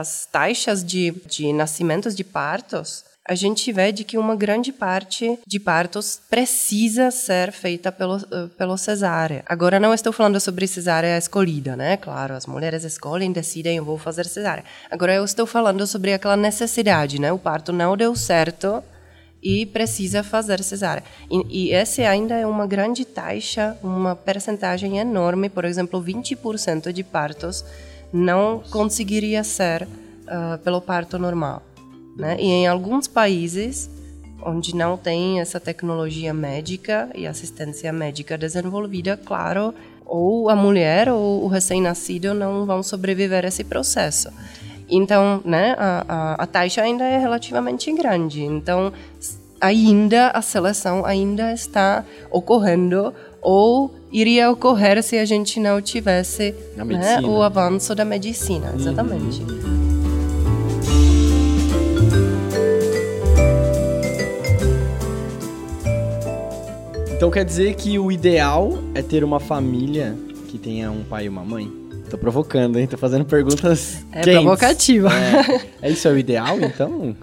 as 0.00 0.28
taxas 0.30 0.84
de, 0.84 1.12
de 1.26 1.52
nascimentos 1.52 2.16
de 2.16 2.24
partos, 2.24 3.04
a 3.30 3.34
gente 3.36 3.70
vê 3.70 3.92
de 3.92 4.02
que 4.02 4.18
uma 4.18 4.34
grande 4.34 4.72
parte 4.72 5.38
de 5.46 5.60
partos 5.60 6.20
precisa 6.28 7.12
ser 7.12 7.52
feita 7.52 7.92
pelo, 7.92 8.18
pelo 8.58 8.76
cesárea. 8.76 9.44
Agora, 9.46 9.78
não 9.78 9.94
estou 9.94 10.12
falando 10.12 10.40
sobre 10.40 10.66
cesárea 10.66 11.16
escolhida, 11.16 11.76
né? 11.76 11.96
Claro, 11.96 12.34
as 12.34 12.44
mulheres 12.44 12.82
escolhem, 12.82 13.30
decidem, 13.30 13.76
eu 13.76 13.84
vou 13.84 13.96
fazer 13.96 14.26
cesárea. 14.26 14.64
Agora, 14.90 15.14
eu 15.14 15.24
estou 15.24 15.46
falando 15.46 15.86
sobre 15.86 16.12
aquela 16.12 16.36
necessidade, 16.36 17.20
né? 17.20 17.32
O 17.32 17.38
parto 17.38 17.72
não 17.72 17.96
deu 17.96 18.16
certo 18.16 18.82
e 19.40 19.64
precisa 19.64 20.24
fazer 20.24 20.60
cesárea. 20.64 21.04
E, 21.30 21.68
e 21.68 21.72
essa 21.72 22.02
ainda 22.02 22.34
é 22.34 22.44
uma 22.44 22.66
grande 22.66 23.04
taxa, 23.04 23.78
uma 23.80 24.16
percentagem 24.16 24.98
enorme, 24.98 25.48
por 25.48 25.64
exemplo, 25.64 26.02
20% 26.02 26.90
de 26.90 27.04
partos 27.04 27.64
não 28.12 28.60
conseguiria 28.72 29.44
ser 29.44 29.84
uh, 29.84 30.58
pelo 30.64 30.80
parto 30.80 31.16
normal. 31.16 31.62
Né? 32.16 32.36
E 32.38 32.46
em 32.46 32.66
alguns 32.66 33.06
países 33.06 33.90
onde 34.42 34.74
não 34.74 34.96
tem 34.96 35.40
essa 35.40 35.60
tecnologia 35.60 36.32
médica 36.32 37.10
e 37.14 37.26
assistência 37.26 37.92
médica 37.92 38.38
desenvolvida, 38.38 39.16
claro, 39.16 39.74
ou 40.06 40.48
a 40.48 40.56
mulher 40.56 41.08
ou 41.08 41.44
o 41.44 41.46
recém-nascido 41.46 42.34
não 42.34 42.66
vão 42.66 42.82
sobreviver 42.82 43.44
a 43.44 43.48
esse 43.48 43.62
processo. 43.62 44.30
Então, 44.88 45.40
né, 45.44 45.76
a, 45.78 46.04
a, 46.08 46.34
a 46.42 46.46
taxa 46.46 46.82
ainda 46.82 47.04
é 47.04 47.16
relativamente 47.18 47.92
grande. 47.92 48.42
Então, 48.42 48.92
ainda 49.60 50.28
a 50.30 50.42
seleção 50.42 51.04
ainda 51.04 51.52
está 51.52 52.04
ocorrendo 52.30 53.14
ou 53.40 53.94
iria 54.10 54.50
ocorrer 54.50 55.02
se 55.02 55.16
a 55.16 55.24
gente 55.24 55.60
não 55.60 55.80
tivesse 55.80 56.54
né, 56.76 57.20
o 57.20 57.42
avanço 57.42 57.94
da 57.94 58.04
medicina, 58.04 58.72
exatamente. 58.74 59.40
Uhum. 59.42 59.79
Então 67.20 67.30
quer 67.30 67.44
dizer 67.44 67.74
que 67.74 67.98
o 67.98 68.10
ideal 68.10 68.78
é 68.94 69.02
ter 69.02 69.22
uma 69.22 69.38
família 69.38 70.16
que 70.48 70.56
tenha 70.56 70.90
um 70.90 71.04
pai 71.04 71.26
e 71.26 71.28
uma 71.28 71.44
mãe? 71.44 71.70
Tô 72.08 72.16
provocando, 72.16 72.78
hein? 72.78 72.86
Tô 72.86 72.96
fazendo 72.96 73.26
perguntas 73.26 74.02
É 74.10 74.22
quentes. 74.22 74.40
provocativa. 74.40 75.10
É, 75.82 75.88
é 75.88 75.90
isso 75.90 76.08
é 76.08 76.12
o 76.12 76.16
ideal, 76.16 76.58
então? 76.58 77.14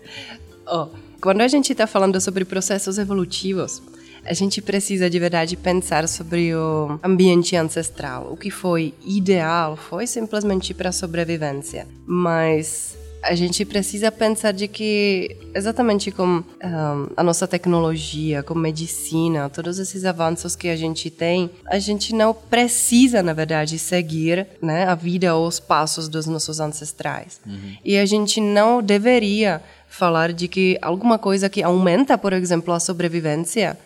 oh, 0.66 0.86
quando 1.20 1.42
a 1.42 1.48
gente 1.48 1.72
está 1.72 1.86
falando 1.86 2.18
sobre 2.22 2.46
processos 2.46 2.96
evolutivos, 2.96 3.82
a 4.24 4.32
gente 4.32 4.62
precisa 4.62 5.10
de 5.10 5.18
verdade 5.18 5.58
pensar 5.58 6.08
sobre 6.08 6.54
o 6.54 6.98
ambiente 7.04 7.54
ancestral. 7.54 8.32
O 8.32 8.38
que 8.38 8.50
foi 8.50 8.94
ideal 9.04 9.76
foi 9.76 10.06
simplesmente 10.06 10.72
para 10.72 10.90
sobrevivência, 10.90 11.86
mas 12.06 12.96
a 13.24 13.34
gente 13.34 13.64
precisa 13.64 14.12
pensar 14.12 14.52
de 14.52 14.68
que, 14.68 15.36
exatamente 15.54 16.10
como 16.10 16.44
um, 16.62 17.08
a 17.16 17.22
nossa 17.22 17.48
tecnologia, 17.48 18.42
como 18.42 18.60
medicina, 18.60 19.48
todos 19.48 19.78
esses 19.78 20.04
avanços 20.04 20.54
que 20.54 20.68
a 20.68 20.76
gente 20.76 21.10
tem, 21.10 21.50
a 21.66 21.78
gente 21.78 22.14
não 22.14 22.34
precisa, 22.34 23.22
na 23.22 23.32
verdade, 23.32 23.78
seguir 23.78 24.46
né, 24.60 24.84
a 24.84 24.94
vida 24.94 25.34
ou 25.34 25.46
os 25.46 25.58
passos 25.58 26.06
dos 26.06 26.26
nossos 26.26 26.60
ancestrais. 26.60 27.40
Uhum. 27.46 27.76
E 27.82 27.96
a 27.96 28.04
gente 28.04 28.40
não 28.40 28.82
deveria 28.82 29.62
falar 29.88 30.32
de 30.32 30.46
que 30.46 30.78
alguma 30.82 31.18
coisa 31.18 31.48
que 31.48 31.62
aumenta, 31.62 32.18
por 32.18 32.34
exemplo, 32.34 32.74
a 32.74 32.80
sobrevivência 32.80 33.78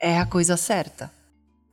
é 0.00 0.18
a 0.18 0.24
coisa 0.24 0.56
certa. 0.56 1.10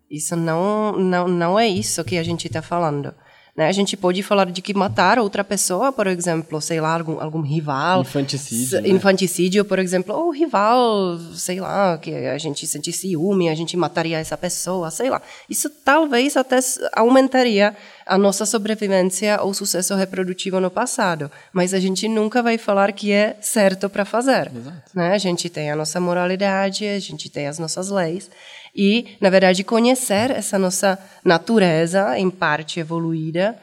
Isso 0.10 0.36
não, 0.36 0.92
não, 0.94 1.28
não 1.28 1.58
é 1.58 1.70
isso 1.70 2.04
que 2.04 2.18
a 2.18 2.24
gente 2.24 2.48
está 2.48 2.62
falando. 2.62 3.14
Né? 3.62 3.68
A 3.68 3.72
gente 3.72 3.96
pode 3.96 4.24
falar 4.24 4.50
de 4.50 4.60
que 4.60 4.74
matar 4.74 5.20
outra 5.20 5.44
pessoa, 5.44 5.92
por 5.92 6.08
exemplo, 6.08 6.60
sei 6.60 6.82
lá, 6.82 6.96
algum, 6.96 7.22
algum 7.22 7.42
rival. 7.42 8.02
Infanticídio. 8.02 8.82
Né? 8.82 8.90
Infanticídio, 8.90 9.64
por 9.64 9.78
exemplo, 9.78 10.16
ou 10.16 10.32
rival, 10.32 11.20
sei 11.36 11.60
lá, 11.60 11.96
que 12.00 12.12
a 12.12 12.40
gente 12.40 12.66
sente 12.66 12.92
ciúme, 12.92 13.50
a 13.50 13.56
gente 13.56 13.78
mataria 13.78 14.18
essa 14.18 14.36
pessoa, 14.36 14.90
sei 14.90 15.12
lá. 15.12 15.22
Isso 15.48 15.70
talvez 15.70 16.36
até 16.36 16.58
aumentaria 16.94 17.76
a 18.06 18.18
nossa 18.18 18.46
sobrevivência 18.46 19.42
ou 19.42 19.54
sucesso 19.54 19.96
reprodutivo 19.96 20.60
no 20.60 20.72
passado, 20.72 21.32
mas 21.54 21.74
a 21.74 21.80
gente 21.80 22.08
nunca 22.08 22.42
vai 22.42 22.58
falar 22.58 22.92
que 22.92 23.12
é 23.12 23.38
certo 23.42 23.90
para 23.90 24.06
fazer. 24.06 24.52
Né? 24.94 25.14
A 25.14 25.18
gente 25.18 25.50
tem 25.50 25.72
a 25.72 25.76
nossa 25.76 26.00
moralidade, 26.00 26.86
a 26.86 27.00
gente 27.00 27.30
tem 27.30 27.48
as 27.48 27.60
nossas 27.60 27.90
leis 27.90 28.30
e, 28.76 29.18
na 29.20 29.30
verdade, 29.30 29.64
conhecer 29.64 30.32
essa 30.32 30.58
nossa 30.58 30.98
natureza, 31.24 32.18
em 32.18 32.30
parte 32.30 32.80
evoluída, 32.80 33.58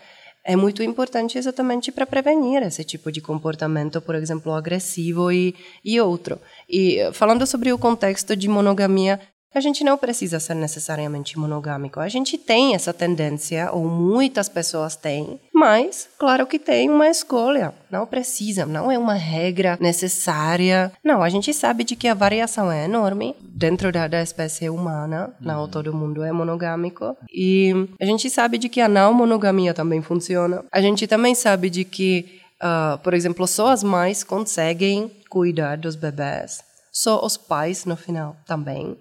é 0.45 0.57
muito 0.57 0.83
importante 0.83 1.37
exatamente 1.37 1.93
para 1.93 2.07
prevenir 2.07 2.63
esse 2.63 2.83
tipo 2.83 3.13
de 3.13 3.21
comportamento, 3.21 4.01
por 4.01 4.15
exemplo, 4.15 4.55
agressivo 4.55 5.31
e, 5.31 5.55
e 5.85 6.01
outro. 6.01 6.41
E 6.67 7.01
falando 7.13 7.47
sobre 7.47 7.71
o 7.71 7.79
contexto 7.79 8.35
de 8.35 8.49
monogamia, 8.49 9.21
a 9.55 9.61
gente 9.61 9.83
não 9.83 9.97
precisa 9.97 10.39
ser 10.39 10.55
necessariamente 10.55 11.39
monogâmico. 11.39 12.01
A 12.01 12.09
gente 12.09 12.37
tem 12.37 12.75
essa 12.75 12.93
tendência, 12.93 13.71
ou 13.73 13.87
muitas 13.87 14.49
pessoas 14.49 14.95
têm, 14.95 15.41
mas, 15.59 16.09
claro 16.17 16.47
que 16.47 16.59
tem 16.59 16.89
uma 16.89 17.09
escolha. 17.09 17.75
Não 17.91 18.07
precisa, 18.07 18.65
não 18.65 18.93
é 18.93 18.99
uma 18.99 19.15
regra 19.15 19.77
necessária. 19.81 20.93
Não, 21.03 21.23
a 21.23 21.29
gente 21.29 21.53
sabe 21.53 21.83
de 21.83 21.97
que 21.97 22.07
a 22.07 22.15
variação 22.15 22.71
é 22.71 22.85
enorme 22.85 23.35
dentro 23.41 23.91
da, 23.91 24.07
da 24.07 24.23
espécie 24.23 24.71
humana. 24.71 25.35
Não 25.41 25.63
uhum. 25.63 25.69
todo 25.69 25.95
mundo 25.95 26.23
é 26.23 26.31
monogâmico. 26.31 27.17
E 27.33 27.73
a 28.01 28.05
gente 28.05 28.31
sabe 28.31 28.57
de 28.57 28.69
que 28.69 28.81
a 28.81 28.89
não 28.89 29.13
monogamia 29.13 29.75
também 29.75 30.01
funciona. 30.01 30.65
A 30.71 30.81
gente 30.81 31.09
também 31.09 31.35
sabe 31.35 31.69
de 31.69 31.85
que, 31.85 32.41
uh, 32.63 32.99
por 32.99 33.13
exemplo, 33.15 33.47
só 33.47 33.71
as 33.73 33.83
mães 33.83 34.23
conseguem 34.23 35.11
cuidar 35.29 35.77
dos 35.77 35.97
bebês. 35.97 36.63
Só 36.93 37.25
os 37.25 37.37
pais, 37.37 37.85
no 37.85 37.97
final, 37.97 38.37
também. 38.47 38.97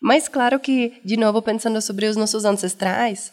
Mas 0.00 0.28
claro 0.28 0.60
que, 0.60 1.00
de 1.04 1.16
novo, 1.16 1.42
pensando 1.42 1.80
sobre 1.82 2.06
os 2.06 2.16
nossos 2.16 2.44
ancestrais, 2.44 3.32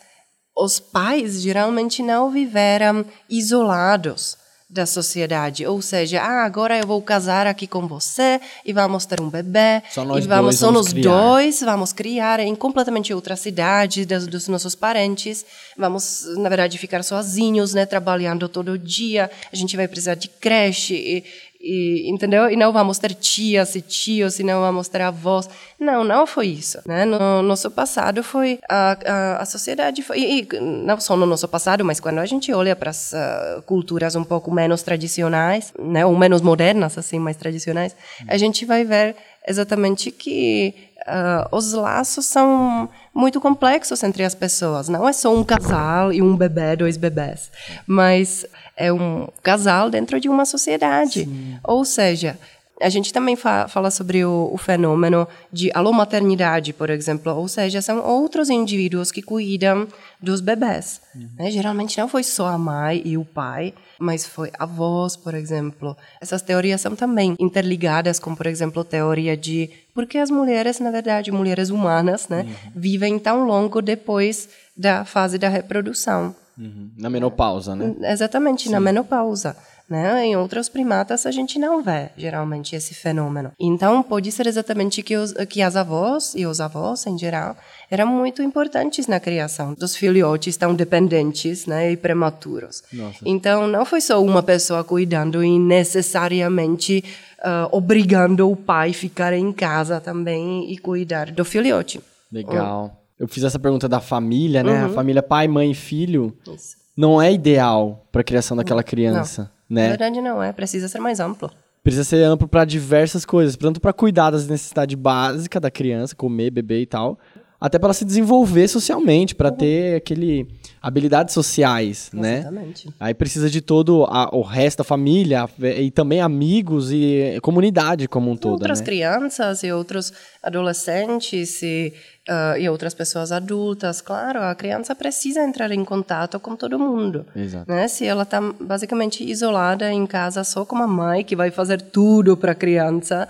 os 0.58 0.80
pais 0.80 1.42
geralmente 1.42 2.02
não 2.02 2.32
viveram 2.32 3.06
isolados 3.30 4.38
da 4.68 4.86
sociedade, 4.86 5.66
ou 5.66 5.80
seja, 5.80 6.22
ah, 6.22 6.44
agora 6.44 6.78
eu 6.78 6.88
vou 6.88 7.00
casar 7.00 7.46
aqui 7.46 7.68
com 7.68 7.88
você 7.88 8.42
e 8.66 8.74
vamos 8.74 9.06
ter 9.06 9.22
um 9.22 9.30
bebê 9.30 9.84
só 9.92 10.04
nós 10.04 10.26
e 10.26 10.28
vamos, 10.28 10.44
dois, 10.44 10.60
só 10.60 10.72
vamos 10.72 10.92
dois 10.92 11.62
vamos 11.62 11.94
criar 11.94 12.40
em 12.40 12.56
completamente 12.56 13.14
outra 13.14 13.36
cidade 13.36 14.06
dos, 14.06 14.26
dos, 14.26 14.48
nossos 14.48 14.74
parentes, 14.74 15.46
vamos 15.78 16.26
na 16.38 16.50
verdade 16.50 16.80
ficar 16.80 17.04
sozinhos, 17.04 17.76
né, 17.76 17.86
trabalhando 17.86 18.50
todo 18.50 18.78
dia, 18.78 19.30
a 19.54 19.56
gente 19.56 19.78
vai 19.78 19.88
precisar 19.88 20.16
de 20.16 20.30
creche 20.30 20.96
e, 20.96 21.24
e, 21.66 22.08
entendeu? 22.08 22.48
E 22.50 22.56
não 22.56 22.72
vamos 22.72 23.00
ter 23.00 23.16
tias 23.16 23.76
e 23.76 23.82
tios, 23.82 24.40
e 24.40 24.44
não 24.44 24.62
vamos 24.62 24.88
ter 24.88 25.02
avós. 25.02 25.50
Não, 25.80 26.04
não 26.04 26.28
foi 26.28 26.48
isso. 26.48 26.80
Né? 26.86 27.06
No 27.06 27.42
nosso 27.42 27.72
passado 27.72 28.22
foi 28.24 28.60
a, 28.70 28.98
a, 29.06 29.38
a 29.42 29.46
sociedade 29.46 30.04
foi 30.04 30.20
e, 30.20 30.48
não 30.62 31.00
só 31.00 31.18
no 31.18 31.26
nosso 31.26 31.48
passado, 31.48 31.84
mas 31.84 32.00
quando 32.00 32.20
a 32.20 32.26
gente 32.26 32.54
olha 32.54 32.76
para 32.76 32.92
as 32.92 33.14
uh, 33.14 33.62
culturas 33.64 34.16
um 34.16 34.24
pouco 34.24 34.52
menos 34.52 34.84
tradicionais, 34.84 35.74
né, 35.80 36.06
ou 36.06 36.16
menos 36.16 36.42
modernas, 36.42 36.98
assim, 36.98 37.18
mais 37.18 37.36
tradicionais, 37.36 37.96
a 38.28 38.38
gente 38.38 38.64
vai 38.66 38.84
ver 38.84 39.16
exatamente 39.48 40.12
que 40.12 40.74
uh, 41.08 41.56
os 41.56 41.74
laços 41.74 42.26
são 42.26 42.90
muito 43.14 43.40
complexos 43.40 44.02
entre 44.04 44.24
as 44.24 44.36
pessoas. 44.36 44.90
Não 44.90 45.08
é 45.08 45.14
só 45.14 45.34
um 45.34 45.44
casal 45.44 46.12
e 46.12 46.22
um 46.22 46.36
bebê, 46.36 46.76
dois 46.76 46.98
bebés, 46.98 47.50
mas 47.88 48.46
é 48.76 48.92
um 48.92 49.28
casal 49.42 49.90
dentro 49.90 50.20
de 50.20 50.28
uma 50.28 50.46
sociedade. 50.46 51.26
Sim. 51.26 51.58
Ou 51.64 51.86
seja, 51.86 52.38
A 52.82 52.90
gente 52.90 53.14
também 53.14 53.36
fa 53.38 53.68
fala 53.70 53.90
sobre 53.90 54.26
o, 54.26 54.50
o, 54.52 54.58
fenômeno 54.58 55.26
de 55.52 55.72
alomaternidade, 55.74 56.74
por 56.74 56.90
exemplo, 56.90 57.34
ou 57.34 57.48
seja, 57.48 57.82
são 57.82 58.04
outros 58.04 58.50
indivíduos 58.50 59.12
que 59.12 59.22
cuidam 59.22 59.88
dos 60.22 60.42
bebês. 60.42 61.02
Uhum. 61.16 61.30
Né? 61.38 61.52
Geralmente 61.52 61.98
não 61.98 62.10
foi 62.10 62.22
só 62.22 62.48
a 62.48 62.58
mãe 62.58 63.02
e 63.06 63.18
o 63.18 63.24
pai, 63.24 63.74
mas 63.98 64.26
foi 64.26 64.52
avós, 64.60 65.16
por 65.16 65.34
exemplo. 65.34 65.96
Essas 66.20 66.42
teorias 66.42 66.82
são 66.82 66.96
também 66.96 67.36
interligadas 67.40 68.20
com, 68.20 68.36
por 68.36 68.46
exemplo, 68.46 68.82
a 68.82 68.86
teoria 68.86 69.38
de 69.38 69.70
por 69.94 70.06
que 70.06 70.18
as 70.18 70.30
mulheres, 70.30 70.80
na 70.80 70.92
verdade, 70.92 71.32
mulheres 71.32 71.70
humanas, 71.70 72.28
né, 72.28 72.42
uhum. 72.42 72.72
vivem 72.76 73.18
tão 73.18 73.46
longo 73.46 73.82
depois 73.82 74.50
da 74.76 75.06
fase 75.06 75.38
da 75.38 75.48
reprodução. 75.48 76.36
Uhum. 76.58 76.92
Na 76.98 77.10
menopausa, 77.10 77.76
né? 77.76 77.96
Exatamente, 78.12 78.64
Sim. 78.64 78.72
na 78.72 78.80
menopausa. 78.80 79.56
Né? 79.88 80.26
Em 80.26 80.36
outros 80.36 80.68
primatas 80.68 81.28
a 81.28 81.32
gente 81.32 81.60
não 81.60 81.84
vê 81.84 82.10
geralmente 82.18 82.76
esse 82.76 82.96
fenômeno. 82.96 83.52
Então 83.60 84.02
pode 84.02 84.32
ser 84.32 84.48
exatamente 84.48 85.04
que, 85.04 85.16
os, 85.16 85.32
que 85.48 85.62
as 85.62 85.76
avós 85.76 86.34
e 86.36 86.46
os 86.48 86.60
avós 86.60 87.06
em 87.06 87.18
geral 87.18 87.56
eram 87.90 88.08
muito 88.08 88.42
importantes 88.42 89.06
na 89.06 89.20
criação 89.20 89.76
dos 89.76 89.96
filhotes 89.96 90.58
tão 90.58 90.74
dependentes 90.74 91.68
né, 91.68 91.92
e 91.92 91.98
prematuros. 91.98 92.82
Nossa. 92.92 93.20
Então 93.24 93.68
não 93.68 93.86
foi 93.86 94.02
só 94.02 94.24
uma 94.24 94.42
pessoa 94.42 94.84
cuidando 94.84 95.44
e 95.44 95.60
necessariamente 95.60 97.04
uh, 97.40 97.70
obrigando 97.72 98.50
o 98.50 98.56
pai 98.56 98.90
a 98.90 98.94
ficar 98.94 99.34
em 99.34 99.52
casa 99.54 100.02
também 100.02 100.72
e 100.72 100.78
cuidar 100.80 101.32
do 101.32 101.46
filhote. 101.46 102.02
Legal. 102.32 103.04
Eu 103.20 103.28
fiz 103.28 103.44
essa 103.44 103.60
pergunta 103.60 103.88
da 103.88 104.00
família, 104.00 104.64
né? 104.64 104.82
Uhum. 104.82 104.86
A 104.88 104.90
família 104.90 105.24
pai, 105.24 105.48
mãe 105.48 105.72
e 105.72 105.76
filho. 105.76 106.36
Isso. 106.54 106.76
Não 106.98 107.22
é 107.22 107.32
ideal 107.32 108.06
para 108.12 108.22
a 108.22 108.24
criação 108.24 108.58
daquela 108.58 108.84
criança. 108.84 109.44
Não 109.44 109.55
né? 109.70 109.84
Na 109.84 109.90
verdade 109.90 110.22
não 110.22 110.42
é, 110.42 110.52
precisa 110.52 110.88
ser 110.88 111.00
mais 111.00 111.20
amplo. 111.20 111.50
Precisa 111.84 112.04
ser 112.04 112.24
amplo 112.24 112.48
para 112.48 112.66
diversas 112.66 113.26
coisas, 113.26 113.56
tanto 113.56 113.80
para 113.80 113.94
cuidar 113.94 114.32
das 114.32 114.48
necessidades 114.48 114.96
básicas 114.96 115.62
da 115.62 115.70
criança, 115.70 116.16
comer, 116.16 116.50
beber 116.50 116.82
e 116.82 116.86
tal, 116.86 117.20
até 117.60 117.78
para 117.78 117.88
ela 117.88 117.94
se 117.94 118.04
desenvolver 118.06 118.68
socialmente, 118.68 119.36
para 119.36 119.52
ter 119.52 119.98
aquele 119.98 120.48
habilidades 120.86 121.34
sociais, 121.34 122.12
né? 122.14 122.42
Exatamente. 122.42 122.90
Aí 123.00 123.12
precisa 123.16 123.50
de 123.50 123.60
todo 123.60 124.06
a, 124.06 124.30
o 124.32 124.44
resto 124.44 124.78
da 124.78 124.84
família 124.84 125.50
e 125.60 125.90
também 125.90 126.22
amigos 126.22 126.92
e 126.92 127.40
comunidade 127.42 128.08
como 128.08 128.30
um 128.30 128.38
todo, 128.38 128.52
Outras 128.52 128.82
né? 128.82 128.86
crianças 128.86 129.64
e 129.64 129.72
outros 129.72 130.14
adolescentes 130.44 131.64
e 131.64 131.92
uh, 132.30 132.56
e 132.60 132.70
outras 132.70 132.94
pessoas 132.94 133.32
adultas. 133.32 134.00
Claro, 134.00 134.42
a 134.42 134.54
criança 134.54 134.94
precisa 134.94 135.44
entrar 135.44 135.72
em 135.72 135.84
contato 135.84 136.40
com 136.40 136.56
todo 136.56 136.78
mundo. 136.78 137.26
Exato. 137.36 137.66
Né? 137.68 137.88
Se 137.88 138.06
ela 138.06 138.22
está 138.22 138.40
basicamente 138.40 139.28
isolada 139.28 139.92
em 139.92 140.06
casa 140.06 140.44
só 140.44 140.66
com 140.66 140.78
a 140.78 140.88
mãe 140.88 141.24
que 141.24 141.36
vai 141.36 141.50
fazer 141.50 141.82
tudo 141.82 142.38
para 142.38 142.52
a 142.52 142.56
criança, 142.56 143.28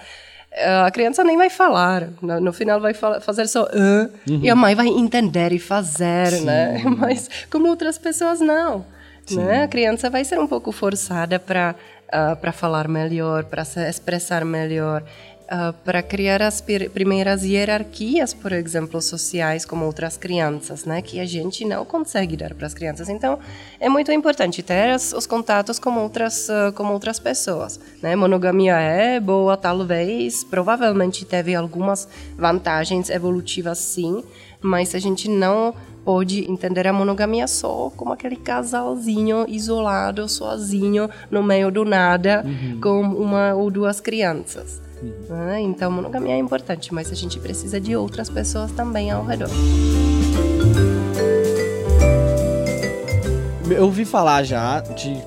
a 0.86 0.92
criança 0.92 1.24
nem 1.24 1.38
vai 1.38 1.50
falar. 1.50 2.10
No, 2.22 2.40
no 2.40 2.54
final 2.54 2.80
vai 2.80 2.94
fazer 2.94 3.48
só 3.48 3.64
uh, 3.64 4.10
uhum. 4.30 4.40
e 4.42 4.50
a 4.50 4.56
mãe 4.56 4.76
vai 4.76 4.88
entender 4.88 5.52
e 5.52 5.60
fazer, 5.60 6.32
Sim. 6.32 6.46
né? 6.46 6.82
Mas 6.98 7.30
como 7.52 7.68
outras 7.68 7.98
pessoas 7.98 8.40
não. 8.40 8.86
Né? 9.32 9.64
A 9.64 9.68
criança 9.68 10.10
vai 10.10 10.24
ser 10.24 10.40
um 10.40 10.46
pouco 10.46 10.72
forçada 10.72 11.40
para 11.40 11.72
uh, 11.72 11.76
ah, 12.12 12.36
para 12.36 12.52
falar 12.52 12.88
melhor, 12.88 13.46
para 13.46 13.66
se 13.66 13.80
expressar 13.90 14.46
melhor 14.46 15.04
uh, 15.46 15.74
para 15.84 16.02
criar 16.02 16.42
as 16.42 16.62
primeiras 16.62 17.44
hierarquias, 17.44 18.34
por 18.34 18.52
exemplo, 18.52 19.02
sociais 19.02 19.66
como 19.66 19.86
outras 19.86 20.18
crianças, 20.18 20.86
né, 20.86 21.02
que 21.02 21.20
a 21.20 21.26
gente 21.26 21.66
não 21.66 21.86
consegue 21.86 22.36
dar 22.36 22.54
para 22.54 22.68
as 22.68 22.74
crianças. 22.74 23.10
Então, 23.10 23.40
é 23.80 23.90
muito 23.90 24.12
importante 24.12 24.62
ter 24.64 24.96
os, 24.96 25.14
os 25.14 25.26
contatos 25.26 25.80
com 25.80 25.98
outras 25.98 26.50
uh, 26.50 26.72
com 26.74 26.86
outras 26.92 27.20
pessoas, 27.20 27.80
né? 28.02 28.16
Monogamia 28.16 28.78
é 28.78 29.20
boa, 29.20 29.58
talvez, 29.58 30.44
provavelmente 30.44 31.26
teve 31.26 31.56
algumas 31.56 32.08
vantagens 32.38 33.10
evolutivas, 33.10 33.78
sim, 33.78 34.24
mas 34.62 34.96
a 34.96 35.00
gente 35.00 35.30
não 35.30 35.74
pode 36.04 36.50
entender 36.50 36.88
a 36.88 36.94
monogamia 36.94 37.48
só 37.48 37.92
como 37.96 38.14
aquele 38.14 38.36
casalzinho 38.36 39.46
isolado, 39.48 40.30
sozinho, 40.30 41.10
no 41.32 41.42
meio 41.42 41.72
do 41.72 41.84
nada, 41.84 42.44
uhum. 42.46 42.80
com 42.80 43.02
uma 43.02 43.56
ou 43.56 43.72
duas 43.72 44.00
crianças. 44.00 44.85
Né? 45.30 45.62
Então, 45.62 45.92
monogamia 45.92 46.34
é 46.34 46.38
importante, 46.38 46.94
mas 46.94 47.12
a 47.12 47.16
gente 47.16 47.40
precisa 47.40 47.80
de 47.80 47.96
outras 47.96 48.30
pessoas 48.30 48.72
também 48.72 49.12
ao 49.12 49.26
redor. 49.26 49.50
Eu 53.70 53.86
ouvi 53.86 54.06
falar 54.06 54.44
já 54.44 54.80
de 54.80 55.18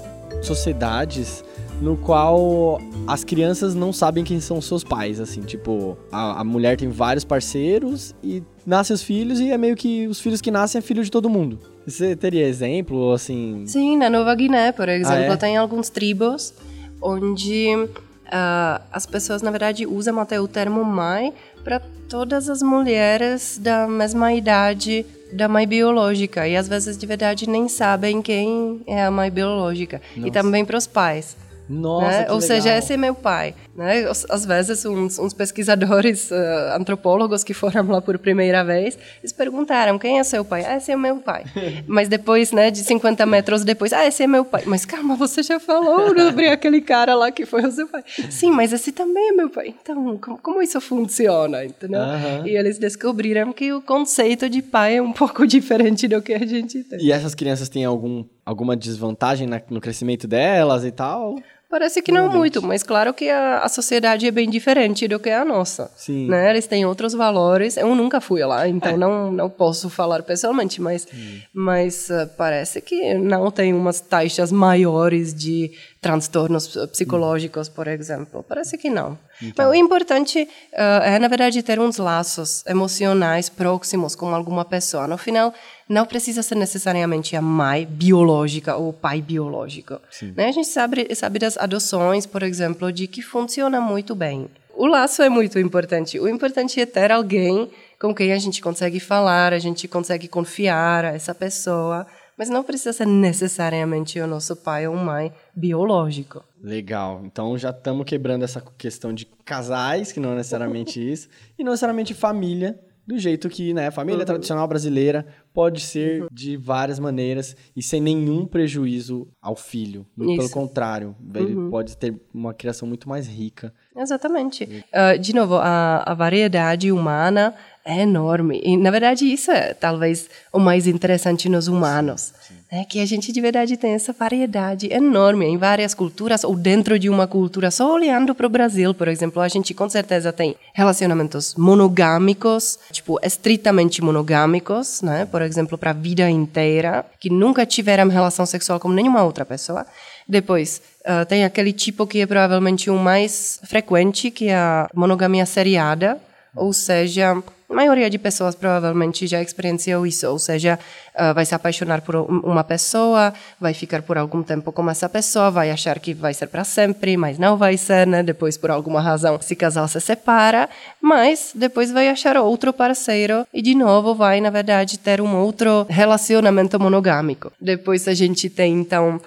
sociedades 0.42 1.44
no 1.80 1.96
qual 1.96 2.80
as 3.06 3.24
crianças 3.24 3.74
não 3.74 3.92
sabem 3.92 4.24
quem 4.24 4.40
são 4.40 4.60
seus 4.60 4.82
pais, 4.82 5.20
assim, 5.20 5.42
tipo, 5.42 5.96
a, 6.10 6.40
a, 6.40 6.44
mulher 6.44 6.76
tem 6.76 6.88
vários 6.88 7.24
parceiros 7.24 8.14
e 8.22 8.42
nascem 8.66 8.94
os 8.94 9.02
filhos 9.02 9.40
e 9.40 9.50
é 9.50 9.56
meio 9.56 9.76
que 9.76 10.06
os 10.06 10.20
filhos 10.20 10.40
que 10.40 10.50
nascem 10.50 10.78
é 10.78 10.82
filho 10.82 11.02
de 11.02 11.10
todo 11.10 11.28
mundo. 11.28 11.58
Você 11.86 12.14
teria 12.14 12.46
exemplo, 12.46 13.12
assim? 13.12 13.64
Sim, 13.66 13.96
na 13.96 14.10
Nova 14.10 14.34
Guiné, 14.34 14.72
por 14.72 14.88
exemplo, 14.88 15.30
ah, 15.30 15.34
é? 15.34 15.36
tem 15.36 15.56
alguns 15.56 15.88
tribos 15.88 16.52
onde 17.00 17.88
Uh, 18.28 18.82
as 18.92 19.06
pessoas, 19.06 19.40
na 19.40 19.50
verdade, 19.50 19.86
usam 19.86 20.20
até 20.20 20.38
o 20.38 20.46
termo 20.46 20.84
mãe 20.84 21.32
para 21.64 21.80
todas 22.08 22.48
as 22.48 22.62
mulheres 22.62 23.58
da 23.58 23.86
mesma 23.88 24.32
idade 24.32 25.04
da 25.32 25.48
mãe 25.48 25.66
biológica. 25.66 26.46
E 26.46 26.56
às 26.56 26.68
vezes, 26.68 26.96
de 26.96 27.06
verdade, 27.06 27.48
nem 27.48 27.68
sabem 27.68 28.22
quem 28.22 28.82
é 28.86 29.04
a 29.04 29.10
mãe 29.10 29.30
biológica. 29.30 30.00
Nossa. 30.16 30.28
E 30.28 30.30
também 30.30 30.64
para 30.64 30.76
os 30.76 30.86
pais. 30.86 31.36
Nossa, 31.68 32.06
né? 32.06 32.18
Ou 32.30 32.38
legal. 32.38 32.40
seja, 32.40 32.76
esse 32.76 32.94
é 32.94 32.96
meu 32.96 33.14
pai. 33.14 33.54
Né? 33.78 34.06
Às 34.28 34.44
vezes, 34.44 34.84
uns, 34.84 35.20
uns 35.20 35.32
pesquisadores, 35.32 36.32
uh, 36.32 36.74
antropólogos 36.74 37.44
que 37.44 37.54
foram 37.54 37.86
lá 37.86 38.02
por 38.02 38.18
primeira 38.18 38.64
vez, 38.64 38.98
eles 39.20 39.32
perguntaram, 39.32 39.96
quem 40.00 40.18
é 40.18 40.24
seu 40.24 40.44
pai? 40.44 40.64
Ah, 40.64 40.78
esse 40.78 40.90
é 40.90 40.96
meu 40.96 41.18
pai. 41.18 41.44
Mas 41.86 42.08
depois, 42.08 42.50
né, 42.50 42.72
de 42.72 42.80
50 42.80 43.24
metros 43.24 43.62
depois, 43.62 43.92
ah, 43.92 44.04
esse 44.04 44.24
é 44.24 44.26
meu 44.26 44.44
pai. 44.44 44.64
Mas 44.66 44.84
calma, 44.84 45.14
você 45.14 45.44
já 45.44 45.60
falou 45.60 46.08
sobre 46.08 46.48
aquele 46.48 46.80
cara 46.80 47.14
lá 47.14 47.30
que 47.30 47.46
foi 47.46 47.64
o 47.64 47.70
seu 47.70 47.86
pai. 47.86 48.02
Sim, 48.28 48.50
mas 48.50 48.72
esse 48.72 48.90
também 48.90 49.28
é 49.28 49.32
meu 49.32 49.48
pai. 49.48 49.72
Então, 49.80 50.18
como, 50.18 50.38
como 50.38 50.60
isso 50.60 50.80
funciona? 50.80 51.64
Entendeu? 51.64 52.00
E 52.44 52.56
eles 52.56 52.78
descobriram 52.78 53.52
que 53.52 53.72
o 53.72 53.80
conceito 53.80 54.48
de 54.48 54.60
pai 54.60 54.96
é 54.96 55.02
um 55.02 55.12
pouco 55.12 55.46
diferente 55.46 56.08
do 56.08 56.20
que 56.20 56.32
a 56.32 56.44
gente 56.44 56.82
tem. 56.82 57.00
E 57.00 57.12
essas 57.12 57.32
crianças 57.32 57.68
têm 57.68 57.84
algum, 57.84 58.24
alguma 58.44 58.76
desvantagem 58.76 59.46
na, 59.46 59.62
no 59.70 59.80
crescimento 59.80 60.26
delas 60.26 60.84
e 60.84 60.90
tal? 60.90 61.36
Parece 61.70 62.00
que 62.00 62.10
não 62.10 62.30
muito, 62.30 62.62
mas 62.62 62.82
claro 62.82 63.12
que 63.12 63.28
a, 63.28 63.58
a, 63.58 63.68
sociedade 63.68 64.26
é 64.26 64.30
bem 64.30 64.48
diferente 64.48 65.06
do 65.06 65.20
que 65.20 65.28
a 65.28 65.44
nossa. 65.44 65.90
Sim. 65.96 66.26
Né? 66.26 66.48
Eles 66.48 66.66
têm 66.66 66.86
outros 66.86 67.12
valores. 67.12 67.76
Eu 67.76 67.94
nunca 67.94 68.22
fui 68.22 68.42
lá, 68.42 68.66
então 68.66 68.92
é. 68.92 68.96
não, 68.96 69.30
não 69.30 69.50
posso 69.50 69.90
falar 69.90 70.22
pessoalmente, 70.22 70.80
mas, 70.80 71.06
mas 71.52 72.08
uh, 72.08 72.26
parece 72.38 72.80
que 72.80 73.12
não 73.12 73.50
tem 73.50 73.74
umas 73.74 74.00
taxas 74.00 74.50
maiores 74.50 75.34
de 75.34 75.70
transtornos 76.00 76.68
psicológicos, 76.92 77.68
por 77.68 77.88
exemplo. 77.88 78.44
Parece 78.48 78.78
que 78.78 78.88
não. 78.88 79.18
Então. 79.42 79.66
Mas 79.66 79.68
o 79.68 79.74
importante 79.74 80.42
uh, 80.42 81.02
é, 81.02 81.18
na 81.18 81.28
verdade, 81.28 81.62
ter 81.62 81.80
uns 81.80 81.96
laços 81.96 82.64
emocionais 82.66 83.48
próximos 83.48 84.14
com 84.14 84.34
alguma 84.34 84.64
pessoa. 84.64 85.08
No 85.08 85.18
final, 85.18 85.52
não 85.88 86.06
precisa 86.06 86.42
ser 86.42 86.54
necessariamente 86.54 87.34
a 87.34 87.42
mãe 87.42 87.84
biológica 87.84 88.76
ou 88.76 88.90
o 88.90 88.92
pai 88.92 89.20
biológico. 89.20 90.00
Né? 90.36 90.48
A 90.48 90.52
gente 90.52 90.68
sabe, 90.68 91.14
sabe 91.14 91.38
das 91.38 91.56
adoções, 91.56 92.26
por 92.26 92.42
exemplo, 92.42 92.92
de 92.92 93.06
que 93.06 93.22
funciona 93.22 93.80
muito 93.80 94.14
bem. 94.14 94.48
O 94.74 94.86
laço 94.86 95.22
é 95.22 95.28
muito 95.28 95.58
importante. 95.58 96.20
O 96.20 96.28
importante 96.28 96.80
é 96.80 96.86
ter 96.86 97.10
alguém 97.10 97.68
com 97.98 98.14
quem 98.14 98.32
a 98.32 98.38
gente 98.38 98.62
consegue 98.62 99.00
falar, 99.00 99.52
a 99.52 99.58
gente 99.58 99.88
consegue 99.88 100.28
confiar 100.28 101.04
a 101.04 101.08
essa 101.08 101.34
pessoa, 101.34 102.06
mas 102.38 102.48
não 102.48 102.62
precisa 102.62 102.92
ser 102.92 103.06
necessariamente 103.06 104.20
o 104.20 104.26
nosso 104.26 104.54
pai 104.54 104.86
ou 104.86 104.96
mãe 104.96 105.32
biológico. 105.54 106.44
Legal. 106.62 107.22
Então 107.24 107.58
já 107.58 107.70
estamos 107.70 108.06
quebrando 108.06 108.44
essa 108.44 108.62
questão 108.78 109.12
de 109.12 109.26
casais, 109.44 110.12
que 110.12 110.20
não 110.20 110.32
é 110.32 110.36
necessariamente 110.36 111.00
isso, 111.02 111.28
e 111.58 111.64
não 111.64 111.72
necessariamente 111.72 112.14
família, 112.14 112.78
do 113.08 113.18
jeito 113.18 113.48
que, 113.48 113.72
né, 113.72 113.86
a 113.86 113.90
família 113.90 114.20
uhum. 114.20 114.26
tradicional 114.26 114.68
brasileira 114.68 115.26
pode 115.54 115.80
ser 115.80 116.20
uhum. 116.20 116.28
de 116.30 116.58
várias 116.58 116.98
maneiras 116.98 117.56
e 117.74 117.82
sem 117.82 118.02
nenhum 118.02 118.46
prejuízo 118.46 119.26
ao 119.40 119.56
filho. 119.56 120.06
Isso. 120.18 120.36
Pelo 120.36 120.50
contrário, 120.50 121.16
ele 121.34 121.54
uhum. 121.54 121.70
pode 121.70 121.96
ter 121.96 122.20
uma 122.34 122.52
criação 122.52 122.86
muito 122.86 123.08
mais 123.08 123.26
rica. 123.26 123.72
Exatamente. 123.96 124.84
Uh, 124.92 125.18
de 125.18 125.34
novo, 125.34 125.54
a, 125.54 126.04
a 126.06 126.12
variedade 126.12 126.92
humana 126.92 127.54
é 127.88 128.02
enorme. 128.02 128.60
E, 128.62 128.76
na 128.76 128.90
verdade, 128.90 129.24
isso 129.24 129.50
é 129.50 129.72
talvez 129.72 130.28
o 130.52 130.58
mais 130.58 130.86
interessante 130.86 131.48
nos 131.48 131.68
humanos. 131.68 132.34
Né? 132.70 132.84
Que 132.86 133.00
a 133.00 133.06
gente, 133.06 133.32
de 133.32 133.40
verdade, 133.40 133.78
tem 133.78 133.92
essa 133.92 134.12
variedade 134.12 134.92
enorme 134.92 135.46
em 135.46 135.56
várias 135.56 135.94
culturas 135.94 136.44
ou 136.44 136.54
dentro 136.54 136.98
de 136.98 137.08
uma 137.08 137.26
cultura. 137.26 137.70
Só 137.70 137.94
olhando 137.94 138.34
para 138.34 138.46
o 138.46 138.50
Brasil, 138.50 138.92
por 138.92 139.08
exemplo, 139.08 139.40
a 139.40 139.48
gente 139.48 139.72
com 139.72 139.88
certeza 139.88 140.30
tem 140.34 140.54
relacionamentos 140.74 141.54
monogâmicos, 141.54 142.78
tipo, 142.92 143.18
estritamente 143.22 144.02
monogâmicos, 144.02 145.00
né? 145.00 145.24
Por 145.24 145.40
exemplo, 145.40 145.78
para 145.78 145.90
a 145.90 145.94
vida 145.94 146.28
inteira, 146.28 147.06
que 147.18 147.30
nunca 147.30 147.64
tiveram 147.64 148.08
relação 148.08 148.44
sexual 148.44 148.78
com 148.78 148.90
nenhuma 148.90 149.22
outra 149.22 149.46
pessoa. 149.46 149.86
Depois, 150.28 150.82
uh, 151.06 151.24
tem 151.24 151.42
aquele 151.42 151.72
tipo 151.72 152.06
que 152.06 152.20
é 152.20 152.26
provavelmente 152.26 152.90
o 152.90 152.98
mais 152.98 153.60
frequente, 153.64 154.30
que 154.30 154.48
é 154.48 154.56
a 154.56 154.90
monogamia 154.94 155.46
seriada, 155.46 156.20
ou 156.54 156.72
seja, 156.72 157.42
a 157.70 157.74
maioria 157.74 158.08
de 158.08 158.18
pessoas 158.18 158.54
provavelmente 158.54 159.26
já 159.26 159.42
experienciou 159.42 160.06
isso, 160.06 160.26
ou 160.26 160.38
seja, 160.38 160.78
uh, 161.14 161.34
vai 161.34 161.44
se 161.44 161.54
apaixonar 161.54 162.00
por 162.00 162.16
uma 162.16 162.64
pessoa, 162.64 163.32
vai 163.60 163.74
ficar 163.74 164.00
por 164.00 164.16
algum 164.16 164.42
tempo 164.42 164.72
com 164.72 164.88
essa 164.88 165.06
pessoa, 165.06 165.50
vai 165.50 165.70
achar 165.70 165.98
que 165.98 166.14
vai 166.14 166.32
ser 166.32 166.46
para 166.46 166.64
sempre, 166.64 167.14
mas 167.18 167.38
não 167.38 167.58
vai 167.58 167.76
ser, 167.76 168.06
né? 168.06 168.22
Depois, 168.22 168.56
por 168.56 168.70
alguma 168.70 169.02
razão, 169.02 169.36
esse 169.36 169.54
casal 169.54 169.86
se 169.86 170.00
separa, 170.00 170.66
mas 170.98 171.52
depois 171.54 171.92
vai 171.92 172.08
achar 172.08 172.38
outro 172.38 172.72
parceiro 172.72 173.46
e 173.52 173.60
de 173.60 173.74
novo 173.74 174.14
vai, 174.14 174.40
na 174.40 174.48
verdade, 174.48 174.98
ter 174.98 175.20
um 175.20 175.36
outro 175.36 175.86
relacionamento 175.90 176.80
monogâmico. 176.80 177.52
Depois 177.60 178.08
a 178.08 178.14
gente 178.14 178.48
tem 178.48 178.72
então 178.80 179.20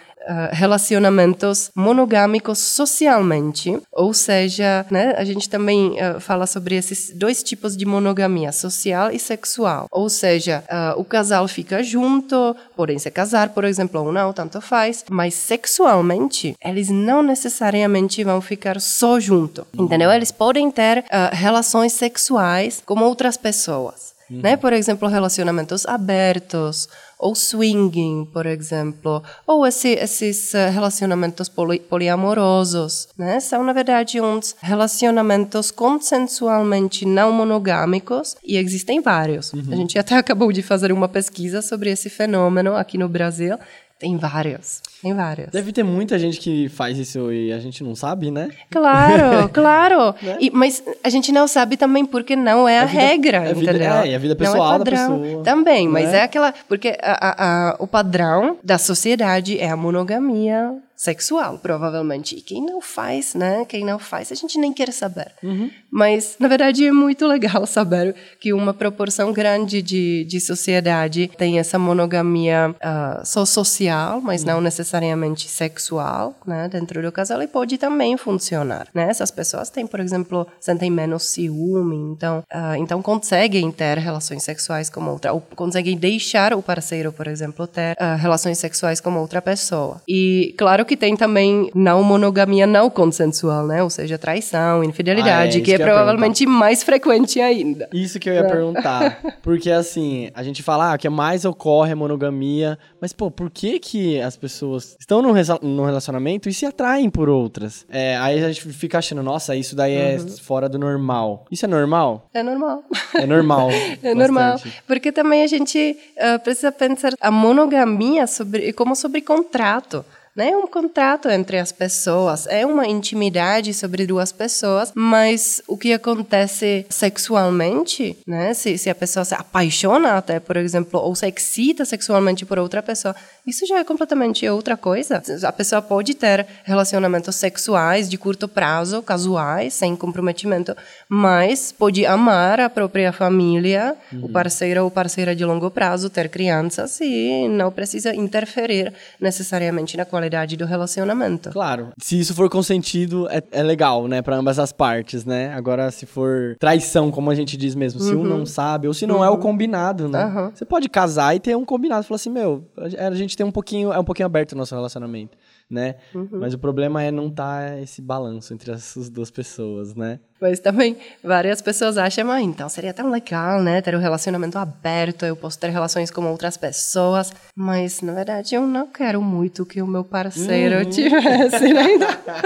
relacionamentos 0.52 1.72
monogâmicos 1.76 2.60
socialmente, 2.60 3.80
ou 3.92 4.14
seja, 4.14 4.86
né, 4.90 5.14
a 5.18 5.24
gente 5.24 5.50
também 5.50 5.92
uh, 5.92 6.20
fala 6.20 6.46
sobre 6.46 6.76
esses 6.76 7.12
dois 7.16 7.44
tipos 7.44 7.76
de 7.76 7.86
monogamia, 7.86 8.52
social 8.52 9.12
e 9.12 9.20
sexual. 9.20 9.88
Ou 9.92 10.10
seja, 10.10 10.64
uh, 10.70 11.00
o 11.00 11.04
casal 11.04 11.48
fica 11.48 11.84
junto, 11.84 12.56
podem 12.76 13.00
se 13.00 13.10
casar, 13.10 13.50
por 13.50 13.64
exemplo, 13.64 14.02
ou 14.02 14.12
não, 14.12 14.32
tanto 14.34 14.62
faz, 14.62 15.04
mas 15.10 15.34
sexualmente 15.34 16.56
eles 16.64 16.90
não 16.90 17.24
necessariamente 17.24 18.24
vão 18.24 18.42
ficar 18.42 18.80
só 18.80 19.20
junto, 19.20 19.66
entendeu? 19.74 20.12
Eles 20.12 20.32
podem 20.32 20.70
ter 20.72 21.04
relações 21.32 21.94
sexuais 21.94 22.82
com 22.86 23.00
outras 23.00 23.38
pessoas. 23.38 24.12
Uhum. 24.32 24.40
Né? 24.42 24.56
Por 24.56 24.72
exemplo, 24.72 25.08
relacionamentos 25.10 25.86
abertos, 25.86 26.88
ou 27.22 27.36
swinging, 27.36 28.28
por 28.34 28.48
exemplo, 28.48 29.22
ou 29.46 29.66
esse, 29.66 29.90
esses 29.90 30.56
eh, 30.56 30.70
relacionamentos 30.70 31.48
poli, 31.48 31.80
poliamorosos, 31.80 33.08
né? 33.16 33.40
São, 33.40 33.64
na 33.64 33.72
verdade, 33.74 34.20
uns 34.20 34.56
relacionamentos 34.60 35.70
consensualmente 35.70 37.06
não 37.06 37.32
monogâmicos 37.32 38.36
e 38.44 38.58
existem 38.58 39.00
vários. 39.02 39.54
Uhum. 39.54 39.64
A 39.72 39.76
gente 39.76 40.00
até 40.00 40.16
acabou 40.18 40.52
de 40.52 40.64
fazer 40.64 40.92
uma 40.92 41.08
pesquisa 41.08 41.62
sobre 41.62 41.92
esse 41.92 42.10
fenômeno 42.10 42.76
aqui 42.76 42.98
no 42.98 43.08
Brasil. 43.08 43.56
Tem 44.02 44.18
vários. 44.18 44.82
Tem 45.00 45.14
várias. 45.14 45.52
Deve 45.52 45.72
ter 45.72 45.84
muita 45.84 46.18
gente 46.18 46.40
que 46.40 46.68
faz 46.70 46.98
isso 46.98 47.32
e 47.32 47.54
a 47.54 47.60
gente 47.60 47.84
não 47.84 47.96
sabe, 47.96 48.32
né? 48.32 48.50
Claro, 48.72 49.48
claro. 49.54 50.16
Né? 50.20 50.38
E, 50.40 50.50
mas 50.50 50.84
a 51.04 51.10
gente 51.10 51.32
não 51.32 51.48
sabe 51.48 51.78
também 51.78 52.04
porque 52.04 52.36
não 52.36 52.68
é 52.68 52.80
a, 52.80 52.82
a 52.82 52.86
vida, 52.86 53.00
regra, 53.00 53.38
a 53.38 53.54
vida, 53.54 53.72
entendeu? 53.72 53.94
É, 53.94 54.08
e 54.08 54.16
a 54.16 54.18
vida 54.18 54.36
pessoal 54.36 54.74
é 54.74 54.80
da 54.80 54.86
pessoa. 54.86 55.44
Também, 55.44 55.88
mas 55.88 56.12
é? 56.12 56.18
é 56.18 56.24
aquela... 56.24 56.52
Porque 56.68 56.98
a, 57.00 57.70
a, 57.70 57.76
o 57.78 57.86
padrão 57.86 58.58
da 58.64 58.80
sociedade 58.80 59.60
é 59.60 59.70
a 59.70 59.78
monogamia 59.78 60.74
sexual, 61.02 61.58
provavelmente. 61.58 62.36
E 62.36 62.42
quem 62.42 62.64
não 62.64 62.80
faz, 62.80 63.34
né? 63.34 63.66
Quem 63.66 63.84
não 63.84 63.98
faz, 63.98 64.32
a 64.32 64.36
gente 64.36 64.60
nem 64.60 64.72
quer 64.72 64.94
saber. 64.94 65.32
Uhum. 65.42 65.72
Mas, 65.90 66.36
na 66.40 66.48
verdade, 66.48 66.86
é 66.86 66.92
muito 66.92 67.26
legal 67.26 67.66
saber 67.68 68.14
que 68.40 68.54
uma 68.54 68.72
proporção 68.72 69.34
grande 69.34 69.82
de, 69.82 70.24
de 70.26 70.40
sociedade 70.40 71.28
tem 71.36 71.58
essa 71.58 71.80
monogamia 71.80 72.76
uh, 72.76 73.26
só 73.26 73.46
social, 73.46 74.22
mas 74.22 74.42
uhum. 74.42 74.50
não 74.50 74.62
necessariamente 74.62 75.50
sexual, 75.50 76.36
né, 76.46 76.70
dentro 76.70 77.02
do 77.02 77.12
casal 77.12 77.42
e 77.42 77.48
pode 77.48 77.80
também 77.80 78.16
funcionar, 78.16 78.88
né? 78.94 79.10
Essas 79.10 79.32
pessoas 79.32 79.72
têm, 79.72 79.88
por 79.88 80.00
exemplo, 80.00 80.46
sentem 80.60 80.92
menos 80.92 81.24
ciúme, 81.24 81.96
então, 81.96 82.44
uh, 82.54 82.76
então 82.78 83.02
conseguem 83.02 83.72
ter 83.72 83.98
relações 83.98 84.44
sexuais 84.44 84.88
com 84.88 85.04
outra, 85.06 85.34
ou 85.34 85.42
conseguem 85.56 85.98
deixar 85.98 86.54
o 86.54 86.62
parceiro, 86.62 87.12
por 87.12 87.26
exemplo, 87.26 87.66
ter 87.66 87.94
uh, 87.94 88.18
relações 88.20 88.60
sexuais 88.60 89.02
com 89.02 89.18
outra 89.18 89.42
pessoa. 89.42 90.00
E 90.08 90.54
claro 90.60 90.86
que 90.91 90.91
tem 90.96 91.16
também 91.16 91.70
não 91.74 92.04
monogamia 92.04 92.68
não 92.68 92.90
consensual, 92.90 93.66
né? 93.66 93.84
Ou 93.84 93.90
seja, 93.90 94.18
traição, 94.18 94.84
infidelidade, 94.84 95.58
ah, 95.58 95.62
é, 95.62 95.64
que 95.64 95.74
é 95.74 95.78
que 95.78 95.84
provavelmente 95.84 96.46
mais 96.46 96.84
frequente 96.84 97.40
ainda. 97.40 97.90
Isso 97.94 98.20
que 98.20 98.30
eu 98.30 98.34
ia 98.34 98.42
é. 98.42 98.50
perguntar, 98.50 99.22
porque 99.42 99.72
assim 99.72 100.30
a 100.34 100.44
gente 100.44 100.64
fala 100.64 100.94
ah, 100.94 100.98
que 100.98 101.10
mais 101.10 101.46
ocorre 101.46 101.92
a 101.92 101.96
monogamia, 101.96 102.78
mas 103.00 103.14
pô, 103.14 103.30
por 103.30 103.50
que 103.50 103.80
que 103.80 104.22
as 104.22 104.38
pessoas 104.38 104.96
estão 105.00 105.22
num 105.22 105.84
relacionamento 105.86 106.50
e 106.50 106.54
se 106.54 106.66
atraem 106.66 107.10
por 107.10 107.30
outras. 107.30 107.86
É, 107.90 108.18
aí 108.18 108.44
a 108.44 108.48
gente 108.48 108.62
fica 108.74 108.98
achando, 108.98 109.24
nossa, 109.24 109.56
isso 109.56 109.76
daí 109.76 109.94
é 109.94 110.18
uhum. 110.20 110.28
fora 110.38 110.70
do 110.70 110.78
normal. 110.80 111.46
Isso 111.52 111.66
é 111.66 111.68
normal? 111.68 112.30
É 112.34 112.44
normal. 112.44 112.84
É 113.16 113.26
normal. 113.26 113.70
é 114.02 114.14
normal. 114.14 114.62
Porque 114.88 115.12
também 115.12 115.44
a 115.44 115.48
gente 115.48 115.98
uh, 116.18 116.40
precisa 116.40 116.72
pensar 116.72 117.14
a 117.20 117.32
monogamia 117.32 118.28
sobre, 118.28 118.74
como 118.74 118.96
sobre 118.96 119.22
contrato 119.22 119.92
não 119.92 120.06
é 120.38 120.56
um 120.56 120.68
contrato 120.68 121.30
entre 121.30 121.58
as 121.58 121.72
pessoas, 121.72 122.48
é 122.48 122.66
uma 122.66 122.88
intimidade 122.88 123.74
sobre 123.74 124.06
duas 124.06 124.32
pessoas, 124.32 124.92
mas 124.96 125.62
o 125.68 125.78
que 125.78 125.92
acontece 125.94 126.86
sexualmente, 126.90 128.18
né? 128.26 128.54
Se, 128.54 128.78
se 128.78 128.90
a 128.90 128.96
pessoa 128.96 129.26
se 129.26 129.36
apaixona 129.36 130.18
até, 130.18 130.40
por 130.40 130.56
exemplo, 130.58 131.00
ou 131.00 131.16
se 131.16 131.28
excita 131.28 131.84
sexualmente 131.84 132.46
por 132.46 132.58
outra 132.60 132.82
pessoa, 132.82 133.16
isso 133.46 133.66
já 133.66 133.80
é 133.80 133.84
completamente 133.84 134.48
outra 134.48 134.78
coisa. 134.78 135.22
A 135.44 135.52
pessoa 135.52 135.82
pode 135.82 136.14
ter 136.14 136.46
relacionamentos 136.64 137.36
sexuais 137.36 138.10
de 138.10 138.18
curto 138.18 138.48
prazo, 138.48 139.02
casuais, 139.02 139.74
sem 139.74 139.96
comprometimento, 139.96 140.76
mas 141.10 141.72
pode 141.72 142.06
amar 142.06 142.60
a 142.60 142.70
própria 142.70 143.12
família, 143.12 143.96
uhum. 144.14 144.26
o 144.26 144.30
parceiro 144.30 144.84
ou 144.84 144.92
parceira 144.92 145.36
de 145.36 145.44
longo 145.44 145.72
prazo, 145.72 146.10
ter 146.10 146.30
crianças 146.30 147.00
e 147.02 147.48
não 147.50 147.72
precisa 147.72 148.16
interferir 148.16 148.94
necessariamente 149.20 149.98
na 149.98 150.06
qualidade 150.06 150.56
do 150.56 150.66
relacionamento. 150.66 151.50
Claro. 151.50 151.90
Se 152.02 152.20
isso 152.20 152.36
for 152.36 152.50
consentido, 152.50 153.28
é, 153.30 153.42
é 153.52 153.64
legal, 153.64 154.08
né, 154.08 154.22
para 154.22 154.36
ambas 154.36 154.60
as 154.60 154.72
partes, 154.72 155.26
né? 155.26 155.54
Agora, 155.54 155.90
se 155.92 156.06
for 156.06 156.56
traição, 156.60 157.12
como 157.12 157.32
a 157.32 157.36
gente 157.36 157.58
diz 157.58 157.76
mesmo, 157.76 158.00
se 158.00 158.14
uhum. 158.14 158.22
um 158.22 158.24
não 158.24 158.46
sabe, 158.46 158.88
ou 158.88 158.94
se 158.94 159.08
não 159.08 159.18
uhum. 159.18 159.26
é 159.26 159.30
o 159.30 159.34
uhum. 159.34 159.40
combinado, 159.40 160.08
né? 160.08 160.26
Uhum. 160.26 160.52
Você 160.54 160.66
pode 160.66 160.88
casar 160.90 161.36
e 161.36 161.40
ter 161.40 161.56
um 161.56 161.66
combinado. 161.66 162.04
Falar 162.04 162.16
assim, 162.16 162.30
meu, 162.30 162.64
a 162.78 163.14
gente 163.14 163.31
gente 163.32 163.38
tem 163.38 163.46
um 163.46 163.52
pouquinho, 163.52 163.94
é 163.94 164.00
um 164.00 164.04
pouquinho 164.04 164.26
aberto 164.26 164.52
o 164.52 164.58
nosso 164.58 164.76
relacionamento, 164.76 165.38
né? 165.70 165.96
Uhum. 166.14 166.28
Mas 166.34 166.54
o 166.54 166.60
problema 166.60 167.02
é 167.02 167.10
não 167.10 167.28
estar 167.28 167.70
tá 167.70 167.80
esse 167.80 168.02
balanço 168.02 168.54
entre 168.54 168.72
as, 168.72 168.98
as 168.98 169.10
duas 169.10 169.32
pessoas, 169.32 169.96
né? 169.96 170.20
Mas 170.42 170.60
também 170.60 170.98
várias 171.24 171.62
pessoas 171.62 172.00
acham, 172.00 172.32
ah, 172.32 172.42
então 172.42 172.68
seria 172.68 172.92
tão 172.92 173.12
legal, 173.12 173.62
né? 173.62 173.80
Ter 173.80 173.96
um 173.96 174.00
relacionamento 174.00 174.58
aberto, 174.58 175.24
eu 175.24 175.36
posso 175.36 175.60
ter 175.60 175.70
relações 175.70 176.10
com 176.10 176.26
outras 176.26 176.58
pessoas. 176.58 177.32
Mas, 177.56 178.02
na 178.02 178.12
verdade, 178.12 178.56
eu 178.56 178.66
não 178.66 178.88
quero 178.88 179.22
muito 179.22 179.64
que 179.64 179.84
o 179.84 179.88
meu 179.88 180.04
parceiro 180.04 180.78
uhum. 180.78 180.90
tivesse, 180.90 181.72
né? 181.72 181.90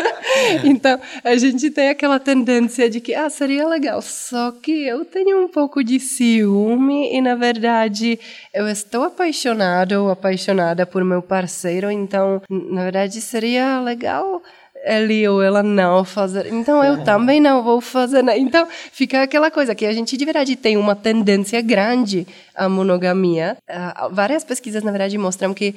então, 0.65 0.99
a 1.23 1.37
gente 1.37 1.69
tem 1.71 1.87
aquela 1.87 2.19
tendência 2.19 2.89
de 2.89 2.99
que, 2.99 3.15
ah, 3.15 3.29
seria 3.29 3.65
legal. 3.65 4.01
Só 4.01 4.51
que 4.51 4.85
eu 4.85 5.05
tenho 5.05 5.41
um 5.41 5.47
pouco 5.47 5.81
de 5.81 5.97
ciúme 5.97 7.15
e, 7.15 7.21
na 7.21 7.35
verdade, 7.35 8.19
eu 8.53 8.67
estou 8.67 9.03
apaixonado 9.03 9.93
ou 9.93 10.11
apaixonada 10.11 10.85
por 10.85 11.01
meu 11.05 11.21
parceiro. 11.21 11.89
Então, 11.89 12.41
na 12.49 12.83
verdade, 12.83 13.21
seria 13.21 13.79
legal 13.79 14.41
ele 14.85 15.27
ou 15.27 15.41
ela 15.41 15.63
não 15.63 16.05
fazer. 16.05 16.47
Então 16.53 16.83
eu 16.83 17.03
também 17.03 17.41
não 17.41 17.63
vou 17.63 17.81
fazer. 17.81 18.23
Então 18.37 18.67
fica 18.91 19.23
aquela 19.23 19.49
coisa 19.49 19.73
que 19.73 19.85
a 19.85 19.93
gente 19.93 20.15
de 20.15 20.23
verdade 20.23 20.55
tem 20.55 20.77
uma 20.77 20.95
tendência 20.95 21.59
grande 21.61 22.27
à 22.53 22.69
monogamia. 22.69 23.57
Uh, 23.69 24.13
várias 24.13 24.43
pesquisas 24.43 24.83
na 24.83 24.91
verdade 24.91 25.17
mostram 25.17 25.53
que 25.53 25.75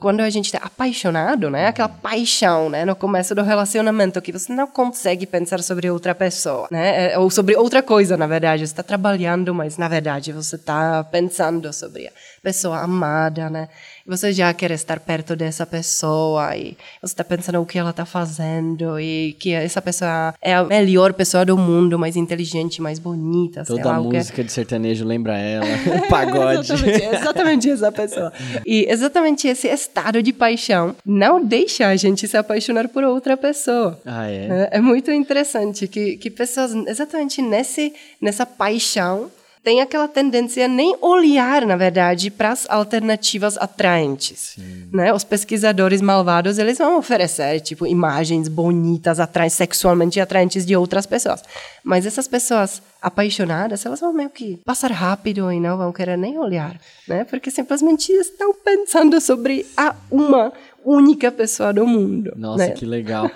quando 0.00 0.20
a 0.20 0.30
gente 0.30 0.46
está 0.46 0.58
apaixonado, 0.58 1.50
né? 1.50 1.66
Aquela 1.66 1.88
paixão, 1.88 2.70
né? 2.70 2.84
No 2.84 2.96
começo 2.96 3.34
do 3.34 3.42
relacionamento, 3.42 4.20
que 4.22 4.32
você 4.32 4.52
não 4.52 4.66
consegue 4.66 5.26
pensar 5.26 5.62
sobre 5.62 5.90
outra 5.90 6.14
pessoa, 6.14 6.66
né? 6.70 7.12
É, 7.12 7.18
ou 7.18 7.30
sobre 7.30 7.54
outra 7.54 7.82
coisa, 7.82 8.16
na 8.16 8.26
verdade. 8.26 8.66
Você 8.66 8.72
está 8.72 8.82
trabalhando, 8.82 9.54
mas 9.54 9.76
na 9.76 9.88
verdade 9.88 10.32
você 10.32 10.56
está 10.56 11.04
pensando 11.04 11.70
sobre 11.72 12.08
a 12.08 12.12
pessoa 12.42 12.80
amada, 12.80 13.50
né? 13.50 13.68
você 14.10 14.32
já 14.32 14.52
quer 14.52 14.72
estar 14.72 14.98
perto 14.98 15.36
dessa 15.36 15.64
pessoa 15.64 16.56
e 16.56 16.76
você 17.00 17.12
está 17.12 17.22
pensando 17.22 17.60
o 17.60 17.66
que 17.66 17.78
ela 17.78 17.90
está 17.90 18.04
fazendo 18.04 18.98
e 18.98 19.36
que 19.38 19.52
essa 19.52 19.80
pessoa 19.80 20.34
é 20.42 20.54
a 20.54 20.64
melhor 20.64 21.12
pessoa 21.12 21.44
do 21.44 21.56
mundo, 21.56 21.96
mais 21.96 22.16
inteligente, 22.16 22.82
mais 22.82 22.98
bonita. 22.98 23.64
Toda 23.64 23.84
lá, 23.84 24.00
música 24.00 24.42
de 24.42 24.50
sertanejo 24.50 25.04
lembra 25.04 25.38
ela, 25.38 25.64
pagode. 26.10 26.72
exatamente, 26.72 27.04
exatamente 27.04 27.70
essa 27.70 27.92
pessoa. 27.92 28.32
E 28.66 28.84
exatamente 28.90 29.46
esse 29.46 29.68
estado 29.68 30.20
de 30.20 30.32
paixão 30.32 30.96
não 31.06 31.44
deixa 31.44 31.86
a 31.86 31.94
gente 31.94 32.26
se 32.26 32.36
apaixonar 32.36 32.88
por 32.88 33.04
outra 33.04 33.36
pessoa. 33.36 34.00
Ah, 34.04 34.28
é? 34.28 34.68
É, 34.72 34.78
é 34.78 34.80
muito 34.80 35.12
interessante 35.12 35.86
que, 35.86 36.16
que 36.16 36.30
pessoas, 36.30 36.74
exatamente 36.88 37.40
nesse, 37.40 37.94
nessa 38.20 38.44
paixão, 38.44 39.30
tem 39.62 39.80
aquela 39.80 40.08
tendência 40.08 40.64
a 40.64 40.68
nem 40.68 40.96
olhar, 41.02 41.66
na 41.66 41.76
verdade, 41.76 42.30
para 42.30 42.50
as 42.50 42.68
alternativas 42.68 43.58
atraentes. 43.58 44.56
Né? 44.90 45.12
Os 45.12 45.22
pesquisadores 45.22 46.00
malvados, 46.00 46.58
eles 46.58 46.78
vão 46.78 46.98
oferecer, 46.98 47.60
tipo, 47.60 47.86
imagens 47.86 48.48
bonitas, 48.48 49.20
atra 49.20 49.48
sexualmente 49.50 50.18
atraentes 50.18 50.64
de 50.64 50.74
outras 50.74 51.04
pessoas. 51.04 51.42
Mas 51.84 52.06
essas 52.06 52.26
pessoas 52.26 52.82
apaixonadas, 53.02 53.84
elas 53.84 54.00
vão 54.00 54.12
meio 54.12 54.30
que 54.30 54.56
passar 54.64 54.90
rápido 54.92 55.50
e 55.52 55.60
não 55.60 55.76
vão 55.76 55.92
querer 55.92 56.16
nem 56.16 56.38
olhar, 56.38 56.78
né? 57.06 57.24
Porque 57.24 57.50
simplesmente 57.50 58.12
estão 58.12 58.54
pensando 58.54 59.20
sobre 59.20 59.66
a 59.76 59.94
uma 60.10 60.52
única 60.84 61.30
pessoa 61.30 61.72
do 61.72 61.86
mundo. 61.86 62.32
Nossa, 62.36 62.66
né? 62.66 62.70
que 62.70 62.86
legal. 62.86 63.30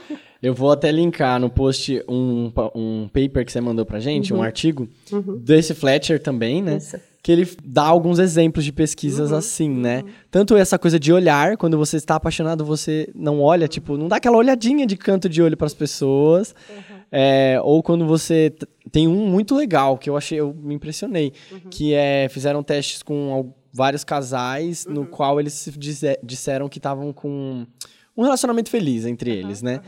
Eu 0.45 0.55
vou 0.55 0.71
até 0.71 0.93
linkar 0.93 1.41
no 1.41 1.49
post 1.49 2.05
um, 2.09 2.53
um 2.75 3.09
paper 3.09 3.45
que 3.47 3.51
você 3.51 3.61
mandou 3.61 3.87
pra 3.87 3.99
gente, 3.99 4.35
um 4.35 4.43
artigo, 4.43 4.89
desse 5.41 5.73
Fletcher 5.75 6.21
também, 6.23 6.63
né? 6.63 6.73
Uhum. 6.73 6.77
Isso. 6.79 6.97
Uhum. 6.97 7.03
Que 7.23 7.33
ele 7.33 7.49
dá 7.65 7.85
alguns 7.85 8.19
exemplos 8.19 8.67
de 8.67 8.71
pesquisas 8.71 9.33
assim, 9.33 9.71
né? 9.71 10.05
Tanto 10.31 10.55
essa 10.57 10.79
coisa 10.79 11.01
de 11.01 11.11
olhar, 11.11 11.57
quando 11.57 11.79
você 11.79 11.97
está 11.97 12.17
apaixonado, 12.17 12.67
você 12.67 13.09
não 13.15 13.41
olha, 13.41 13.67
tipo, 13.67 13.97
não 13.97 14.09
dá 14.09 14.17
aquela 14.17 14.37
olhadinha 14.37 14.87
de 14.87 14.95
canto 14.95 15.27
de 15.27 15.41
olho 15.41 15.57
pras 15.57 15.73
pessoas. 15.73 16.55
Uhum. 16.69 16.97
É, 17.11 17.59
ou 17.63 17.83
quando 17.83 18.07
você. 18.07 18.53
Tem 18.93 19.09
um 19.09 19.27
muito 19.27 19.55
legal 19.57 19.97
que 19.97 20.11
eu 20.11 20.17
achei, 20.19 20.39
eu 20.39 20.53
me 20.53 20.75
impressionei. 20.75 21.33
Uhum. 21.51 21.61
Que 21.71 21.95
é. 21.95 22.29
Fizeram 22.29 22.63
testes 22.63 23.03
com 23.03 23.55
vários 23.73 24.05
casais, 24.05 24.85
Uhum. 24.85 24.93
no 24.93 25.07
qual 25.07 25.41
eles 25.41 25.67
disseram 26.23 26.69
que 26.69 26.79
estavam 26.79 27.11
com 27.11 27.67
um 28.15 28.23
relacionamento 28.23 28.69
feliz 28.69 29.07
entre 29.07 29.31
eles, 29.31 29.63
né? 29.63 29.81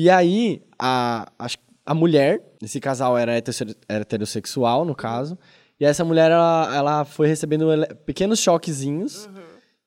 E 0.00 0.08
aí, 0.08 0.62
a, 0.78 1.26
a, 1.36 1.46
a 1.86 1.92
mulher, 1.92 2.40
esse 2.62 2.78
casal 2.78 3.18
era 3.18 3.32
heterosse- 3.36 3.76
heterossexual, 3.88 4.84
no 4.84 4.94
caso, 4.94 5.36
e 5.80 5.84
essa 5.84 6.04
mulher, 6.04 6.30
ela, 6.30 6.72
ela 6.72 7.04
foi 7.04 7.26
recebendo 7.26 7.66
pequenos 8.06 8.38
choquezinhos, 8.38 9.28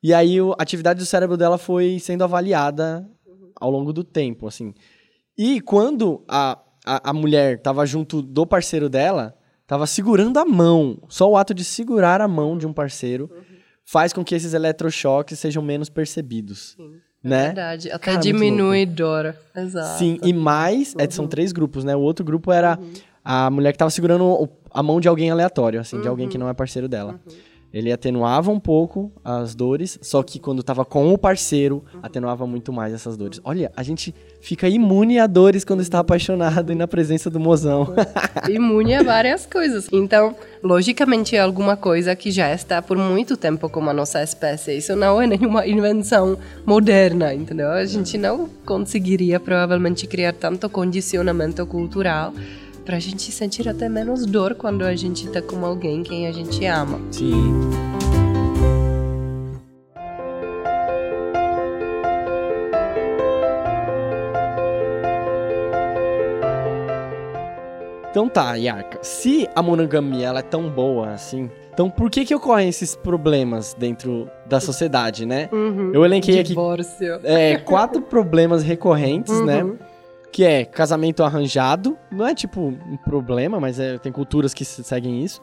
e 0.02 0.12
aí 0.12 0.38
a 0.38 0.62
atividade 0.62 0.98
do 0.98 1.06
cérebro 1.06 1.38
dela 1.38 1.56
foi 1.56 1.98
sendo 1.98 2.24
avaliada 2.24 3.08
ao 3.58 3.70
longo 3.70 3.90
do 3.90 4.04
tempo, 4.04 4.46
assim. 4.46 4.74
E 5.38 5.62
quando 5.62 6.22
a, 6.28 6.58
a, 6.84 7.08
a 7.08 7.12
mulher 7.14 7.62
tava 7.62 7.86
junto 7.86 8.20
do 8.20 8.46
parceiro 8.46 8.90
dela, 8.90 9.34
tava 9.66 9.86
segurando 9.86 10.36
a 10.38 10.44
mão, 10.44 10.98
só 11.08 11.26
o 11.30 11.38
ato 11.38 11.54
de 11.54 11.64
segurar 11.64 12.20
a 12.20 12.28
mão 12.28 12.58
de 12.58 12.66
um 12.66 12.72
parceiro 12.74 13.30
faz 13.82 14.12
com 14.12 14.22
que 14.22 14.34
esses 14.34 14.52
eletrochoques 14.52 15.38
sejam 15.38 15.62
menos 15.62 15.88
percebidos. 15.88 16.76
Né? 17.22 17.46
Verdade, 17.46 17.88
até 17.90 17.98
Cara, 18.12 18.18
diminui 18.18 18.84
dor. 18.84 19.34
Exato. 19.54 19.98
Sim, 19.98 20.18
e 20.24 20.32
mais, 20.32 20.94
é, 20.98 21.08
são 21.08 21.28
três 21.28 21.52
grupos, 21.52 21.84
né? 21.84 21.94
O 21.94 22.00
outro 22.00 22.24
grupo 22.24 22.50
era 22.50 22.78
a 23.24 23.48
mulher 23.48 23.72
que 23.72 23.78
tava 23.78 23.90
segurando 23.90 24.48
a 24.70 24.82
mão 24.82 25.00
de 25.00 25.06
alguém 25.06 25.30
aleatório, 25.30 25.80
assim, 25.80 26.00
de 26.00 26.08
alguém 26.08 26.28
que 26.28 26.36
não 26.36 26.48
é 26.48 26.54
parceiro 26.54 26.88
dela. 26.88 27.20
Ele 27.72 27.90
atenuava 27.90 28.50
um 28.50 28.60
pouco 28.60 29.10
as 29.24 29.54
dores, 29.54 29.98
só 30.02 30.22
que 30.22 30.38
quando 30.38 30.62
tava 30.62 30.84
com 30.84 31.12
o 31.12 31.16
parceiro, 31.16 31.82
atenuava 32.02 32.46
muito 32.46 32.72
mais 32.72 32.92
essas 32.92 33.16
dores. 33.16 33.40
Olha, 33.42 33.72
a 33.74 33.82
gente 33.82 34.14
fica 34.42 34.68
imune 34.68 35.18
a 35.18 35.26
dores 35.26 35.64
quando 35.64 35.80
está 35.80 36.00
apaixonado 36.00 36.70
e 36.70 36.74
na 36.74 36.86
presença 36.86 37.30
do 37.30 37.40
mozão. 37.40 37.94
imune 38.50 38.94
a 38.94 39.02
várias 39.02 39.46
coisas. 39.46 39.88
Então, 39.90 40.36
logicamente, 40.62 41.34
é 41.34 41.40
alguma 41.40 41.74
coisa 41.74 42.14
que 42.14 42.30
já 42.30 42.52
está 42.52 42.82
por 42.82 42.98
muito 42.98 43.38
tempo 43.38 43.70
como 43.70 43.88
a 43.88 43.94
nossa 43.94 44.22
espécie. 44.22 44.76
Isso 44.76 44.94
não 44.94 45.22
é 45.22 45.26
nenhuma 45.26 45.66
invenção 45.66 46.36
moderna, 46.66 47.32
entendeu? 47.32 47.70
A 47.70 47.84
gente 47.86 48.18
não 48.18 48.50
conseguiria 48.66 49.40
provavelmente 49.40 50.06
criar 50.06 50.34
tanto 50.34 50.68
condicionamento 50.68 51.64
cultural 51.64 52.34
para 52.84 52.96
a 52.96 53.00
gente 53.00 53.30
sentir 53.30 53.68
até 53.68 53.88
menos 53.88 54.26
dor 54.26 54.54
quando 54.54 54.84
a 54.84 54.94
gente 54.94 55.26
está 55.26 55.40
com 55.40 55.64
alguém 55.64 56.02
quem 56.02 56.26
a 56.26 56.32
gente 56.32 56.64
ama. 56.66 57.00
Sim. 57.10 57.52
Então 68.10 68.28
tá, 68.28 68.54
Yarka. 68.56 68.98
Se 69.02 69.48
a 69.54 69.62
monogamia 69.62 70.26
ela 70.26 70.40
é 70.40 70.42
tão 70.42 70.68
boa 70.68 71.12
assim, 71.12 71.48
então 71.72 71.88
por 71.88 72.10
que 72.10 72.26
que 72.26 72.34
ocorrem 72.34 72.68
esses 72.68 72.94
problemas 72.94 73.74
dentro 73.78 74.28
da 74.44 74.60
sociedade, 74.60 75.24
né? 75.24 75.48
Eu 75.94 76.04
elenquei 76.04 76.38
aqui 76.40 76.50
Divórcio. 76.50 77.20
é, 77.24 77.56
quatro 77.56 78.02
problemas 78.02 78.62
recorrentes, 78.62 79.40
né? 79.46 79.64
Que 80.32 80.44
é 80.44 80.64
casamento 80.64 81.22
arranjado, 81.22 81.96
não 82.10 82.26
é 82.26 82.34
tipo 82.34 82.60
um 82.60 82.96
problema, 82.96 83.60
mas 83.60 83.78
é, 83.78 83.98
tem 83.98 84.10
culturas 84.10 84.54
que 84.54 84.64
se- 84.64 84.82
seguem 84.82 85.22
isso. 85.22 85.42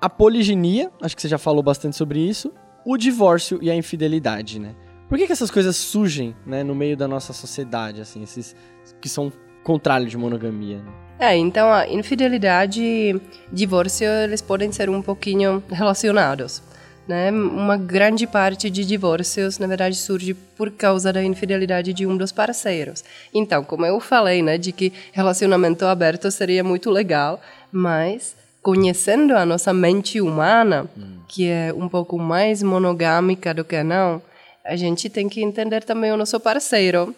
A 0.00 0.08
poliginia, 0.08 0.90
acho 1.02 1.16
que 1.16 1.20
você 1.22 1.28
já 1.28 1.36
falou 1.38 1.62
bastante 1.62 1.96
sobre 1.96 2.20
isso. 2.20 2.52
O 2.86 2.96
divórcio 2.96 3.58
e 3.60 3.68
a 3.70 3.74
infidelidade, 3.74 4.58
né? 4.58 4.74
Por 5.08 5.18
que, 5.18 5.26
que 5.26 5.32
essas 5.32 5.50
coisas 5.50 5.76
surgem, 5.76 6.34
né, 6.46 6.62
no 6.62 6.74
meio 6.74 6.96
da 6.96 7.08
nossa 7.08 7.32
sociedade, 7.32 8.00
assim, 8.00 8.22
esses 8.22 8.54
que 9.00 9.08
são 9.08 9.32
contrário 9.64 10.06
de 10.06 10.16
monogamia? 10.16 10.78
Né? 10.78 10.92
É, 11.18 11.36
então 11.36 11.68
a 11.70 11.86
infidelidade 11.88 12.80
e 12.82 13.20
divórcio, 13.52 14.06
eles 14.06 14.40
podem 14.40 14.70
ser 14.72 14.88
um 14.88 15.02
pouquinho 15.02 15.62
relacionados. 15.68 16.62
Né? 17.10 17.28
Uma 17.32 17.76
grande 17.76 18.24
parte 18.24 18.70
de 18.70 18.84
divórcios, 18.84 19.58
na 19.58 19.66
verdade, 19.66 19.96
surge 19.96 20.32
por 20.32 20.70
causa 20.70 21.12
da 21.12 21.20
infidelidade 21.20 21.92
de 21.92 22.06
um 22.06 22.16
dos 22.16 22.30
parceiros. 22.30 23.02
Então, 23.34 23.64
como 23.64 23.84
eu 23.84 23.98
falei, 23.98 24.42
né, 24.42 24.56
de 24.56 24.70
que 24.70 24.92
relacionamento 25.10 25.84
aberto 25.86 26.30
seria 26.30 26.62
muito 26.62 26.88
legal, 26.88 27.40
mas 27.72 28.36
conhecendo 28.62 29.36
a 29.36 29.44
nossa 29.44 29.72
mente 29.74 30.20
humana, 30.20 30.88
que 31.26 31.48
é 31.48 31.74
um 31.76 31.88
pouco 31.88 32.16
mais 32.16 32.62
monogâmica 32.62 33.52
do 33.52 33.64
que 33.64 33.82
não, 33.82 34.22
a 34.64 34.76
gente 34.76 35.10
tem 35.10 35.28
que 35.28 35.42
entender 35.42 35.82
também 35.82 36.12
o 36.12 36.16
nosso 36.16 36.38
parceiro, 36.38 37.12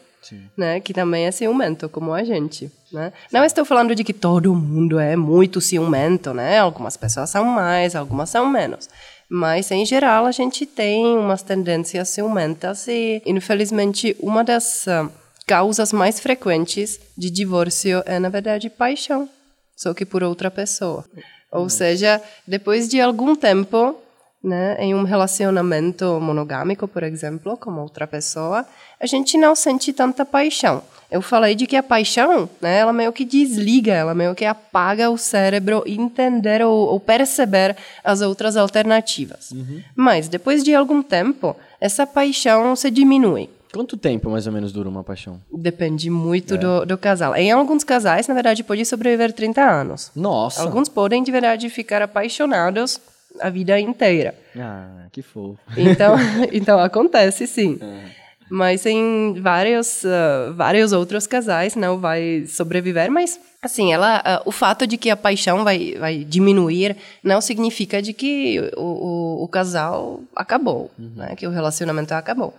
né, 0.56 0.80
que 0.80 0.94
também 0.94 1.26
é 1.26 1.30
ciumento, 1.30 1.86
como 1.86 2.14
a 2.14 2.24
gente. 2.24 2.72
Né? 2.90 3.12
Não 3.30 3.44
estou 3.44 3.66
falando 3.66 3.94
de 3.94 4.02
que 4.02 4.14
todo 4.14 4.54
mundo 4.54 4.98
é 4.98 5.16
muito 5.16 5.60
ciumento, 5.60 6.32
né? 6.32 6.58
Algumas 6.58 6.96
pessoas 6.96 7.28
são 7.28 7.44
mais, 7.44 7.96
algumas 7.96 8.30
são 8.30 8.46
menos. 8.46 8.88
Mas, 9.34 9.70
em 9.70 9.86
geral, 9.86 10.26
a 10.26 10.30
gente 10.30 10.66
tem 10.66 11.16
umas 11.16 11.42
tendências 11.42 12.10
ciumentas 12.10 12.86
e, 12.86 13.22
infelizmente, 13.24 14.14
uma 14.20 14.44
das 14.44 14.86
ah, 14.86 15.08
causas 15.46 15.90
mais 15.90 16.20
frequentes 16.20 17.00
de 17.16 17.30
divórcio 17.30 18.02
é, 18.04 18.18
na 18.18 18.28
verdade, 18.28 18.68
paixão, 18.68 19.26
só 19.74 19.94
que 19.94 20.04
por 20.04 20.22
outra 20.22 20.50
pessoa. 20.50 21.06
Ou 21.50 21.70
seja, 21.70 22.20
depois 22.46 22.86
de 22.90 23.00
algum 23.00 23.34
tempo, 23.34 23.96
né, 24.44 24.76
em 24.78 24.94
um 24.94 25.02
relacionamento 25.02 26.20
monogâmico, 26.20 26.86
por 26.86 27.02
exemplo, 27.02 27.56
com 27.56 27.70
outra 27.80 28.06
pessoa, 28.06 28.66
a 29.00 29.06
gente 29.06 29.38
não 29.38 29.54
sente 29.54 29.94
tanta 29.94 30.26
paixão. 30.26 30.82
Eu 31.12 31.20
falei 31.20 31.54
de 31.54 31.66
que 31.66 31.76
a 31.76 31.82
paixão, 31.82 32.48
né, 32.58 32.78
ela 32.78 32.92
meio 32.92 33.12
que 33.12 33.22
desliga, 33.22 33.92
ela 33.92 34.14
meio 34.14 34.34
que 34.34 34.46
apaga 34.46 35.10
o 35.10 35.18
cérebro 35.18 35.84
entender 35.86 36.64
ou, 36.64 36.88
ou 36.88 36.98
perceber 36.98 37.76
as 38.02 38.22
outras 38.22 38.56
alternativas. 38.56 39.52
Mas 39.94 40.26
depois 40.26 40.64
de 40.64 40.74
algum 40.74 41.02
tempo, 41.02 41.54
essa 41.78 42.06
paixão 42.06 42.74
se 42.74 42.90
diminui. 42.90 43.50
Quanto 43.74 43.96
tempo 43.98 44.30
mais 44.30 44.46
ou 44.46 44.54
menos 44.54 44.72
dura 44.72 44.88
uma 44.88 45.04
paixão? 45.04 45.38
Depende 45.52 46.08
muito 46.08 46.56
do, 46.56 46.86
do 46.86 46.96
casal. 46.96 47.36
Em 47.36 47.52
alguns 47.52 47.84
casais, 47.84 48.26
na 48.26 48.32
verdade, 48.32 48.64
pode 48.64 48.84
sobreviver 48.86 49.34
30 49.34 49.62
anos. 49.62 50.10
Nossa! 50.16 50.62
Alguns 50.62 50.88
podem, 50.88 51.22
de 51.22 51.30
verdade, 51.30 51.68
ficar 51.68 52.00
apaixonados 52.00 52.98
a 53.38 53.50
vida 53.50 53.78
inteira. 53.78 54.34
Ah, 54.58 55.06
que 55.12 55.20
fofo. 55.20 55.58
Então, 55.76 56.16
então 56.52 56.78
acontece 56.78 57.46
sim. 57.46 57.78
Mas 58.54 58.84
em 58.84 59.40
vários, 59.40 60.04
ah, 60.04 60.52
vários 60.54 60.92
outros 60.92 61.26
casais 61.26 61.74
não 61.74 61.98
vai 61.98 62.44
sobreviver, 62.46 63.10
mas 63.10 63.40
assim, 63.62 63.94
ela, 63.94 64.20
ah, 64.22 64.42
o 64.44 64.52
fato 64.52 64.86
de 64.86 64.98
que 64.98 65.08
a 65.08 65.16
paixão 65.16 65.64
vai, 65.64 65.94
vai 65.98 66.18
diminuir 66.18 66.94
não 67.24 67.40
significa 67.40 68.02
de 68.02 68.12
que 68.12 68.60
o, 68.76 68.82
o, 68.82 69.44
o 69.44 69.48
casal 69.48 70.20
acabou, 70.36 70.90
né? 70.98 71.34
que 71.34 71.46
o 71.46 71.50
relacionamento 71.50 72.12
acabou. 72.12 72.54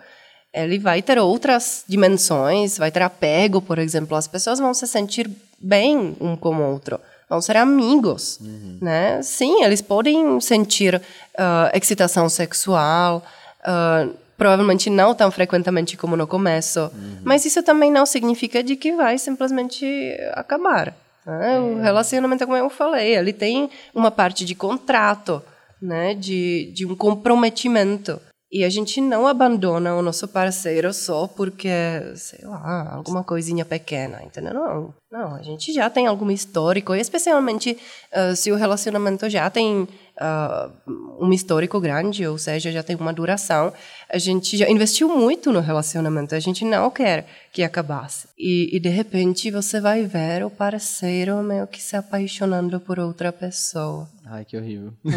Ele 0.51 0.79
vai 0.79 0.99
ter 1.03 1.19
outras 1.19 1.85
dimensões, 1.87 2.75
vai 2.75 2.89
ter 2.89 3.03
apego, 3.03 3.61
por 3.61 3.77
exemplo, 3.77 4.17
as 4.17 4.27
pessoas 4.27 4.57
vão 4.57 4.73
se 4.73 4.87
sentir 4.87 5.29
bem 5.59 6.17
um 6.19 6.35
com 6.35 6.55
o 6.55 6.71
outro 6.71 6.99
vão 7.29 7.41
ser 7.41 7.57
amigos, 7.57 8.39
né? 8.79 9.19
Sim, 9.23 9.63
eles 9.63 9.81
podem 9.81 10.39
sentir 10.39 11.01
ah, 11.35 11.71
excitação 11.73 12.29
sexual, 12.29 13.23
ah, 13.63 14.07
provavelmente 14.43 14.89
não 14.89 15.15
tão 15.15 15.31
frequentemente 15.31 15.95
como 15.95 16.17
no 16.17 16.27
começo, 16.27 16.91
mas 17.23 17.45
isso 17.45 17.63
também 17.63 17.89
não 17.89 18.05
significa 18.05 18.61
de 18.61 18.75
que 18.75 18.91
vai 18.91 19.17
simplesmente 19.17 19.85
acabar. 20.33 20.93
né? 21.25 21.57
O 21.61 21.79
relacionamento, 21.79 22.43
como 22.43 22.57
eu 22.57 22.69
falei, 22.69 23.15
ele 23.15 23.31
tem 23.31 23.69
uma 23.95 24.11
parte 24.11 24.43
de 24.43 24.53
contrato, 24.53 25.41
né? 25.81 26.13
De, 26.13 26.73
de 26.75 26.85
um 26.85 26.93
comprometimento. 26.93 28.19
E 28.51 28.65
a 28.65 28.69
gente 28.69 28.99
não 28.99 29.25
abandona 29.25 29.95
o 29.95 30.01
nosso 30.01 30.27
parceiro 30.27 30.93
só 30.93 31.25
porque, 31.25 31.69
sei 32.15 32.45
lá, 32.45 32.95
alguma 32.95 33.23
coisinha 33.23 33.63
pequena, 33.63 34.21
entendeu? 34.25 34.53
Não, 34.53 34.93
não, 35.09 35.35
a 35.35 35.41
gente 35.41 35.71
já 35.71 35.89
tem 35.89 36.05
algum 36.05 36.29
histórico, 36.29 36.93
e 36.93 36.99
especialmente 36.99 37.77
uh, 38.11 38.35
se 38.35 38.51
o 38.51 38.55
relacionamento 38.55 39.27
já 39.29 39.49
tem 39.49 39.87
uh, 40.23 40.71
um 41.19 41.31
histórico 41.33 41.79
grande, 41.79 42.25
ou 42.25 42.37
seja, 42.37 42.71
já 42.71 42.81
tem 42.81 42.95
uma 42.95 43.11
duração, 43.11 43.73
a 44.09 44.17
gente 44.17 44.55
já 44.55 44.69
investiu 44.69 45.09
muito 45.09 45.51
no 45.51 45.59
relacionamento, 45.59 46.33
a 46.33 46.39
gente 46.39 46.63
não 46.63 46.89
quer 46.89 47.27
que 47.51 47.61
acabasse. 47.61 48.27
E, 48.37 48.75
e 48.75 48.79
de 48.79 48.89
repente 48.89 49.51
você 49.51 49.81
vai 49.81 50.03
ver 50.03 50.45
o 50.45 50.49
parceiro 50.49 51.43
meio 51.43 51.67
que 51.67 51.81
se 51.81 51.95
apaixonando 51.95 52.79
por 52.79 52.99
outra 52.99 53.31
pessoa. 53.31 54.09
Ai, 54.25 54.45
que 54.45 54.57
horrível. 54.57 54.93
Uhum. 55.03 55.13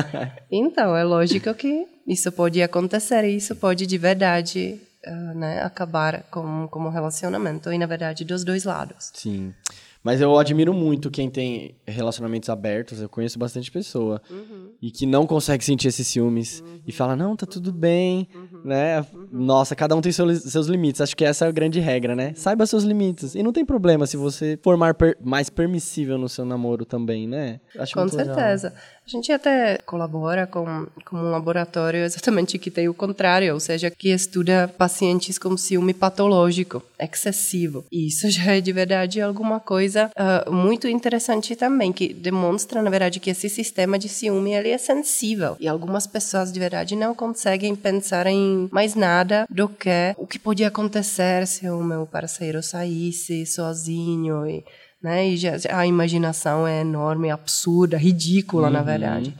então, 0.50 0.96
é 0.96 1.04
lógico 1.04 1.52
que 1.54 1.86
isso 2.06 2.32
pode 2.32 2.62
acontecer 2.62 3.24
e 3.24 3.36
isso 3.36 3.54
pode 3.54 3.86
de 3.86 3.98
verdade 3.98 4.80
uh, 5.06 5.38
né, 5.38 5.62
acabar 5.62 6.22
com, 6.30 6.66
com 6.68 6.80
um 6.80 6.90
relacionamento, 6.90 7.72
e 7.72 7.78
na 7.78 7.86
verdade 7.86 8.24
dos 8.24 8.44
dois 8.44 8.64
lados. 8.64 9.10
Sim. 9.14 9.52
Mas 10.02 10.20
eu 10.20 10.38
admiro 10.38 10.72
muito 10.72 11.10
quem 11.10 11.28
tem 11.28 11.74
relacionamentos 11.86 12.48
abertos. 12.48 13.00
Eu 13.00 13.08
conheço 13.08 13.38
bastante 13.38 13.70
pessoa. 13.70 14.20
Uhum. 14.30 14.70
E 14.80 14.90
que 14.90 15.04
não 15.04 15.26
consegue 15.26 15.62
sentir 15.62 15.88
esses 15.88 16.06
ciúmes. 16.06 16.60
Uhum. 16.60 16.80
E 16.86 16.92
fala, 16.92 17.14
não, 17.14 17.36
tá 17.36 17.44
tudo 17.44 17.70
bem. 17.70 18.26
Né? 18.64 19.04
Nossa, 19.30 19.76
cada 19.76 19.94
um 19.94 20.00
tem 20.00 20.10
seus, 20.10 20.42
seus 20.44 20.66
limites. 20.68 21.02
Acho 21.02 21.14
que 21.14 21.24
essa 21.24 21.44
é 21.44 21.48
a 21.48 21.52
grande 21.52 21.80
regra, 21.80 22.16
né? 22.16 22.32
Saiba 22.34 22.64
seus 22.64 22.82
limites. 22.82 23.34
E 23.34 23.42
não 23.42 23.52
tem 23.52 23.64
problema 23.64 24.06
se 24.06 24.16
você 24.16 24.58
for 24.62 24.76
mais, 24.76 24.94
per 24.94 25.18
mais 25.22 25.50
permissível 25.50 26.16
no 26.16 26.28
seu 26.28 26.46
namoro 26.46 26.86
também, 26.86 27.28
né? 27.28 27.60
Acho 27.78 27.92
Com 27.92 28.00
muito 28.00 28.16
legal. 28.16 28.34
A 29.10 29.16
gente 29.16 29.32
até 29.32 29.76
colabora 29.78 30.46
com, 30.46 30.86
com 31.04 31.16
um 31.16 31.32
laboratório 31.32 32.04
exatamente 32.04 32.56
que 32.60 32.70
tem 32.70 32.88
o 32.88 32.94
contrário, 32.94 33.52
ou 33.52 33.58
seja, 33.58 33.90
que 33.90 34.10
estuda 34.10 34.72
pacientes 34.78 35.36
com 35.36 35.56
ciúme 35.56 35.92
patológico, 35.92 36.80
excessivo. 36.96 37.84
E 37.90 38.06
isso 38.06 38.30
já 38.30 38.54
é 38.54 38.60
de 38.60 38.70
verdade 38.72 39.20
alguma 39.20 39.58
coisa 39.58 40.12
uh, 40.14 40.52
muito 40.52 40.86
interessante 40.86 41.56
também, 41.56 41.92
que 41.92 42.14
demonstra, 42.14 42.80
na 42.82 42.88
verdade, 42.88 43.18
que 43.18 43.30
esse 43.30 43.48
sistema 43.48 43.98
de 43.98 44.08
ciúme 44.08 44.52
ele 44.52 44.68
é 44.68 44.78
sensível. 44.78 45.56
E 45.58 45.66
algumas 45.66 46.06
pessoas 46.06 46.52
de 46.52 46.60
verdade 46.60 46.94
não 46.94 47.12
conseguem 47.12 47.74
pensar 47.74 48.28
em 48.28 48.68
mais 48.70 48.94
nada 48.94 49.44
do 49.50 49.68
que 49.68 50.14
o 50.18 50.24
que 50.24 50.38
podia 50.38 50.68
acontecer 50.68 51.48
se 51.48 51.68
o 51.68 51.82
meu 51.82 52.06
parceiro 52.06 52.62
saísse 52.62 53.44
sozinho 53.44 54.46
e 54.46 54.64
né? 55.02 55.28
E 55.28 55.36
já, 55.36 55.56
a 55.70 55.86
imaginação 55.86 56.66
é 56.66 56.80
enorme, 56.80 57.30
absurda, 57.30 57.96
ridícula, 57.96 58.68
na 58.70 58.82
verdade. 58.82 59.34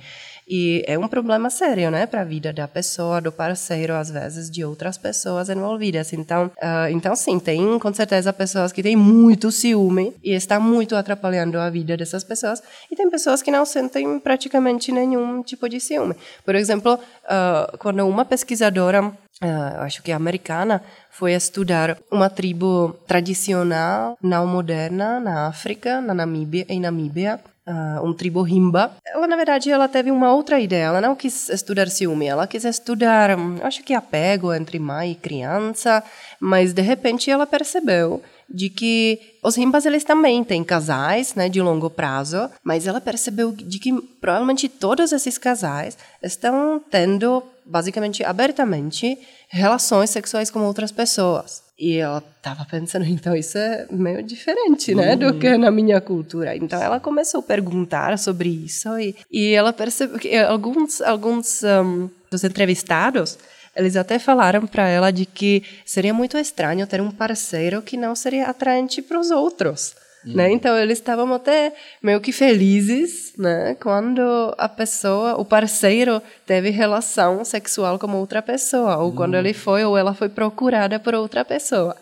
E 0.53 0.83
é 0.89 0.99
um 0.99 1.07
problema 1.07 1.49
sério, 1.49 1.93
né, 1.93 2.07
para 2.07 2.23
a 2.23 2.25
vida 2.25 2.53
da 2.53 2.67
pessoa, 2.67 3.21
do 3.21 3.31
parceiro, 3.31 3.95
às 3.95 4.11
vezes 4.11 4.51
de 4.51 4.65
outras 4.65 4.99
pessoas 4.99 5.49
envolvidas. 5.49 6.13
Então, 6.13 6.47
uh, 6.47 6.91
então 6.91 7.15
sim, 7.15 7.39
tem 7.39 7.79
com 7.79 7.95
certeza 7.95 8.33
pessoas 8.33 8.73
que 8.73 8.83
têm 8.83 8.97
muito 8.97 9.53
ciúme 9.53 10.13
e 10.25 10.33
está 10.33 10.59
muito 10.59 10.97
atrapalhando 10.97 11.57
a 11.57 11.71
vida 11.71 11.97
dessas 11.97 12.25
pessoas. 12.25 12.61
E 12.91 12.97
tem 12.97 13.09
pessoas 13.09 13.43
que 13.43 13.51
não 13.53 13.65
sentem 13.65 14.19
praticamente 14.19 14.91
nenhum 14.91 15.41
tipo 15.41 15.69
de 15.69 15.79
ciúme. 15.79 16.17
Por 16.45 16.57
exemplo, 16.57 16.95
uh, 16.95 17.79
quando 17.79 18.05
uma 18.05 18.25
pesquisadora 18.25 19.13
Uh, 19.43 19.81
acho 19.81 20.03
que 20.03 20.13
americana, 20.13 20.83
foi 21.09 21.33
estudar 21.33 21.97
uma 22.13 22.29
tribo 22.29 22.95
tradicional 23.07 24.19
não 24.23 24.47
moderna 24.47 25.19
na 25.19 25.47
África, 25.47 25.99
na 25.99 26.13
Namíbia, 26.13 26.67
em 26.69 26.79
Namíbia, 26.79 27.41
uh, 27.67 28.05
um 28.05 28.13
tribo 28.13 28.47
Himba. 28.47 28.97
Ela, 29.07 29.27
na 29.27 29.37
verdade, 29.37 29.71
ela 29.71 29.89
teve 29.89 30.11
uma 30.11 30.33
outra 30.33 30.61
ideia. 30.61 30.85
Ela 30.85 31.01
não 31.01 31.15
quis 31.15 31.49
estudar 31.49 31.89
ciúme, 31.89 32.27
ela 32.27 32.47
quis 32.47 32.65
estudar, 32.65 33.39
hum, 33.39 33.57
acho 33.63 33.83
que 33.83 33.95
apego 33.95 34.53
entre 34.53 34.79
mãe 34.79 35.13
e 35.13 35.15
criança, 35.15 36.03
mas 36.41 36.73
de 36.73 36.83
repente 36.83 37.31
ela 37.31 37.47
percebeu 37.47 38.23
de 38.53 38.69
que 38.69 39.21
os 39.45 39.57
rimbas 39.57 39.87
eles 39.87 40.03
também 40.03 40.43
têm 40.43 40.65
casais, 40.65 41.37
né, 41.37 41.49
de 41.49 41.63
longo 41.63 41.89
prazo, 41.89 42.51
mas 42.65 42.87
ela 42.87 43.01
percebeu 43.01 43.53
de 43.53 43.79
que 43.79 43.93
provavelmente 44.21 44.69
todos 44.69 45.13
esses 45.13 45.39
casais 45.39 45.97
estão 46.21 46.83
tendo 46.91 47.43
basicamente 47.65 48.25
abertamente 48.25 49.17
relações 49.49 50.11
sexuais 50.11 50.51
com 50.51 50.61
outras 50.65 50.91
pessoas. 50.91 51.63
E 51.81 51.97
ela 51.97 52.23
estava 52.37 52.67
pensando, 52.67 53.07
então 53.09 53.35
isso 53.35 53.57
é 53.57 53.87
meio 53.91 54.23
diferente, 54.23 54.95
né, 54.95 55.17
do 55.17 55.39
que 55.39 55.57
na 55.57 55.71
minha 55.71 55.99
cultura. 56.01 56.55
Então 56.55 56.81
ela 56.81 57.01
começou 57.01 57.41
a 57.41 57.43
perguntar 57.43 58.19
sobre 58.19 58.51
isso 58.51 58.99
e, 58.99 59.17
e 59.31 59.55
ela 59.55 59.73
percebeu 59.73 60.19
que 60.19 60.37
alguns 60.37 61.01
alguns 61.01 61.63
um, 61.63 62.11
dos 62.31 62.45
entrevistados 62.45 63.39
eles 63.75 63.97
até 63.97 64.19
falaram 64.19 64.67
para 64.67 64.89
ela 64.89 65.11
de 65.11 65.25
que 65.25 65.63
seria 65.87 66.13
muito 66.13 66.37
estranho 66.37 66.87
ter 66.87 67.01
um 67.01 67.11
parceiro 67.11 67.81
que 67.81 67.97
não 67.97 68.15
seria 68.15 68.49
atraente 68.49 69.01
para 69.01 69.19
os 69.19 69.31
outros. 69.31 69.95
Né? 70.25 70.53
Então 70.53 70.77
eles 70.77 70.99
estavam 70.99 71.33
até 71.33 71.73
meio 72.03 72.21
que 72.21 72.31
felizes, 72.31 73.33
né, 73.39 73.75
quando 73.81 74.55
a 74.59 74.69
pessoa, 74.69 75.41
o 75.41 75.45
parceiro 75.47 76.21
teve 76.45 76.69
relação 76.69 77.43
sexual 77.43 77.99
com 77.99 78.13
outra 78.13 78.43
pessoa, 78.43 78.99
ou 78.99 79.13
quando 79.13 79.35
ele 79.35 79.55
foi 79.55 79.83
ou 79.83 79.97
ela 79.97 80.13
foi 80.13 80.29
procurada 80.29 81.01
por 81.01 81.15
outra 81.15 81.43
pessoa. 81.43 81.97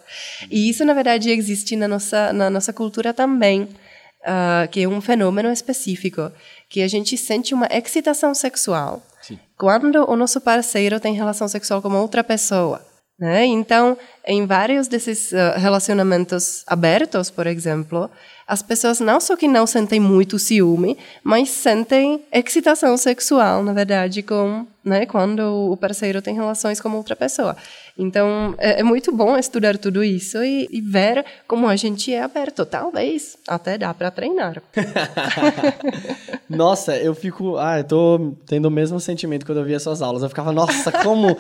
E 0.51 0.69
isso 0.69 0.85
na 0.85 0.95
verdade 0.95 1.31
existe 1.31 1.77
na 1.77 1.87
nossa 1.87 2.33
na 2.33 2.51
nossa 2.51 2.73
cultura 2.73 3.15
também, 3.15 3.63
uh, 3.63 4.69
que 4.71 4.83
é 4.83 4.89
um 4.89 5.01
fenômeno 5.01 5.53
específico, 5.53 6.33
que 6.69 6.83
a 6.83 6.89
gente 6.89 7.17
sente 7.17 7.55
uma 7.55 7.69
excitação 7.71 8.35
sexual 8.35 9.01
Sim. 9.23 9.39
quando 9.57 10.11
o 10.11 10.17
nosso 10.17 10.41
parceiro 10.41 10.99
tem 10.99 11.15
relação 11.15 11.47
sexual 11.47 11.81
com 11.81 11.95
outra 11.95 12.25
pessoa. 12.25 12.88
Né? 13.19 13.47
Então, 13.47 13.99
em 14.25 14.47
vários 14.47 14.87
desses 14.87 15.33
uh, 15.33 15.57
relacionamentos 15.57 16.63
abertos, 16.69 17.31
por 17.31 17.49
exemplo, 17.49 18.09
as 18.47 18.63
pessoas 18.63 19.01
não 19.01 19.21
só 19.21 19.37
que 19.37 19.49
não 19.49 19.67
sentem 19.67 19.99
muito 19.99 20.39
ciúme, 20.39 20.97
mas 21.25 21.51
sentem 21.51 22.25
excitação 22.33 22.97
sexual, 22.97 23.65
na 23.65 23.73
verdade, 23.73 24.23
com, 24.23 24.65
né, 24.85 25.05
quando 25.05 25.41
o 25.73 25.77
parceiro 25.77 26.23
tem 26.23 26.35
relações 26.35 26.81
com 26.81 26.89
outra 26.93 27.17
pessoa. 27.17 27.57
Então, 27.99 28.55
é, 28.59 28.79
é 28.79 28.83
muito 28.85 29.11
bom 29.11 29.37
estudar 29.37 29.77
tudo 29.77 30.05
isso 30.05 30.39
e, 30.43 30.69
e, 30.71 30.81
ver 30.81 31.25
como 31.49 31.67
a 31.67 31.75
gente 31.75 32.13
é 32.13 32.23
aberto. 32.23 32.65
Talvez 32.65 33.37
até 33.47 33.77
dá 33.77 33.93
para 33.93 34.09
treinar. 34.13 34.63
nossa, 36.49 36.97
eu 36.97 37.13
fico. 37.13 37.57
Ah, 37.57 37.81
eu 37.81 37.85
tô 37.85 38.35
tendo 38.47 38.67
o 38.67 38.71
mesmo 38.71 39.01
sentimento 39.01 39.45
quando 39.45 39.59
eu 39.59 39.65
via 39.65 39.81
suas 39.81 40.01
aulas. 40.01 40.23
Eu 40.23 40.29
ficava, 40.29 40.53
nossa, 40.53 40.93
como, 41.03 41.37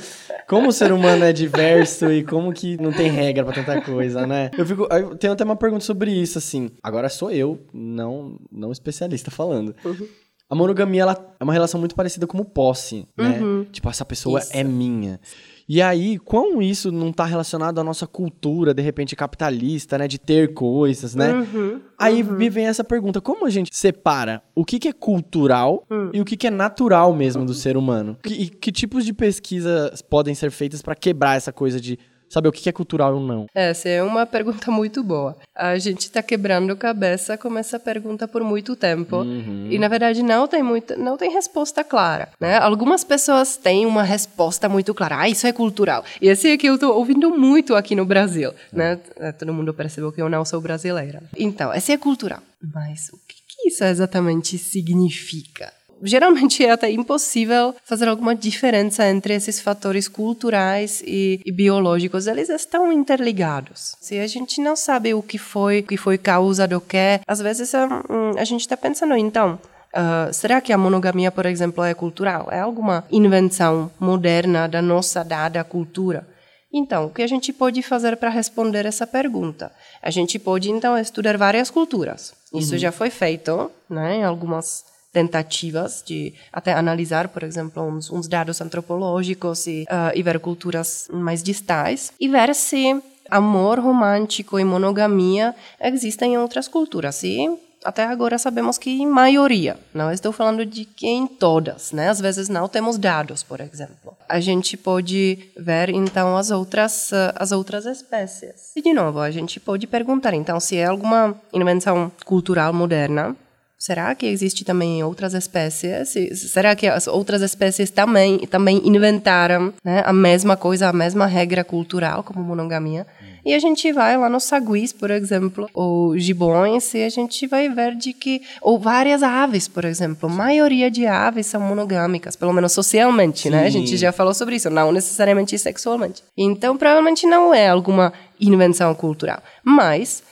como 0.48 0.68
o 0.68 0.72
ser 0.72 0.90
humano 0.90 1.24
é 1.24 1.32
diverso 1.32 2.10
e 2.10 2.24
como 2.24 2.52
que 2.52 2.76
não 2.82 2.92
tem 2.92 3.08
regra 3.08 3.44
para 3.44 3.54
tanta 3.54 3.80
coisa, 3.80 4.26
né? 4.26 4.50
Eu 4.58 4.66
fico. 4.66 4.88
Eu 4.90 5.14
tenho 5.14 5.34
até 5.34 5.44
uma 5.44 5.56
pergunta 5.56 5.84
sobre 5.84 6.10
isso, 6.10 6.38
assim. 6.38 6.70
Agora 6.82 7.08
sou 7.08 7.30
eu, 7.30 7.60
não, 7.72 8.36
não 8.50 8.72
especialista, 8.72 9.30
falando. 9.30 9.76
Uhum. 9.84 10.08
A 10.50 10.54
monogamia 10.54 11.02
ela 11.02 11.34
é 11.38 11.44
uma 11.44 11.52
relação 11.52 11.78
muito 11.78 11.94
parecida 11.94 12.26
com 12.26 12.42
posse, 12.42 13.06
né? 13.16 13.38
Uhum. 13.38 13.64
Tipo, 13.70 13.90
essa 13.90 14.04
pessoa 14.04 14.40
Isso. 14.40 14.50
é 14.54 14.64
minha. 14.64 15.20
E 15.68 15.82
aí, 15.82 16.18
quão 16.18 16.62
isso 16.62 16.90
não 16.90 17.12
tá 17.12 17.26
relacionado 17.26 17.78
à 17.78 17.84
nossa 17.84 18.06
cultura, 18.06 18.72
de 18.72 18.80
repente, 18.82 19.14
capitalista, 19.14 19.98
né? 19.98 20.08
De 20.08 20.18
ter 20.18 20.54
coisas, 20.54 21.14
né? 21.14 21.32
Uhum, 21.34 21.80
Aí 21.98 22.22
me 22.22 22.48
vem 22.48 22.66
essa 22.66 22.82
pergunta: 22.82 23.20
como 23.20 23.44
a 23.44 23.50
gente 23.50 23.68
separa 23.76 24.42
o 24.54 24.64
que, 24.64 24.78
que 24.78 24.88
é 24.88 24.92
cultural 24.92 25.84
Hum. 25.90 26.10
e 26.14 26.20
o 26.20 26.24
que, 26.24 26.36
que 26.38 26.46
é 26.46 26.50
natural 26.50 27.14
mesmo 27.14 27.44
do 27.44 27.52
ser 27.52 27.76
humano? 27.76 28.16
E 28.24 28.48
que 28.48 28.72
tipos 28.72 29.04
de 29.04 29.12
pesquisas 29.12 30.00
podem 30.00 30.34
ser 30.34 30.50
feitas 30.50 30.80
para 30.80 30.94
quebrar 30.94 31.36
essa 31.36 31.52
coisa 31.52 31.78
de 31.78 31.98
saber 32.28 32.48
o 32.48 32.52
que, 32.52 32.68
é 32.68 32.72
cultural 32.72 33.14
ou 33.14 33.20
não? 33.20 33.46
Essa 33.54 33.88
é 33.88 34.02
uma 34.02 34.24
pergunta 34.26 34.70
muito 34.70 35.02
boa. 35.02 35.36
A 35.54 35.78
gente 35.78 36.02
está 36.02 36.22
quebrando 36.22 36.76
cabeça 36.76 37.36
com 37.36 37.56
essa 37.58 37.78
pergunta 37.78 38.28
por 38.28 38.42
muito 38.42 38.76
tempo 38.76 39.24
e 39.70 39.78
na 39.78 39.88
verdade 39.88 40.22
não 40.22 40.46
tem 40.46 40.62
muita, 40.62 40.96
não 40.96 41.16
tem 41.16 41.30
resposta 41.32 41.82
clara, 41.82 42.28
né? 42.40 42.58
Algumas 42.58 43.02
pessoas 43.04 43.56
têm 43.56 43.86
uma 43.86 44.02
resposta 44.02 44.68
muito 44.68 44.94
clara. 44.94 45.20
Ah, 45.20 45.28
isso 45.28 45.46
é 45.46 45.52
cultural. 45.52 46.04
E 46.20 46.28
esse 46.28 46.48
é 46.48 46.56
que 46.56 46.68
eu 46.68 46.74
estou 46.74 46.94
ouvindo 46.94 47.30
muito 47.30 47.74
aqui 47.74 47.94
no 47.94 48.04
Brasil, 48.04 48.52
né? 48.72 48.98
Eh, 49.16 49.32
Todo 49.32 49.52
mundo 49.54 49.72
percebeu 49.72 50.12
que 50.12 50.20
eu 50.20 50.28
não 50.28 50.44
sou 50.44 50.60
brasileira. 50.60 51.22
Então, 51.36 51.72
esse 51.72 51.92
é 51.92 51.96
cultural. 51.96 52.40
Mas 52.74 53.08
o 53.12 53.16
que, 53.26 53.34
que 53.48 53.68
isso 53.68 53.84
exatamente 53.84 54.58
significa? 54.58 55.72
Geralmente 56.02 56.64
é 56.66 56.70
até 56.70 56.90
impossível 56.90 57.74
fazer 57.84 58.08
alguma 58.08 58.34
diferença 58.34 59.06
entre 59.08 59.34
esses 59.34 59.60
fatores 59.60 60.08
culturais 60.08 61.02
e, 61.06 61.40
e 61.44 61.52
biológicos. 61.52 62.26
Eles 62.26 62.48
estão 62.48 62.92
interligados. 62.92 63.96
Se 64.00 64.18
a 64.18 64.26
gente 64.26 64.60
não 64.60 64.76
sabe 64.76 65.14
o 65.14 65.22
que 65.22 65.38
foi, 65.38 65.80
o 65.80 65.82
que 65.84 65.96
foi 65.96 66.18
causa 66.18 66.66
do 66.66 66.80
que, 66.80 67.20
às 67.26 67.40
vezes 67.40 67.72
hum, 67.74 68.38
a 68.38 68.44
gente 68.44 68.60
está 68.60 68.76
pensando, 68.76 69.16
então, 69.16 69.58
ah, 69.92 70.30
será 70.32 70.60
que 70.60 70.72
a 70.72 70.78
monogamia, 70.78 71.30
por 71.30 71.46
exemplo, 71.46 71.82
é 71.82 71.94
cultural? 71.94 72.48
É 72.50 72.60
alguma 72.60 73.04
invenção 73.10 73.90
moderna 73.98 74.68
da 74.68 74.82
nossa 74.82 75.24
dada 75.24 75.64
cultura? 75.64 76.26
Então, 76.72 77.06
o 77.06 77.10
que 77.10 77.22
a 77.22 77.26
gente 77.26 77.52
pode 77.52 77.82
fazer 77.82 78.16
para 78.16 78.28
responder 78.28 78.84
essa 78.84 79.06
pergunta? 79.06 79.72
A 80.02 80.10
gente 80.10 80.38
pode, 80.38 80.70
então, 80.70 80.98
estudar 80.98 81.36
várias 81.38 81.70
culturas. 81.70 82.34
Isso 82.52 82.76
já 82.76 82.92
foi 82.92 83.08
feito, 83.08 83.70
né, 83.88 84.16
em 84.16 84.24
algumas 84.24 84.84
tentativas 85.12 86.02
de 86.06 86.34
até 86.52 86.72
analisar, 86.72 87.28
por 87.28 87.42
exemplo, 87.42 87.82
uns, 87.82 88.10
uns 88.10 88.28
dados 88.28 88.60
antropológicos 88.60 89.66
e, 89.66 89.86
ah, 89.88 90.12
e 90.14 90.22
ver 90.22 90.38
culturas 90.38 91.08
mais 91.12 91.42
distais 91.42 92.12
e 92.20 92.28
ver 92.28 92.54
se 92.54 93.00
amor 93.30 93.78
romântico 93.78 94.58
e 94.58 94.64
monogamia 94.64 95.54
existem 95.80 96.34
em 96.34 96.38
outras 96.38 96.68
culturas. 96.68 97.22
E 97.22 97.48
até 97.84 98.04
agora 98.04 98.38
sabemos 98.38 98.76
que 98.76 98.90
em 98.90 99.06
maioria, 99.06 99.78
não 99.94 100.10
estou 100.10 100.32
falando 100.32 100.66
de 100.66 100.84
que 100.84 101.06
em 101.06 101.26
todas, 101.26 101.92
né? 101.92 102.08
Às 102.08 102.20
vezes 102.20 102.48
não 102.48 102.68
temos 102.68 102.98
dados, 102.98 103.42
por 103.42 103.60
exemplo. 103.60 104.16
A 104.28 104.40
gente 104.40 104.76
pode 104.76 105.50
ver 105.56 105.90
então 105.90 106.36
as 106.36 106.50
outras 106.50 107.12
uh, 107.12 107.32
as 107.36 107.52
outras 107.52 107.86
espécies. 107.86 108.72
E 108.74 108.82
de 108.82 108.92
novo, 108.92 109.20
a 109.20 109.30
gente 109.30 109.60
pode 109.60 109.86
perguntar 109.86 110.34
então 110.34 110.58
se 110.58 110.76
é 110.76 110.86
alguma 110.86 111.40
invenção 111.52 112.10
cultural 112.24 112.72
moderna 112.72 113.36
Será 113.78 114.12
que 114.12 114.26
existe 114.26 114.64
também 114.64 115.04
outras 115.04 115.34
espécies? 115.34 116.16
Será 116.50 116.74
que 116.74 116.88
as 116.88 117.06
outras 117.06 117.42
espécies 117.42 117.90
também 117.90 118.38
também 118.38 118.82
inventaram 118.84 119.72
né, 119.84 120.02
a 120.04 120.12
mesma 120.12 120.56
coisa, 120.56 120.88
a 120.88 120.92
mesma 120.92 121.26
regra 121.26 121.62
cultural 121.62 122.24
como 122.24 122.42
monogamia? 122.42 123.06
E 123.44 123.54
a 123.54 123.58
gente 123.60 123.92
vai 123.92 124.18
lá 124.18 124.28
nos 124.28 124.44
saguis, 124.44 124.92
por 124.92 125.12
exemplo, 125.12 125.70
ou 125.72 126.18
gibões, 126.18 126.92
e 126.92 127.04
a 127.04 127.08
gente 127.08 127.46
vai 127.46 127.68
ver 127.68 127.94
de 127.94 128.12
que 128.12 128.42
ou 128.60 128.80
várias 128.80 129.22
aves, 129.22 129.68
por 129.68 129.84
exemplo, 129.84 130.28
a 130.28 130.32
maioria 130.32 130.90
de 130.90 131.06
aves 131.06 131.46
são 131.46 131.60
monogâmicas, 131.60 132.34
pelo 132.34 132.52
menos 132.52 132.72
socialmente, 132.72 133.42
Sim. 133.42 133.50
né? 133.50 133.64
A 133.64 133.70
gente 133.70 133.96
já 133.96 134.10
falou 134.10 134.34
sobre 134.34 134.56
isso, 134.56 134.68
não 134.68 134.90
necessariamente 134.90 135.56
sexualmente. 135.56 136.22
Então, 136.36 136.76
provavelmente 136.76 137.26
não 137.26 137.54
é 137.54 137.68
alguma 137.68 138.12
invenção 138.40 138.92
cultural, 138.94 139.40
mas 139.64 140.22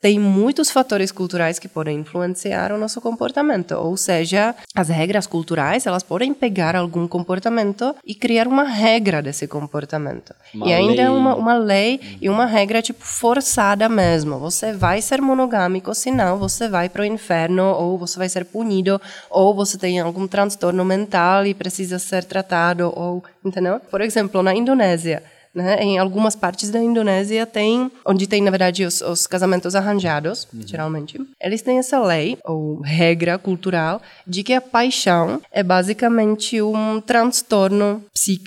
tem 0.00 0.18
muitos 0.18 0.70
fatores 0.70 1.10
culturais 1.10 1.58
que 1.58 1.68
podem 1.68 1.98
influenciar 1.98 2.72
o 2.72 2.78
nosso 2.78 3.00
comportamento, 3.00 3.72
ou 3.72 3.96
seja, 3.96 4.54
as 4.74 4.88
regras 4.88 5.26
culturais, 5.26 5.86
elas 5.86 6.02
podem 6.02 6.32
pegar 6.32 6.76
algum 6.76 7.08
comportamento 7.08 7.94
e 8.04 8.14
criar 8.14 8.46
uma 8.46 8.64
regra 8.64 9.20
desse 9.20 9.46
comportamento. 9.46 10.34
Uma 10.54 10.68
e 10.68 10.72
ainda 10.72 11.02
lei. 11.02 11.08
uma, 11.08 11.34
uma 11.34 11.54
lei 11.54 12.00
uhum. 12.02 12.18
e 12.22 12.28
uma 12.28 12.46
regra 12.46 12.80
tipo 12.80 13.04
forçada 13.04 13.88
mesmo. 13.88 14.38
Você 14.38 14.72
vai 14.72 15.02
ser 15.02 15.20
monogâmico, 15.20 15.94
senão 15.94 16.38
você 16.38 16.68
vai 16.68 16.88
para 16.88 17.02
o 17.02 17.04
inferno, 17.04 17.64
ou 17.64 17.98
você 17.98 18.18
vai 18.18 18.28
ser 18.28 18.44
punido, 18.44 19.00
ou 19.30 19.54
você 19.54 19.76
tem 19.76 19.98
algum 20.00 20.26
transtorno 20.26 20.84
mental 20.84 21.44
e 21.44 21.54
precisa 21.54 21.98
ser 21.98 22.24
tratado, 22.24 22.92
ou, 22.94 23.22
entendeu? 23.44 23.80
Por 23.90 24.00
exemplo, 24.00 24.42
na 24.42 24.54
Indonésia, 24.54 25.22
né? 25.54 25.82
Em 25.82 25.98
algumas 25.98 26.36
partes 26.36 26.70
da 26.70 26.78
Indonésia 26.78 27.46
tem, 27.46 27.90
onde 28.04 28.26
tem 28.26 28.42
na 28.42 28.50
verdade 28.50 28.84
os, 28.84 29.00
os 29.00 29.26
casamentos 29.26 29.74
arranjados, 29.74 30.46
uhum. 30.52 30.60
geralmente, 30.66 31.20
eles 31.40 31.62
têm 31.62 31.78
essa 31.78 32.00
lei 32.00 32.38
ou 32.44 32.80
regra 32.80 33.38
cultural 33.38 34.00
de 34.26 34.42
que 34.42 34.52
a 34.52 34.60
paixão 34.60 35.40
é 35.52 35.62
basicamente 35.62 36.60
um 36.62 37.00
transtorno 37.00 38.02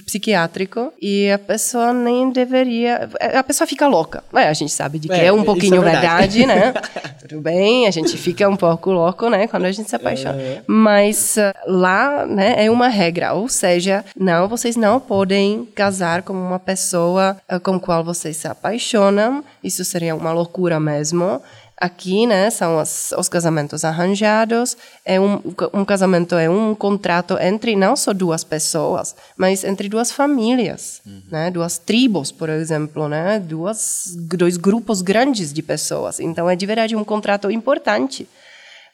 psiquiátrico 0.05 0.93
e 1.01 1.29
a 1.29 1.39
pessoa 1.39 1.93
nem 1.93 2.29
deveria, 2.31 3.09
a 3.19 3.43
pessoa 3.43 3.67
fica 3.67 3.87
louca. 3.87 4.23
É, 4.33 4.47
a 4.47 4.53
gente 4.53 4.71
sabe 4.71 4.99
de 4.99 5.07
que 5.07 5.13
é, 5.13 5.25
é 5.25 5.33
um 5.33 5.43
pouquinho 5.43 5.75
é 5.75 5.79
verdade. 5.79 6.39
verdade, 6.39 6.45
né? 6.45 6.73
Tudo 7.27 7.41
bem, 7.41 7.87
a 7.87 7.91
gente 7.91 8.17
fica 8.17 8.47
um 8.47 8.55
pouco 8.55 8.91
louco, 8.91 9.29
né, 9.29 9.47
quando 9.47 9.65
a 9.65 9.71
gente 9.71 9.89
se 9.89 9.95
apaixona. 9.95 10.41
É. 10.41 10.61
Mas 10.67 11.37
uh, 11.37 11.53
lá, 11.71 12.25
né, 12.25 12.65
é 12.65 12.69
uma 12.69 12.87
regra, 12.87 13.33
ou 13.33 13.47
seja, 13.47 14.03
não, 14.17 14.47
vocês 14.47 14.75
não 14.75 14.99
podem 14.99 15.65
casar 15.73 16.23
com 16.23 16.33
uma 16.33 16.59
pessoa 16.59 17.00
pessoa 17.01 17.37
eh, 17.49 17.59
com 17.59 17.79
qual 17.79 18.03
vocês 18.03 18.37
se 18.37 18.47
apaixonam. 18.47 19.43
Isso 19.63 19.83
seria 19.83 20.15
uma 20.15 20.31
loucura 20.31 20.79
mesmo. 20.79 21.41
Aqui, 21.77 22.27
né, 22.27 22.51
são 22.51 22.79
os, 22.79 23.11
os 23.17 23.27
casamentos 23.27 23.83
arranjados. 23.83 24.77
É 25.03 25.19
um, 25.19 25.41
um 25.73 25.83
casamento 25.83 26.35
é 26.35 26.47
um 26.47 26.75
contrato 26.75 27.39
entre 27.39 27.75
não 27.75 27.95
só 27.95 28.13
duas 28.13 28.43
pessoas, 28.43 29.15
mas 29.35 29.63
entre 29.63 29.89
duas 29.89 30.11
famílias, 30.11 31.01
uhum. 31.03 31.21
né, 31.31 31.49
duas 31.49 31.79
tribos, 31.79 32.31
por 32.31 32.49
exemplo, 32.49 33.07
né, 33.07 33.39
duas, 33.39 34.15
dois 34.15 34.57
grupos 34.57 35.01
grandes 35.01 35.51
de 35.51 35.63
pessoas. 35.63 36.19
Então 36.19 36.47
é 36.47 36.55
de 36.55 36.65
verdade 36.67 36.95
um 36.95 37.03
contrato 37.03 37.49
importante. 37.49 38.27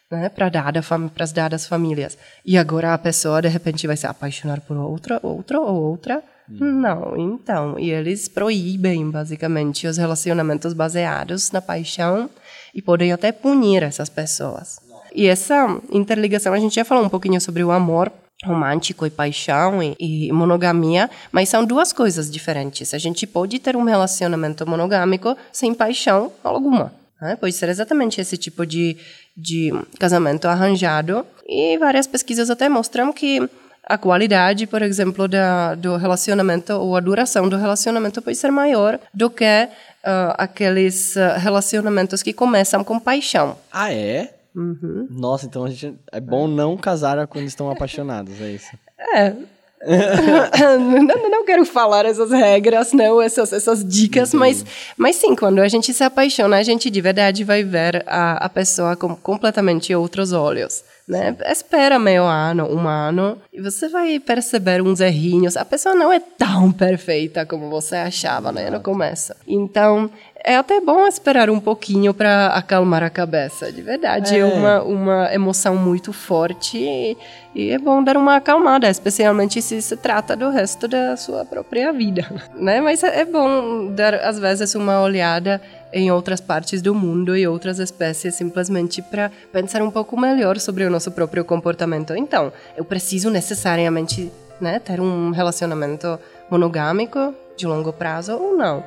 Né, 0.09 0.29
para 0.29 0.47
dada 0.47 0.81
para 0.81 1.23
as 1.25 1.33
dadas 1.33 1.67
famílias. 1.67 2.17
E 2.45 2.57
agora 2.57 2.93
a 2.93 2.97
pessoa 2.97 3.41
de 3.41 3.49
repente 3.49 3.85
vai 3.85 3.97
se 3.97 4.07
apaixonar 4.07 4.61
por 4.61 4.77
outra, 4.77 5.19
outra 5.21 5.59
ou 5.59 5.75
outra 5.91 6.23
não, 6.49 7.17
então, 7.17 7.77
e 7.77 7.91
eles 7.91 8.27
proíbem 8.27 9.09
basicamente 9.09 9.85
os 9.85 9.97
relacionamentos 9.97 10.73
baseados 10.73 11.51
na 11.51 11.61
paixão 11.61 12.29
e 12.73 12.81
podem 12.81 13.11
até 13.11 13.31
punir 13.31 13.83
essas 13.83 14.09
pessoas. 14.09 14.79
E 15.13 15.27
essa 15.27 15.79
interligação, 15.91 16.53
a 16.53 16.59
gente 16.59 16.75
já 16.75 16.85
falou 16.85 17.03
um 17.03 17.09
pouquinho 17.09 17.41
sobre 17.41 17.63
o 17.63 17.71
amor 17.71 18.11
romântico 18.45 19.05
e 19.05 19.09
paixão 19.09 19.81
e, 19.81 19.95
e, 19.99 20.31
monogamia, 20.31 21.09
mas 21.31 21.49
são 21.49 21.65
duas 21.65 21.91
coisas 21.91 22.29
diferentes. 22.29 22.93
A 22.93 22.97
gente 22.97 23.25
pode 23.25 23.59
ter 23.59 23.75
um 23.75 23.83
relacionamento 23.83 24.67
monogâmico 24.69 25.35
sem 25.51 25.73
paixão 25.73 26.31
alguma. 26.43 26.93
Né? 27.19 27.35
Pode 27.35 27.53
ser 27.53 27.69
exatamente 27.69 28.21
esse 28.21 28.37
tipo 28.37 28.65
de, 28.65 28.95
de 29.35 29.73
casamento 29.99 30.47
arranjado. 30.47 31.25
E 31.47 31.77
várias 31.77 32.05
pesquisas 32.05 32.49
até 32.49 32.69
mostram 32.69 33.11
que 33.11 33.49
a 33.87 33.97
qualidade, 33.97 34.67
por 34.67 34.81
exemplo, 34.81 35.27
da, 35.27 35.73
do 35.75 35.95
relacionamento 35.95 36.73
ou 36.73 36.95
a 36.95 36.99
duração 36.99 37.47
do 37.47 37.55
relacionamento 37.55 38.21
pode 38.21 38.35
ser 38.35 38.51
maior 38.51 38.99
do 39.13 39.29
que 39.29 39.45
uh, 39.45 40.35
aqueles 40.37 41.15
uh, 41.15 41.37
relacionamentos 41.37 42.21
que 42.21 42.33
começam 42.33 42.83
com 42.83 42.99
paixão. 42.99 43.57
Ah, 43.71 43.93
é? 43.93 44.33
Uhum. 44.53 45.07
Nossa, 45.09 45.45
então 45.45 45.63
a 45.63 45.69
gente, 45.69 45.97
é 46.11 46.19
bom 46.19 46.47
não 46.47 46.75
casar 46.75 47.25
quando 47.27 47.45
estão 47.45 47.71
apaixonados, 47.71 48.41
é 48.41 48.51
isso? 48.51 48.77
É. 49.15 49.33
não, 50.79 51.29
não, 51.29 51.45
quero 51.45 51.63
falar 51.63 52.03
essas 52.03 52.31
regras, 52.31 52.91
não, 52.93 53.21
essas, 53.21 53.53
essas 53.53 53.85
dicas, 53.85 54.33
mas, 54.33 54.65
mas 54.97 55.15
sim, 55.15 55.35
quando 55.35 55.59
a 55.59 55.67
gente 55.67 55.93
se 55.93 56.03
apaixona, 56.03 56.57
a 56.57 56.63
gente 56.63 56.89
de 56.89 56.99
verdade 56.99 57.43
vai 57.43 57.63
ver 57.63 58.03
a, 58.07 58.45
a 58.45 58.49
pessoa 58.49 58.95
com 58.95 59.15
completamente 59.15 59.93
outros 59.93 60.33
olhos 60.33 60.83
né? 61.07 61.35
Espera 61.45 61.97
meio 61.97 62.23
ano, 62.23 62.65
um 62.65 62.85
ano, 62.87 63.37
e 63.53 63.61
você 63.61 63.87
vai 63.87 64.19
perceber 64.19 64.81
uns 64.81 64.99
errinhos. 64.99 65.55
A 65.55 65.63
pessoa 65.63 65.95
não 65.95 66.11
é 66.11 66.19
tão 66.19 66.71
perfeita 66.71 67.45
como 67.45 67.69
você 67.69 67.95
achava, 67.95 68.51
né, 68.51 68.69
no 68.69 68.81
começo. 68.81 69.33
Então, 69.47 70.09
é 70.43 70.55
até 70.55 70.79
bom 70.79 71.07
esperar 71.07 71.49
um 71.49 71.59
pouquinho 71.59 72.13
para 72.13 72.47
acalmar 72.47 73.03
a 73.03 73.09
cabeça. 73.09 73.71
De 73.71 73.81
verdade, 73.81 74.35
é, 74.35 74.39
é 74.39 74.45
uma, 74.45 74.83
uma 74.83 75.33
emoção 75.33 75.75
muito 75.75 76.11
forte 76.11 76.77
e, 76.77 77.17
e, 77.55 77.69
é 77.69 77.77
bom 77.77 78.03
dar 78.03 78.17
uma 78.17 78.35
acalmada, 78.35 78.89
especialmente 78.89 79.61
se 79.61 79.81
se 79.81 79.97
trata 79.97 80.35
do 80.35 80.49
resto 80.49 80.87
da 80.87 81.15
sua 81.15 81.45
própria 81.45 81.91
vida, 81.93 82.25
né? 82.55 82.81
Mas 82.81 83.03
é, 83.03 83.21
é 83.21 83.25
bom 83.25 83.91
dar, 83.93 84.13
às 84.15 84.39
vezes, 84.39 84.75
uma 84.75 85.01
olhada 85.01 85.61
em 85.91 86.11
outras 86.11 86.41
partes 86.41 86.81
do 86.81 86.93
mundo 86.93 87.35
e 87.35 87.47
outras 87.47 87.79
espécies 87.79 88.35
simplesmente 88.35 89.01
para 89.01 89.31
pensar 89.51 89.81
um 89.81 89.91
pouco 89.91 90.19
melhor 90.19 90.59
sobre 90.59 90.83
o 90.83 90.89
nosso 90.89 91.11
próprio 91.11 91.45
comportamento. 91.45 92.15
Então, 92.15 92.51
eu 92.75 92.83
preciso 92.83 93.29
necessariamente 93.29 94.31
né, 94.59 94.79
ter 94.79 94.99
um 94.99 95.31
relacionamento 95.31 96.19
monogâmico 96.49 97.33
de 97.55 97.65
longo 97.65 97.91
prazo 97.93 98.33
ou 98.33 98.55
não? 98.55 98.83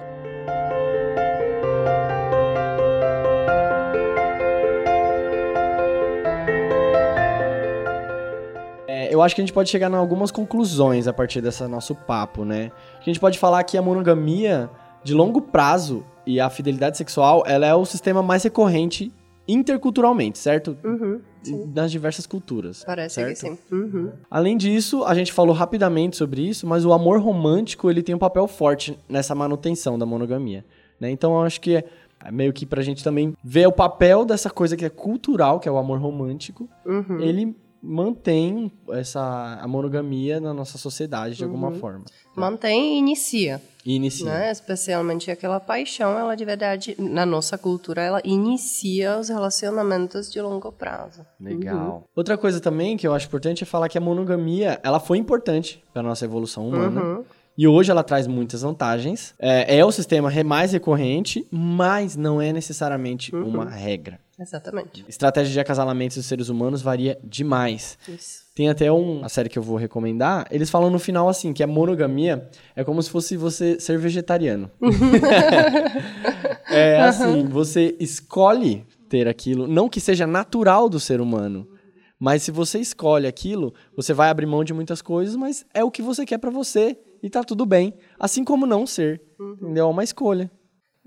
É, 8.87 9.09
eu 9.13 9.23
acho 9.23 9.35
que 9.35 9.41
a 9.41 9.45
gente 9.45 9.53
pode 9.53 9.69
chegar 9.69 9.91
em 9.91 9.95
algumas 9.95 10.31
conclusões 10.31 11.07
a 11.07 11.13
partir 11.13 11.41
desse 11.41 11.67
nosso 11.67 11.95
papo, 11.95 12.45
né? 12.45 12.71
A 13.01 13.05
gente 13.05 13.19
pode 13.19 13.39
falar 13.39 13.63
que 13.65 13.77
a 13.77 13.83
monogamia 13.83 14.71
de 15.03 15.15
longo 15.15 15.41
prazo 15.41 16.05
e 16.31 16.41
a 16.41 16.49
fidelidade 16.49 16.97
sexual, 16.97 17.43
ela 17.45 17.67
é 17.67 17.75
o 17.75 17.85
sistema 17.85 18.23
mais 18.23 18.45
recorrente 18.45 19.13
interculturalmente, 19.49 20.39
certo? 20.39 20.79
Uhum, 20.85 21.21
nas 21.75 21.91
diversas 21.91 22.25
culturas. 22.25 22.85
Parece 22.85 23.17
certo? 23.17 23.31
que 23.31 23.41
sim. 23.41 23.59
Uhum. 23.73 24.13
Além 24.31 24.57
disso, 24.57 25.03
a 25.05 25.13
gente 25.13 25.33
falou 25.33 25.53
rapidamente 25.53 26.17
sobre 26.17 26.43
isso, 26.43 26.67
mas 26.69 26.85
o 26.85 26.93
amor 26.93 27.21
romântico 27.21 27.91
ele 27.91 28.03
tem 28.03 28.15
um 28.15 28.19
papel 28.19 28.47
forte 28.47 28.97
nessa 29.09 29.35
manutenção 29.35 29.99
da 29.99 30.07
monogamia. 30.07 30.65
Né? 31.01 31.11
Então, 31.11 31.33
eu 31.33 31.43
acho 31.43 31.61
que 31.61 31.77
é 31.77 32.31
meio 32.31 32.53
que 32.53 32.65
pra 32.65 32.81
gente 32.81 33.03
também 33.03 33.35
ver 33.43 33.67
o 33.67 33.73
papel 33.73 34.25
dessa 34.25 34.51
coisa 34.51 34.77
que 34.77 34.85
é 34.85 34.91
cultural, 34.91 35.59
que 35.59 35.69
é 35.69 35.73
o 35.73 35.79
amor 35.79 35.99
romântico, 35.99 36.69
uhum. 36.87 37.21
ele 37.21 37.57
mantém 37.83 38.71
essa 38.91 39.59
a 39.61 39.67
monogamia 39.67 40.39
na 40.39 40.53
nossa 40.53 40.79
sociedade 40.79 41.35
de 41.35 41.43
alguma 41.43 41.71
uhum. 41.71 41.79
forma. 41.79 42.05
Mantém 42.37 42.95
e 42.95 42.99
inicia. 42.99 43.61
Inicia. 43.85 44.27
Né? 44.27 44.51
Especialmente 44.51 45.31
aquela 45.31 45.59
paixão, 45.59 46.19
ela 46.19 46.35
de 46.35 46.45
verdade, 46.45 46.95
na 46.99 47.25
nossa 47.25 47.57
cultura, 47.57 48.03
ela 48.03 48.21
inicia 48.25 49.19
os 49.19 49.29
relacionamentos 49.29 50.31
de 50.31 50.41
longo 50.41 50.71
prazo. 50.71 51.25
Legal. 51.41 51.97
Uhum. 51.97 52.03
Outra 52.15 52.37
coisa 52.37 52.61
também 52.61 52.97
que 52.97 53.07
eu 53.07 53.15
acho 53.15 53.27
importante 53.27 53.63
é 53.63 53.67
falar 53.67 53.89
que 53.89 53.99
a 53.99 54.01
monogamia, 54.01 54.79
ela 54.83 55.01
foi 55.01 55.19
importante 55.19 55.83
para 55.93 56.03
nossa 56.03 56.25
evolução 56.25 56.69
humana. 56.69 57.03
Uhum. 57.03 57.25
E 57.61 57.69
hoje 57.69 57.91
ela 57.91 58.03
traz 58.03 58.27
muitas 58.27 58.63
vantagens. 58.63 59.35
É, 59.39 59.77
é, 59.77 59.85
o 59.85 59.93
sistema 59.93 60.33
mais 60.43 60.73
recorrente, 60.73 61.47
mas 61.51 62.17
não 62.17 62.41
é 62.41 62.55
necessariamente 62.55 63.37
uhum. 63.37 63.49
uma 63.49 63.69
regra. 63.69 64.19
Exatamente. 64.39 65.05
Estratégia 65.07 65.53
de 65.53 65.61
acasalamento 65.61 66.15
dos 66.15 66.25
seres 66.25 66.49
humanos 66.49 66.81
varia 66.81 67.19
demais. 67.23 67.99
Isso. 68.09 68.45
Tem 68.55 68.71
até 68.71 68.91
um, 68.91 69.19
uma 69.19 69.29
série 69.29 69.51
que 69.51 69.59
eu 69.59 69.63
vou 69.63 69.77
recomendar. 69.77 70.47
Eles 70.51 70.71
falam 70.71 70.89
no 70.89 70.99
final 70.99 71.29
assim, 71.29 71.53
que 71.53 71.63
a 71.63 71.67
monogamia 71.67 72.49
é 72.75 72.83
como 72.83 73.03
se 73.03 73.11
fosse 73.11 73.37
você 73.37 73.79
ser 73.79 73.99
vegetariano. 73.99 74.71
é 76.71 77.03
assim, 77.03 77.45
você 77.45 77.95
escolhe 78.01 78.87
ter 79.07 79.29
aquilo. 79.29 79.67
Não 79.67 79.87
que 79.87 80.01
seja 80.01 80.27
natural 80.27 80.89
do 80.89 80.99
ser 80.99 81.21
humano. 81.21 81.69
Mas 82.19 82.43
se 82.43 82.51
você 82.51 82.79
escolhe 82.79 83.27
aquilo, 83.27 83.75
você 83.95 84.15
vai 84.15 84.31
abrir 84.31 84.47
mão 84.47 84.65
de 84.65 84.73
muitas 84.73 85.03
coisas, 85.03 85.37
mas 85.37 85.67
é 85.75 85.85
o 85.85 85.91
que 85.91 86.01
você 86.01 86.25
quer 86.25 86.39
pra 86.39 86.51
você. 86.51 86.97
E 87.23 87.29
tá 87.29 87.43
tudo 87.45 87.67
bem. 87.67 87.95
Assim 88.19 88.45
como 88.45 88.67
não 88.67 88.87
ser. 88.87 89.21
Entendeu? 89.39 89.87
É 89.87 89.91
uma 89.91 90.05
escolha. 90.05 90.51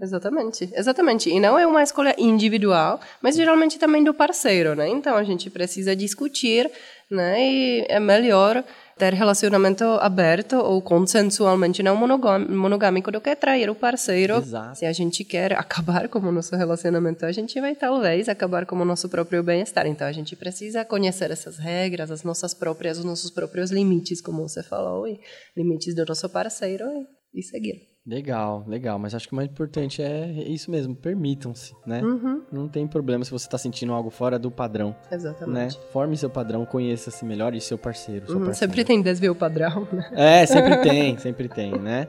Exatamente, 0.01 0.69
exatamente. 0.73 1.29
E 1.29 1.39
não 1.39 1.57
é 1.57 1.67
uma 1.67 1.83
escolha 1.83 2.15
individual, 2.17 2.99
mas 3.21 3.35
geralmente 3.35 3.77
também 3.77 4.03
do 4.03 4.13
parceiro, 4.13 4.75
né? 4.75 4.89
Então 4.89 5.15
a 5.15 5.23
gente 5.23 5.49
precisa 5.49 5.95
discutir, 5.95 6.69
né? 7.09 7.39
E 7.41 7.85
é 7.87 7.99
melhor 7.99 8.63
ter 8.97 9.13
relacionamento 9.13 9.83
aberto 9.83 10.57
ou 10.57 10.81
consensualmente 10.81 11.81
não 11.81 11.95
monogâmico 11.95 13.11
do 13.11 13.21
que 13.21 13.35
trair 13.35 13.69
o 13.69 13.75
parceiro. 13.75 14.37
Exato. 14.37 14.77
Se 14.77 14.85
a 14.85 14.93
gente 14.93 15.23
quer 15.23 15.53
acabar 15.53 16.07
com 16.07 16.19
o 16.19 16.31
nosso 16.31 16.55
relacionamento, 16.55 17.25
a 17.25 17.31
gente 17.31 17.59
vai 17.59 17.75
talvez 17.75 18.29
acabar 18.29 18.65
com 18.65 18.75
o 18.75 18.85
nosso 18.85 19.09
próprio 19.09 19.43
bem-estar. 19.43 19.87
Então 19.87 20.07
a 20.07 20.11
gente 20.11 20.35
precisa 20.35 20.85
conhecer 20.85 21.31
essas 21.31 21.57
regras, 21.57 22.11
as 22.11 22.23
nossas 22.23 22.53
próprias, 22.53 22.97
os 22.97 23.05
nossos 23.05 23.31
próprios 23.31 23.71
limites, 23.71 24.21
como 24.21 24.47
você 24.47 24.63
falou, 24.63 25.07
e 25.07 25.19
limites 25.55 25.95
do 25.95 26.05
nosso 26.05 26.29
parceiro 26.29 26.85
e, 27.33 27.39
e 27.39 27.43
seguir. 27.43 27.92
Legal, 28.05 28.65
legal. 28.67 28.99
Mas 28.99 29.15
acho 29.15 29.27
que 29.27 29.33
o 29.33 29.35
mais 29.35 29.49
importante 29.49 30.01
é 30.01 30.29
isso 30.45 30.69
mesmo. 30.69 30.93
Permitam-se, 30.93 31.73
né? 31.85 32.01
Uhum. 32.01 32.41
Não 32.51 32.67
tem 32.67 32.85
problema 32.85 33.23
se 33.23 33.31
você 33.31 33.47
tá 33.47 33.57
sentindo 33.57 33.93
algo 33.93 34.09
fora 34.09 34.37
do 34.37 34.51
padrão. 34.51 34.89
Né? 35.09 35.15
Exatamente. 35.15 35.79
Forme 35.91 36.17
seu 36.17 36.29
padrão, 36.29 36.65
conheça-se 36.65 37.23
melhor 37.23 37.55
e 37.55 37.61
seu 37.61 37.77
parceiro. 37.77 38.25
Uhum. 38.29 38.53
Sempre 38.53 38.83
tem 38.83 39.01
desvio 39.01 39.33
padrão, 39.33 39.87
né? 39.91 40.09
É, 40.11 40.45
sempre 40.45 40.77
tem, 40.83 41.17
sempre 41.17 41.47
tem, 41.47 41.71
né? 41.79 42.07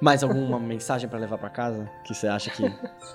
Mais 0.00 0.22
alguma 0.22 0.60
mensagem 0.60 1.08
pra 1.08 1.18
levar 1.18 1.38
pra 1.38 1.50
casa 1.50 1.88
que 2.04 2.14
você 2.14 2.28
acha 2.28 2.50
que 2.50 2.64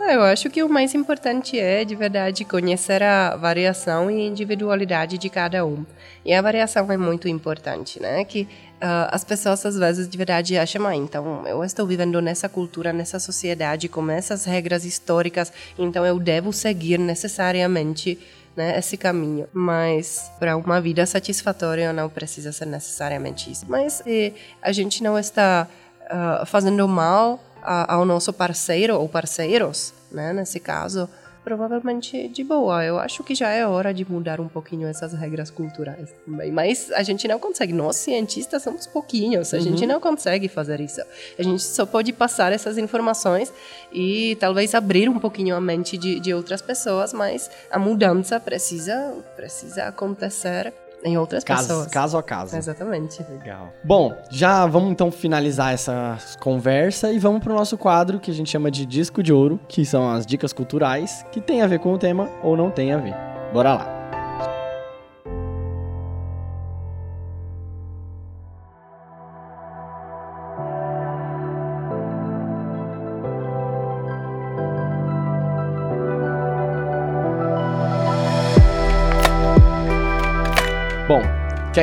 Ah, 0.01 0.13
Eu 0.13 0.21
acho 0.23 0.49
que 0.49 0.61
o 0.63 0.69
mais 0.69 0.93
importante 0.93 1.57
é, 1.57 1.85
de 1.85 1.95
verdade, 1.95 2.43
conhecer 2.43 3.01
a 3.01 3.35
variação 3.37 4.11
e 4.11 4.27
individualidade 4.27 5.17
de 5.17 5.29
cada 5.29 5.65
um. 5.65 5.85
E 6.25 6.33
a 6.33 6.41
variação 6.41 6.89
é 6.91 6.97
muito 6.97 7.27
importante, 7.27 8.01
né? 8.01 8.25
Que 8.25 8.47
ah, 8.83 9.09
as 9.11 9.23
pessoas, 9.23 9.65
às 9.65 9.77
vezes, 9.77 10.07
de 10.07 10.17
verdade 10.17 10.57
acham, 10.57 10.85
ah, 10.85 10.95
então, 10.95 11.47
eu 11.47 11.63
estou 11.63 11.87
vivendo 11.87 12.21
nessa 12.21 12.47
cultura, 12.49 12.91
nessa 12.93 13.17
sociedade, 13.19 13.87
com 13.87 14.09
essas 14.11 14.43
regras 14.45 14.83
históricas, 14.85 15.51
então 15.79 16.05
eu 16.05 16.19
devo 16.19 16.51
seguir 16.51 16.99
necessariamente 16.99 18.19
né, 18.55 18.77
esse 18.77 18.97
caminho. 18.97 19.47
Mas 19.53 20.29
para 20.39 20.55
uma 20.57 20.79
vida 20.81 21.05
satisfatória 21.05 21.91
não 21.93 22.09
precisa 22.09 22.51
ser 22.51 22.65
necessariamente 22.67 23.49
isso. 23.51 23.65
Mas 23.67 23.93
se 23.93 24.33
a 24.61 24.71
gente 24.71 25.01
não 25.01 25.17
está 25.17 25.67
ah, 26.09 26.43
fazendo 26.45 26.87
mal 26.87 27.39
a- 27.63 27.93
ao 27.95 28.05
nosso 28.05 28.31
parceiro 28.33 28.95
ou 28.99 29.07
parceiros, 29.09 29.93
né, 30.11 30.33
nesse 30.33 30.59
caso, 30.59 31.09
provavelmente 31.43 32.27
de 32.27 32.43
boa. 32.43 32.83
Eu 32.83 32.97
acho 32.97 33.23
que 33.23 33.35
já 33.35 33.49
é 33.49 33.65
hora 33.65 33.93
de 33.93 34.09
mudar 34.09 34.39
um 34.39 34.47
pouquinho 34.47 34.87
essas 34.87 35.13
regras 35.13 35.49
culturais 35.49 36.13
também. 36.25 36.51
Mas 36.51 36.91
a 36.91 37.03
gente 37.03 37.27
não 37.27 37.39
consegue. 37.39 37.73
Nós, 37.73 37.97
cientistas, 37.97 38.63
somos 38.63 38.87
pouquinhos. 38.87 39.53
A 39.53 39.59
gente 39.59 39.85
não 39.85 39.99
consegue 39.99 40.47
fazer 40.47 40.79
isso. 40.79 41.01
A 41.37 41.43
gente 41.43 41.61
só 41.61 41.85
pode 41.85 42.13
passar 42.13 42.51
essas 42.51 42.77
informações 42.77 43.51
e 43.91 44.37
talvez 44.39 44.73
abrir 44.73 45.09
um 45.09 45.19
pouquinho 45.19 45.55
a 45.55 45.61
mente 45.61 45.97
de, 45.97 46.19
de 46.19 46.33
outras 46.33 46.61
pessoas, 46.61 47.13
mas 47.13 47.49
a 47.71 47.77
mudança 47.77 48.39
precisa, 48.39 49.15
precisa 49.35 49.85
acontecer 49.85 50.73
em 51.03 51.17
outras 51.17 51.43
caso, 51.43 51.67
pessoas. 51.67 51.87
caso 51.87 52.17
a 52.17 52.23
caso. 52.23 52.55
Exatamente. 52.55 53.23
Legal. 53.29 53.73
Bom, 53.83 54.15
já 54.29 54.65
vamos 54.65 54.91
então 54.91 55.11
finalizar 55.11 55.73
essa 55.73 56.17
conversa 56.39 57.11
e 57.11 57.19
vamos 57.19 57.43
pro 57.43 57.53
nosso 57.53 57.77
quadro 57.77 58.19
que 58.19 58.31
a 58.31 58.33
gente 58.33 58.49
chama 58.49 58.71
de 58.71 58.85
Disco 58.85 59.21
de 59.21 59.33
Ouro, 59.33 59.59
que 59.67 59.85
são 59.85 60.09
as 60.09 60.25
dicas 60.25 60.53
culturais 60.53 61.25
que 61.31 61.41
tem 61.41 61.61
a 61.61 61.67
ver 61.67 61.79
com 61.79 61.93
o 61.93 61.97
tema 61.97 62.29
ou 62.41 62.55
não 62.55 62.69
tem 62.71 62.93
a 62.93 62.97
ver. 62.97 63.15
Bora 63.53 63.73
lá. 63.73 64.02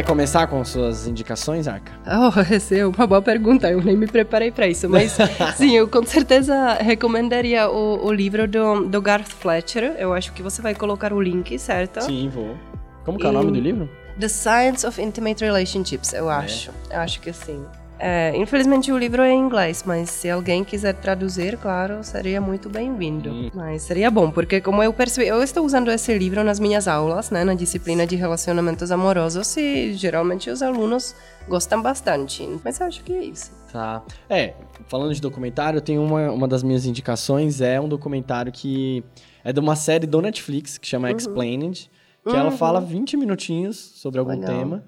Quer 0.01 0.07
começar 0.07 0.47
com 0.47 0.65
suas 0.65 1.07
indicações, 1.07 1.69
Arca? 1.69 1.93
Oh, 2.07 2.41
essa 2.55 2.75
é 2.75 2.87
uma 2.87 3.07
boa 3.07 3.21
pergunta, 3.21 3.71
eu 3.71 3.83
nem 3.83 3.97
me 3.97 4.07
preparei 4.07 4.51
para 4.51 4.67
isso, 4.67 4.89
mas 4.89 5.17
sim, 5.57 5.77
eu 5.77 5.87
com 5.87 6.05
certeza 6.07 6.75
recomendaria 6.75 7.69
o, 7.69 8.07
o 8.07 8.13
livro 8.13 8.49
do, 8.49 8.87
do 8.87 9.03
Garth 9.03 9.29
Fletcher, 9.29 9.97
eu 9.99 10.15
acho 10.15 10.33
que 10.33 10.43
você 10.43 10.63
vai 10.63 10.75
colocar 10.75 11.13
o 11.13 11.21
link, 11.21 11.59
certo? 11.59 12.01
Sim, 12.01 12.31
vou. 12.31 12.57
Como 13.05 13.19
que 13.19 13.27
é 13.27 13.29
o 13.29 13.33
nome 13.33 13.53
do 13.53 13.61
livro? 13.61 13.91
The 14.19 14.29
Science 14.29 14.87
of 14.87 15.01
Intimate 15.01 15.45
Relationships, 15.45 16.15
eu 16.15 16.31
acho, 16.31 16.71
eu 16.91 16.99
acho 16.99 17.21
que 17.21 17.33
sim. 17.33 17.63
É, 18.03 18.33
infelizmente 18.35 18.91
o 18.91 18.97
livro 18.97 19.21
é 19.21 19.31
em 19.31 19.39
inglês, 19.39 19.85
mas 19.87 20.09
se 20.09 20.31
alguém 20.31 20.65
quiser 20.65 20.95
traduzir, 20.95 21.59
claro, 21.59 22.03
seria 22.03 22.41
muito 22.41 22.71
bem-vindo. 22.71 23.51
Mas 23.55 23.83
seria 23.83 24.11
bom, 24.11 24.31
porque 24.31 24.59
como 24.59 24.83
eu 24.83 24.91
percebi, 24.91 25.29
eu 25.29 25.43
estou 25.43 25.67
usando 25.67 25.91
esse 25.91 26.17
livro 26.17 26.43
nas 26.43 26.59
minhas 26.59 26.89
aulas, 26.89 27.31
né, 27.31 27.45
na 27.45 27.53
disciplina 27.53 28.07
de 28.07 28.17
relacionamentos 28.17 28.91
amorosos, 28.91 29.55
e 29.59 29.93
geralmente 29.93 30.49
os 30.49 30.63
alunos 30.63 31.15
gostam 31.47 31.83
bastante. 31.83 32.49
Mas 32.65 32.81
eu 32.81 32.87
acho 32.87 33.05
que 33.05 33.13
é 33.13 33.23
isso. 33.23 33.53
Tá. 33.71 34.03
É, 34.31 34.55
falando 34.89 35.15
de 35.15 35.21
documentário, 35.21 35.81
tem 35.83 35.99
uma, 35.99 36.31
uma 36.31 36.49
das 36.49 36.63
minhas 36.63 36.87
indicações, 36.87 37.61
é 37.61 37.79
um 37.79 37.89
documentário 37.89 38.51
que 38.51 39.05
é 39.45 39.53
de 39.53 39.61
uma 39.61 39.77
série 39.77 40.07
do 40.07 40.23
Netflix, 40.23 40.79
que 40.79 40.87
chama 40.87 41.11
Explained, 41.11 41.91
que 42.27 42.37
ela 42.37 42.51
fala 42.51 42.81
20 42.81 43.17
minutinhos 43.17 43.77
sobre 43.77 44.21
algum 44.21 44.33
Legal. 44.33 44.59
tema. 44.59 44.85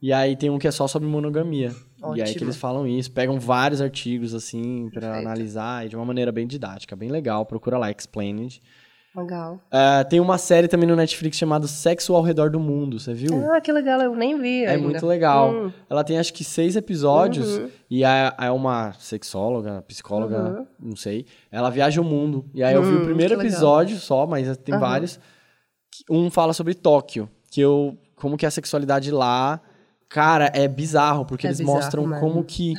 E 0.00 0.12
aí 0.12 0.36
tem 0.36 0.50
um 0.50 0.58
que 0.58 0.68
é 0.68 0.70
só 0.70 0.86
sobre 0.86 1.08
monogamia. 1.08 1.68
E 1.68 2.22
aí 2.22 2.28
que 2.28 2.30
Ótimo. 2.30 2.44
eles 2.44 2.56
falam 2.56 2.86
isso, 2.86 3.10
pegam 3.10 3.38
vários 3.40 3.80
artigos, 3.80 4.34
assim, 4.34 4.88
pra 4.90 5.00
Perfeito. 5.00 5.26
analisar, 5.26 5.84
e 5.84 5.88
de 5.88 5.96
uma 5.96 6.04
maneira 6.04 6.30
bem 6.30 6.46
didática, 6.46 6.94
bem 6.94 7.10
legal. 7.10 7.44
Procura 7.44 7.76
lá, 7.78 7.90
Explained. 7.90 8.60
Legal. 9.16 9.58
Ah, 9.72 10.04
tem 10.04 10.20
uma 10.20 10.38
série 10.38 10.68
também 10.68 10.86
no 10.88 10.94
Netflix 10.94 11.36
chamada 11.36 11.66
Sexo 11.66 12.14
ao 12.14 12.22
Redor 12.22 12.50
do 12.50 12.60
Mundo, 12.60 13.00
você 13.00 13.12
viu? 13.12 13.50
Ah, 13.52 13.60
que 13.60 13.72
legal, 13.72 14.00
eu 14.00 14.14
nem 14.14 14.38
vi 14.40 14.62
É 14.64 14.70
ainda. 14.72 14.82
muito 14.84 15.04
legal. 15.06 15.50
Hum, 15.50 15.72
Ela 15.90 16.04
tem 16.04 16.18
acho 16.18 16.32
que 16.32 16.44
seis 16.44 16.76
episódios 16.76 17.58
Uhum. 17.58 17.68
e 17.90 18.04
é, 18.04 18.32
é 18.38 18.50
uma 18.52 18.92
sexóloga, 18.92 19.82
psicóloga, 19.88 20.68
não 20.78 20.94
sei. 20.94 21.26
Ela 21.50 21.68
viaja 21.70 22.00
o 22.00 22.04
mundo. 22.04 22.44
E 22.54 22.62
aí 22.62 22.74
eu 22.74 22.82
vi 22.82 22.92
o 22.94 23.00
Hum, 23.00 23.04
primeiro 23.06 23.34
episódio 23.40 23.96
só, 23.96 24.24
mas 24.24 24.56
tem 24.58 24.78
vários. 24.78 25.18
Um 26.08 26.30
fala 26.30 26.52
sobre 26.52 26.74
Tóquio, 26.74 27.28
que 27.50 27.60
eu 27.60 27.98
como 28.18 28.36
que 28.36 28.44
é 28.44 28.48
a 28.48 28.50
sexualidade 28.50 29.10
lá, 29.10 29.60
cara, 30.08 30.50
é 30.54 30.66
bizarro 30.68 31.24
porque 31.24 31.46
É 31.46 31.50
eles 31.50 31.58
bizarro 31.58 31.76
mostram 31.78 32.06
mesmo. 32.06 32.20
como 32.20 32.44
que 32.44 32.74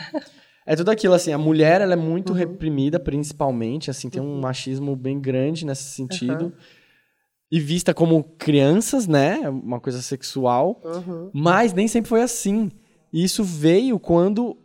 é 0.65 0.75
tudo 0.75 0.89
aquilo 0.91 1.13
assim, 1.13 1.31
a 1.33 1.37
mulher 1.37 1.81
ela 1.81 1.93
é 1.93 1.97
Uhum. 1.97 2.03
muito 2.03 2.33
reprimida 2.33 2.99
principalmente, 2.99 3.89
assim, 3.89 4.09
tem 4.09 4.21
um 4.21 4.39
machismo 4.39 4.95
bem 4.95 5.19
grande 5.19 5.65
nesse 5.65 5.83
sentido. 5.83 6.53
E 7.51 7.59
vista 7.59 7.93
como 7.95 8.23
crianças, 8.37 9.07
né? 9.07 9.49
Uma 9.49 9.79
coisa 9.79 10.01
sexual. 10.03 10.79
uhum. 10.83 11.31
Mas 11.33 11.73
nem 11.73 11.87
sempre 11.87 12.07
foi 12.09 12.21
assim. 12.21 12.69
E 13.11 13.23
isso 13.23 13.43
veio 13.43 13.97
quando 13.99 14.55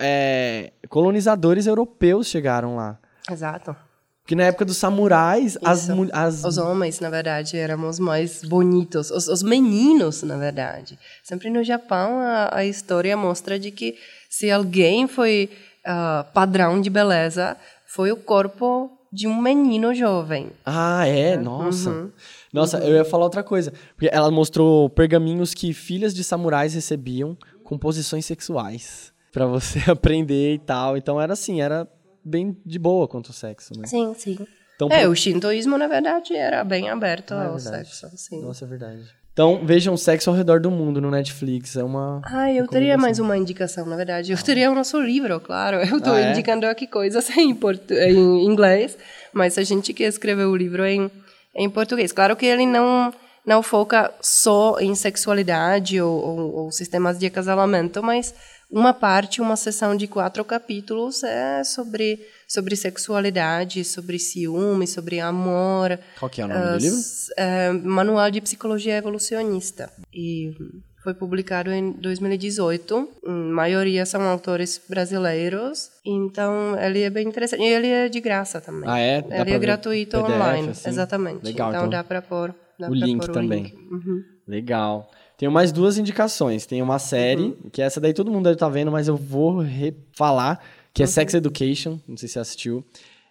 é, 0.00 0.72
colonizadores 0.88 1.68
europeus 1.68 2.26
chegaram 2.26 2.74
lá. 2.74 2.98
Exato. 3.30 3.76
Porque 4.22 4.36
na 4.36 4.44
época 4.44 4.64
dos 4.64 4.76
samurais, 4.76 5.58
as, 5.64 5.90
as 6.12 6.44
Os 6.44 6.56
homens, 6.56 7.00
na 7.00 7.10
verdade, 7.10 7.56
éramos 7.56 7.98
mais 7.98 8.42
bonitos. 8.44 9.10
Os, 9.10 9.26
os 9.26 9.42
meninos, 9.42 10.22
na 10.22 10.36
verdade. 10.36 10.96
Sempre 11.24 11.50
no 11.50 11.64
Japão, 11.64 12.20
a, 12.20 12.58
a 12.58 12.64
história 12.64 13.16
mostra 13.16 13.58
de 13.58 13.72
que 13.72 13.96
se 14.30 14.48
alguém 14.50 15.08
foi 15.08 15.50
ah, 15.84 16.24
padrão 16.32 16.80
de 16.80 16.88
beleza, 16.88 17.56
foi 17.84 18.12
o 18.12 18.16
corpo 18.16 18.90
de 19.12 19.26
um 19.26 19.42
menino 19.42 19.92
jovem. 19.94 20.50
Ah, 20.64 21.06
é? 21.06 21.36
Nossa. 21.36 21.90
Uhum. 21.90 22.10
Nossa, 22.52 22.78
eu 22.78 22.94
ia 22.94 23.04
falar 23.04 23.24
outra 23.24 23.42
coisa. 23.42 23.72
Porque 23.94 24.08
ela 24.10 24.30
mostrou 24.30 24.88
pergaminhos 24.88 25.52
que 25.52 25.74
filhas 25.74 26.14
de 26.14 26.22
samurais 26.24 26.74
recebiam 26.74 27.36
com 27.64 27.76
posições 27.76 28.24
sexuais. 28.24 29.12
Pra 29.32 29.46
você 29.46 29.80
aprender 29.90 30.54
e 30.54 30.58
tal. 30.58 30.96
Então 30.96 31.20
era 31.20 31.32
assim, 31.32 31.60
era 31.60 31.88
bem 32.24 32.56
de 32.64 32.78
boa 32.78 33.06
quanto 33.08 33.28
ao 33.28 33.34
sexo, 33.34 33.72
né? 33.78 33.86
Sim, 33.86 34.14
sim. 34.16 34.38
Então, 34.76 34.88
É, 34.90 35.02
pro- 35.02 35.10
o 35.10 35.14
shintoísmo, 35.16 35.76
na 35.78 35.86
verdade, 35.86 36.34
era 36.34 36.64
bem 36.64 36.88
aberto 36.90 37.32
Ah, 37.34 37.44
é 37.44 37.46
ao 37.46 37.56
verdade. 37.58 37.88
sexo. 37.94 38.16
Sim. 38.16 38.42
Nossa, 38.42 38.64
é 38.64 38.68
verdade. 38.68 39.02
Então, 39.32 39.64
vejam 39.64 39.96
Sexo 39.96 40.28
ao 40.28 40.36
Redor 40.36 40.60
do 40.60 40.70
Mundo 40.70 41.00
no 41.00 41.10
Netflix. 41.10 41.74
É 41.76 41.82
uma. 41.82 42.20
Ah, 42.22 42.52
eu 42.52 42.68
teria 42.68 42.98
mais 42.98 43.18
uma 43.18 43.34
indicação, 43.34 43.86
na 43.86 43.96
verdade. 43.96 44.30
Eu 44.30 44.36
teria 44.42 44.70
o 44.70 44.74
nosso 44.74 45.00
livro, 45.00 45.40
claro. 45.40 45.78
Eu 45.78 45.96
estou 45.96 46.12
Ah, 46.12 46.20
é? 46.20 46.30
indicando 46.32 46.66
aqui 46.66 46.86
coisas 46.86 47.30
em, 47.38 47.54
portu 47.54 47.94
em 47.94 48.44
inglês, 48.44 48.98
mas 49.32 49.56
a 49.56 49.62
gente 49.62 49.94
que 49.94 50.02
escreveu 50.04 50.50
o 50.50 50.56
livro 50.56 50.84
em, 50.84 51.10
em 51.54 51.70
português. 51.70 52.12
Claro 52.12 52.36
que 52.36 52.44
ele 52.44 52.66
não, 52.66 53.10
não 53.46 53.62
foca 53.62 54.12
só 54.20 54.78
em 54.78 54.94
sexualidade 54.94 55.98
ou, 55.98 56.12
ou, 56.12 56.54
ou 56.64 56.70
sistemas 56.70 57.18
de 57.18 57.24
acasalamento, 57.24 58.02
mas 58.02 58.34
uma 58.72 58.94
parte, 58.94 59.42
uma 59.42 59.54
sessão 59.54 59.94
de 59.94 60.06
quatro 60.06 60.42
capítulos 60.44 61.22
é 61.22 61.62
sobre, 61.62 62.26
sobre 62.48 62.74
sexualidade, 62.74 63.84
sobre 63.84 64.18
ciúme, 64.18 64.86
sobre 64.86 65.20
amor. 65.20 65.98
Qual 66.18 66.30
que 66.30 66.40
é 66.40 66.44
o 66.46 66.48
nome 66.48 66.60
do 66.60 66.78
livro? 66.78 66.98
É, 67.36 67.70
Manual 67.70 68.30
de 68.30 68.40
Psicologia 68.40 68.96
Evolucionista. 68.96 69.92
E 70.12 70.54
foi 71.02 71.12
publicado 71.12 71.70
em 71.70 71.92
2018. 71.92 73.08
A 73.26 73.30
maioria 73.30 74.06
são 74.06 74.22
autores 74.22 74.80
brasileiros. 74.88 75.90
Então, 76.04 76.78
ele 76.80 77.02
é 77.02 77.10
bem 77.10 77.28
interessante. 77.28 77.62
E 77.62 77.66
ele 77.66 77.88
é 77.88 78.08
de 78.08 78.20
graça 78.20 78.58
também. 78.58 78.88
Ah, 78.88 78.98
é? 78.98 79.20
Dá 79.20 79.40
ele 79.40 79.52
é 79.52 79.58
gratuito 79.58 80.16
PDF, 80.16 80.30
online. 80.30 80.68
assim? 80.70 80.88
Exatamente. 80.88 81.44
Legal, 81.44 81.68
então, 81.68 81.80
então 81.80 81.90
dá 81.90 82.02
para 82.02 82.22
pôr 82.22 82.54
dá 82.78 82.88
o 82.88 82.94
link 82.94 83.20
pôr 83.20 83.30
o 83.30 83.32
também. 83.34 83.64
link. 83.64 83.74
Uhum. 83.74 84.31
Legal. 84.52 85.10
Tenho 85.36 85.50
mais 85.50 85.72
duas 85.72 85.98
indicações. 85.98 86.66
Tem 86.66 86.80
uma 86.82 86.98
série, 86.98 87.56
que 87.72 87.82
essa 87.82 88.00
daí 88.00 88.12
todo 88.12 88.30
mundo 88.30 88.44
deve 88.44 88.54
estar 88.54 88.68
vendo, 88.68 88.92
mas 88.92 89.08
eu 89.08 89.16
vou 89.16 89.64
falar, 90.12 90.62
que 90.94 91.02
é 91.02 91.06
Sex 91.06 91.34
Education. 91.34 91.98
Não 92.06 92.16
sei 92.16 92.28
se 92.28 92.34
você 92.34 92.38
assistiu. 92.40 92.84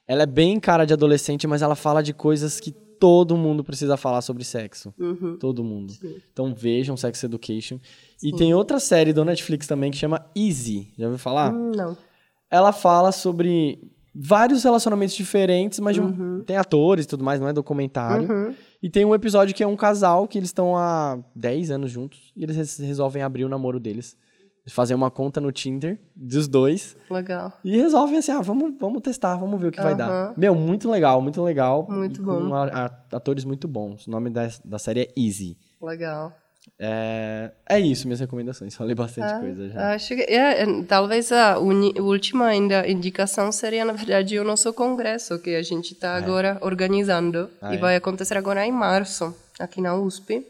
Ela 0.07 0.23
é 0.23 0.25
bem 0.25 0.59
cara 0.59 0.83
de 0.85 0.93
adolescente, 0.93 1.47
mas 1.47 1.61
ela 1.61 1.75
fala 1.75 2.01
de 2.03 2.11
coisas 2.13 2.59
que 2.59 2.71
todo 2.71 3.37
mundo 3.37 3.63
precisa 3.63 3.95
falar 3.97 4.21
sobre 4.21 4.43
sexo. 4.43 4.93
Uhum. 4.99 5.37
Todo 5.39 5.63
mundo. 5.63 5.93
Então 6.33 6.53
vejam 6.53 6.97
Sex 6.97 7.23
Education. 7.23 7.79
E 8.21 8.31
tem 8.35 8.53
outra 8.53 8.79
série 8.79 9.13
do 9.13 9.23
Netflix 9.23 9.65
também 9.65 9.89
que 9.89 9.97
chama 9.97 10.25
Easy. 10.35 10.89
Já 10.97 11.05
ouviu 11.05 11.17
falar? 11.19 11.53
Hum, 11.53 11.71
Não. 11.75 11.97
Ela 12.49 12.73
fala 12.73 13.11
sobre 13.13 13.79
vários 14.13 14.63
relacionamentos 14.65 15.15
diferentes, 15.15 15.79
mas 15.79 15.95
de 15.95 16.01
um- 16.01 16.43
tem 16.43 16.57
atores 16.57 17.05
e 17.05 17.07
tudo 17.07 17.23
mais, 17.23 17.39
não 17.39 17.47
é 17.47 17.53
documentário. 17.53 18.29
Uhum. 18.29 18.53
E 18.81 18.89
tem 18.89 19.05
um 19.05 19.13
episódio 19.13 19.53
que 19.53 19.63
é 19.63 19.67
um 19.67 19.75
casal 19.75 20.27
que 20.27 20.37
eles 20.37 20.49
estão 20.49 20.75
há 20.75 21.19
10 21.35 21.71
anos 21.71 21.91
juntos 21.91 22.31
e 22.35 22.43
eles 22.43 22.55
res- 22.55 22.77
resolvem 22.79 23.21
abrir 23.21 23.45
o 23.45 23.49
namoro 23.49 23.79
deles. 23.79 24.17
Eles 24.63 24.73
fazem 24.73 24.95
uma 24.95 25.09
conta 25.09 25.41
no 25.41 25.51
Tinder 25.51 25.99
dos 26.15 26.47
dois 26.47 26.95
Legal. 27.09 27.51
e 27.63 27.77
resolvem 27.77 28.17
assim, 28.17 28.31
ah, 28.31 28.41
vamos, 28.41 28.75
vamos 28.79 29.01
testar, 29.01 29.35
vamos 29.35 29.59
ver 29.59 29.67
o 29.67 29.71
que 29.71 29.81
vai 29.81 29.95
dar. 29.95 30.33
Meu, 30.37 30.53
muito 30.53 30.89
legal, 30.89 31.19
muito 31.21 31.41
legal. 31.43 31.87
Muito 31.89 32.21
bom. 32.23 32.47
Com 32.49 33.15
atores 33.15 33.43
muito 33.43 33.67
bons. 33.67 34.05
O 34.07 34.11
nome 34.11 34.29
da, 34.29 34.47
da 34.63 34.77
série 34.77 35.01
é 35.01 35.13
Easy. 35.19 35.57
Legal. 35.81 36.31
É, 36.83 37.51
é 37.69 37.79
isso, 37.79 38.07
minhas 38.07 38.19
recomendações. 38.19 38.73
Falei 38.75 38.95
bastante 38.95 39.31
Ah, 39.31 39.39
coisa 39.39 39.69
já. 39.69 39.93
Acho 39.93 40.15
que 40.15 40.21
é, 40.23 40.63
é, 40.63 40.83
talvez 40.87 41.31
a 41.31 41.59
uni- 41.59 41.93
última 41.99 42.47
ainda 42.47 42.87
indicação 42.89 43.51
seria, 43.51 43.85
na 43.85 43.93
verdade, 43.93 44.39
o 44.39 44.43
nosso 44.43 44.73
congresso 44.73 45.37
que 45.37 45.53
a 45.55 45.61
gente 45.61 45.93
está 45.93 46.15
agora 46.15 46.57
organizando 46.61 47.49
Ah, 47.61 47.73
e 47.73 47.77
é? 47.77 47.79
vai 47.79 47.95
acontecer 47.95 48.35
agora 48.35 48.65
em 48.65 48.71
março, 48.71 49.35
aqui 49.59 49.79
na 49.79 49.93
USP. 49.95 50.43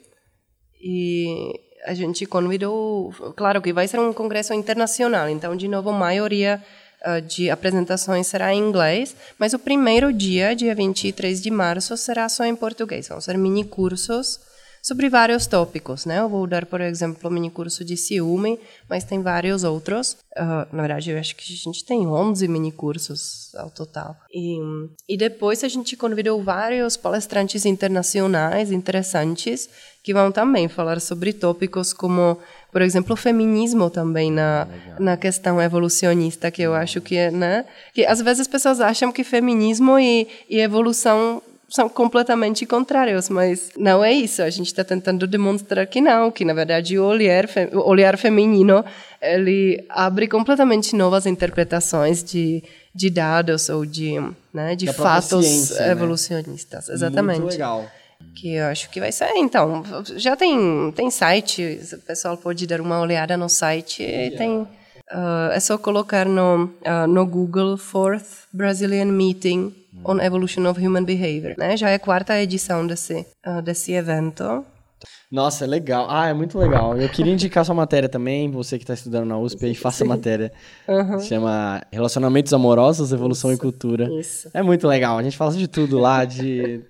E 0.81 1.59
a 1.85 1.93
gente 1.93 2.25
convidou, 2.25 3.11
claro 3.35 3.61
que 3.61 3.73
vai 3.73 3.87
ser 3.87 3.99
um 3.99 4.13
congresso 4.13 4.53
internacional, 4.53 5.27
então, 5.27 5.55
de 5.55 5.67
novo, 5.67 5.89
a 5.89 5.93
maioria 5.93 6.63
ah, 7.03 7.19
de 7.19 7.49
apresentações 7.49 8.27
será 8.27 8.53
em 8.53 8.59
inglês, 8.59 9.15
mas 9.37 9.53
o 9.53 9.59
primeiro 9.59 10.13
dia, 10.13 10.55
dia 10.55 10.73
23 10.73 11.41
de 11.41 11.51
março, 11.51 11.97
será 11.97 12.29
só 12.29 12.45
em 12.45 12.55
português. 12.55 13.09
Vão 13.09 13.19
ser 13.19 13.37
mini 13.37 13.63
cursos 13.65 14.39
sobre 14.81 15.09
vários 15.09 15.45
tópicos, 15.45 16.05
né? 16.05 16.19
Eu 16.19 16.27
vou 16.27 16.47
dar, 16.47 16.65
por 16.65 16.81
exemplo, 16.81 17.29
o 17.29 17.33
mini 17.33 17.49
curso 17.49 17.85
de 17.85 17.95
ciúme, 17.95 18.59
mas 18.89 19.03
tem 19.03 19.21
vários 19.21 19.63
outros. 19.63 20.17
Ah, 20.35 20.67
na 20.71 20.81
verdade, 20.81 21.11
eu 21.11 21.19
acho 21.19 21.35
que 21.35 21.53
a 21.53 21.55
gente 21.55 21.85
tem 21.85 22.07
11 22.07 22.47
mini 22.47 22.71
cursos 22.71 23.53
ao 23.55 23.69
total. 23.69 24.15
E, 24.33 24.57
e 25.07 25.17
depois 25.17 25.63
a 25.63 25.67
gente 25.67 25.95
convidou 25.95 26.41
vários 26.43 26.97
palestrantes 26.97 27.65
internacionais 27.65 28.71
interessantes 28.71 29.69
que 30.03 30.13
vão 30.13 30.31
também 30.31 30.67
falar 30.67 30.99
sobre 30.99 31.31
tópicos 31.31 31.93
como, 31.93 32.39
por 32.71 32.81
exemplo, 32.81 33.13
o 33.13 33.17
feminismo 33.17 33.89
também 33.89 34.31
na, 34.31 34.67
na 34.99 35.15
questão 35.15 35.61
evolucionista, 35.61 36.49
que 36.49 36.63
eu 36.63 36.73
acho 36.73 36.99
que 37.01 37.15
é, 37.15 37.29
né? 37.29 37.65
Que 37.93 38.03
às 38.05 38.19
vezes 38.19 38.41
as 38.41 38.47
pessoas 38.47 38.81
acham 38.81 39.11
que 39.11 39.23
feminismo 39.23 39.99
e, 39.99 40.27
e 40.49 40.59
evolução 40.59 41.41
são 41.71 41.87
completamente 41.87 42.65
contrários, 42.65 43.29
mas 43.29 43.69
não 43.77 44.03
é 44.03 44.11
isso. 44.11 44.41
A 44.41 44.49
gente 44.49 44.67
está 44.67 44.83
tentando 44.83 45.25
demonstrar 45.25 45.87
que 45.87 46.01
não, 46.01 46.29
que 46.29 46.43
na 46.43 46.53
verdade 46.53 46.99
o 46.99 47.05
olhar, 47.05 47.45
o 47.73 47.89
olhar 47.89 48.17
feminino 48.17 48.83
ele 49.21 49.83
abre 49.89 50.27
completamente 50.27 50.95
novas 50.95 51.25
interpretações 51.25 52.23
de, 52.23 52.61
de 52.93 53.09
dados 53.09 53.69
ou 53.69 53.85
de, 53.85 54.19
né, 54.53 54.75
de 54.75 54.87
Da 54.87 54.93
fatos 54.93 55.45
ciência, 55.45 55.85
né? 55.85 55.91
evolucionistas. 55.91 56.89
Exatamente. 56.89 57.39
Muito 57.39 57.53
legal. 57.53 57.85
Que 58.35 58.55
eu 58.55 58.65
acho 58.65 58.89
que 58.89 58.99
vai 58.99 59.11
ser. 59.11 59.29
Então, 59.37 59.83
já 60.17 60.35
tem, 60.35 60.91
tem 60.95 61.09
site, 61.09 61.79
o 61.93 61.97
pessoal 61.99 62.35
pode 62.35 62.67
dar 62.67 62.81
uma 62.81 62.99
olhada 62.99 63.37
no 63.37 63.47
site. 63.47 64.03
e 64.03 64.31
Tem, 64.31 64.67
ah, 65.09 65.51
é 65.53 65.59
só 65.59 65.77
colocar 65.77 66.25
no, 66.25 66.69
ah, 66.83 67.07
no 67.07 67.25
Google 67.25 67.77
Fourth 67.77 68.47
Brazilian 68.51 69.05
Meeting 69.05 69.80
on 70.03 70.19
Evolution 70.19 70.65
of 70.65 70.79
Human 70.79 71.03
Behavior. 71.03 71.55
Né? 71.57 71.77
Já 71.77 71.89
é 71.89 71.95
a 71.95 71.99
quarta 71.99 72.39
edição 72.39 72.85
desse 72.85 73.93
evento. 73.93 74.65
Nossa, 75.31 75.63
é 75.63 75.67
legal. 75.67 76.07
Ah, 76.09 76.27
é 76.27 76.33
muito 76.33 76.59
legal. 76.59 76.97
Eu 76.97 77.07
queria 77.07 77.31
indicar 77.31 77.63
sua 77.63 77.73
matéria 77.73 78.09
também, 78.09 78.51
você 78.51 78.77
que 78.77 78.83
está 78.83 78.93
estudando 78.93 79.25
na 79.25 79.37
USP 79.37 79.65
aí, 79.65 79.73
faça 79.73 80.03
a 80.03 80.07
matéria. 80.07 80.51
Se 81.19 81.27
chama 81.29 81.81
Relacionamentos 81.89 82.53
Amorosos, 82.53 83.13
Evolução 83.13 83.53
e 83.53 83.57
Cultura. 83.57 84.09
Isso. 84.11 84.49
É 84.53 84.61
muito 84.61 84.85
legal. 84.85 85.17
A 85.17 85.23
gente 85.23 85.37
fala 85.37 85.53
de 85.53 85.69
tudo 85.69 85.97
lá, 85.99 86.25
de 86.25 86.81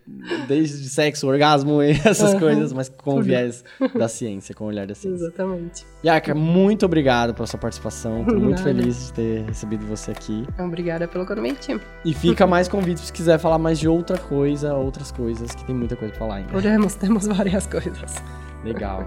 desde 0.47 0.89
sexo, 0.89 1.27
orgasmo 1.27 1.83
e 1.83 1.91
essas 1.91 2.33
coisas, 2.33 2.73
mas 2.73 2.89
com 2.89 3.19
o 3.19 3.21
viés 3.21 3.63
da 3.93 4.07
ciência, 4.07 4.55
com 4.55 4.63
o 4.63 4.67
olhar 4.67 4.87
da 4.87 4.95
ciência. 4.95 5.25
Exatamente. 5.25 5.85
Yaka, 6.03 6.33
muito 6.33 6.83
obrigado 6.83 7.35
pela 7.35 7.45
sua 7.45 7.59
participação. 7.59 8.25
Tô 8.25 8.39
muito 8.39 8.63
feliz 8.63 9.07
de 9.07 9.13
ter 9.13 9.45
recebido 9.45 9.85
você 9.85 10.09
aqui. 10.09 10.47
Obrigada 10.57 11.07
pelo 11.07 11.27
convite. 11.27 11.79
E 12.03 12.11
fica 12.11 12.47
mais 12.47 12.67
convite 12.67 13.01
se 13.01 13.13
quiser 13.13 13.37
falar 13.37 13.59
mais 13.59 13.77
de 13.77 13.87
outra 13.87 14.17
coisa, 14.17 14.73
outras 14.73 15.11
coisas, 15.11 15.53
que 15.53 15.63
tem 15.63 15.75
muita 15.75 15.95
coisa 15.95 16.11
pra 16.11 16.19
falar 16.19 16.35
ainda. 16.37 16.51
Podemos, 16.51 16.95
temos 16.95 17.27
várias 17.27 17.67
coisas. 17.67 18.15
Legal. 18.63 19.05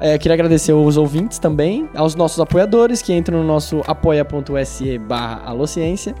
É, 0.00 0.18
queria 0.18 0.34
agradecer 0.34 0.72
aos 0.72 0.96
ouvintes 0.96 1.38
também, 1.38 1.88
aos 1.94 2.14
nossos 2.14 2.40
apoiadores 2.40 3.02
que 3.02 3.12
entram 3.12 3.40
no 3.40 3.44
nosso 3.44 3.82
apoia.se 3.86 4.98
barra 4.98 5.42
alociência 5.44 6.14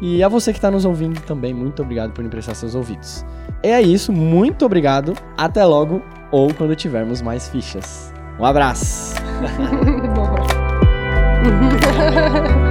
e 0.00 0.22
a 0.22 0.28
você 0.28 0.52
que 0.52 0.58
está 0.58 0.70
nos 0.70 0.84
ouvindo 0.84 1.20
também, 1.22 1.52
muito 1.52 1.82
obrigado 1.82 2.12
por 2.12 2.24
emprestar 2.24 2.54
seus 2.54 2.74
ouvidos. 2.74 3.24
É 3.62 3.80
isso, 3.80 4.12
muito 4.12 4.64
obrigado, 4.64 5.14
até 5.36 5.64
logo 5.64 6.02
ou 6.30 6.52
quando 6.54 6.76
tivermos 6.76 7.20
mais 7.20 7.48
fichas. 7.48 8.12
Um 8.38 8.44
abraço! 8.44 9.16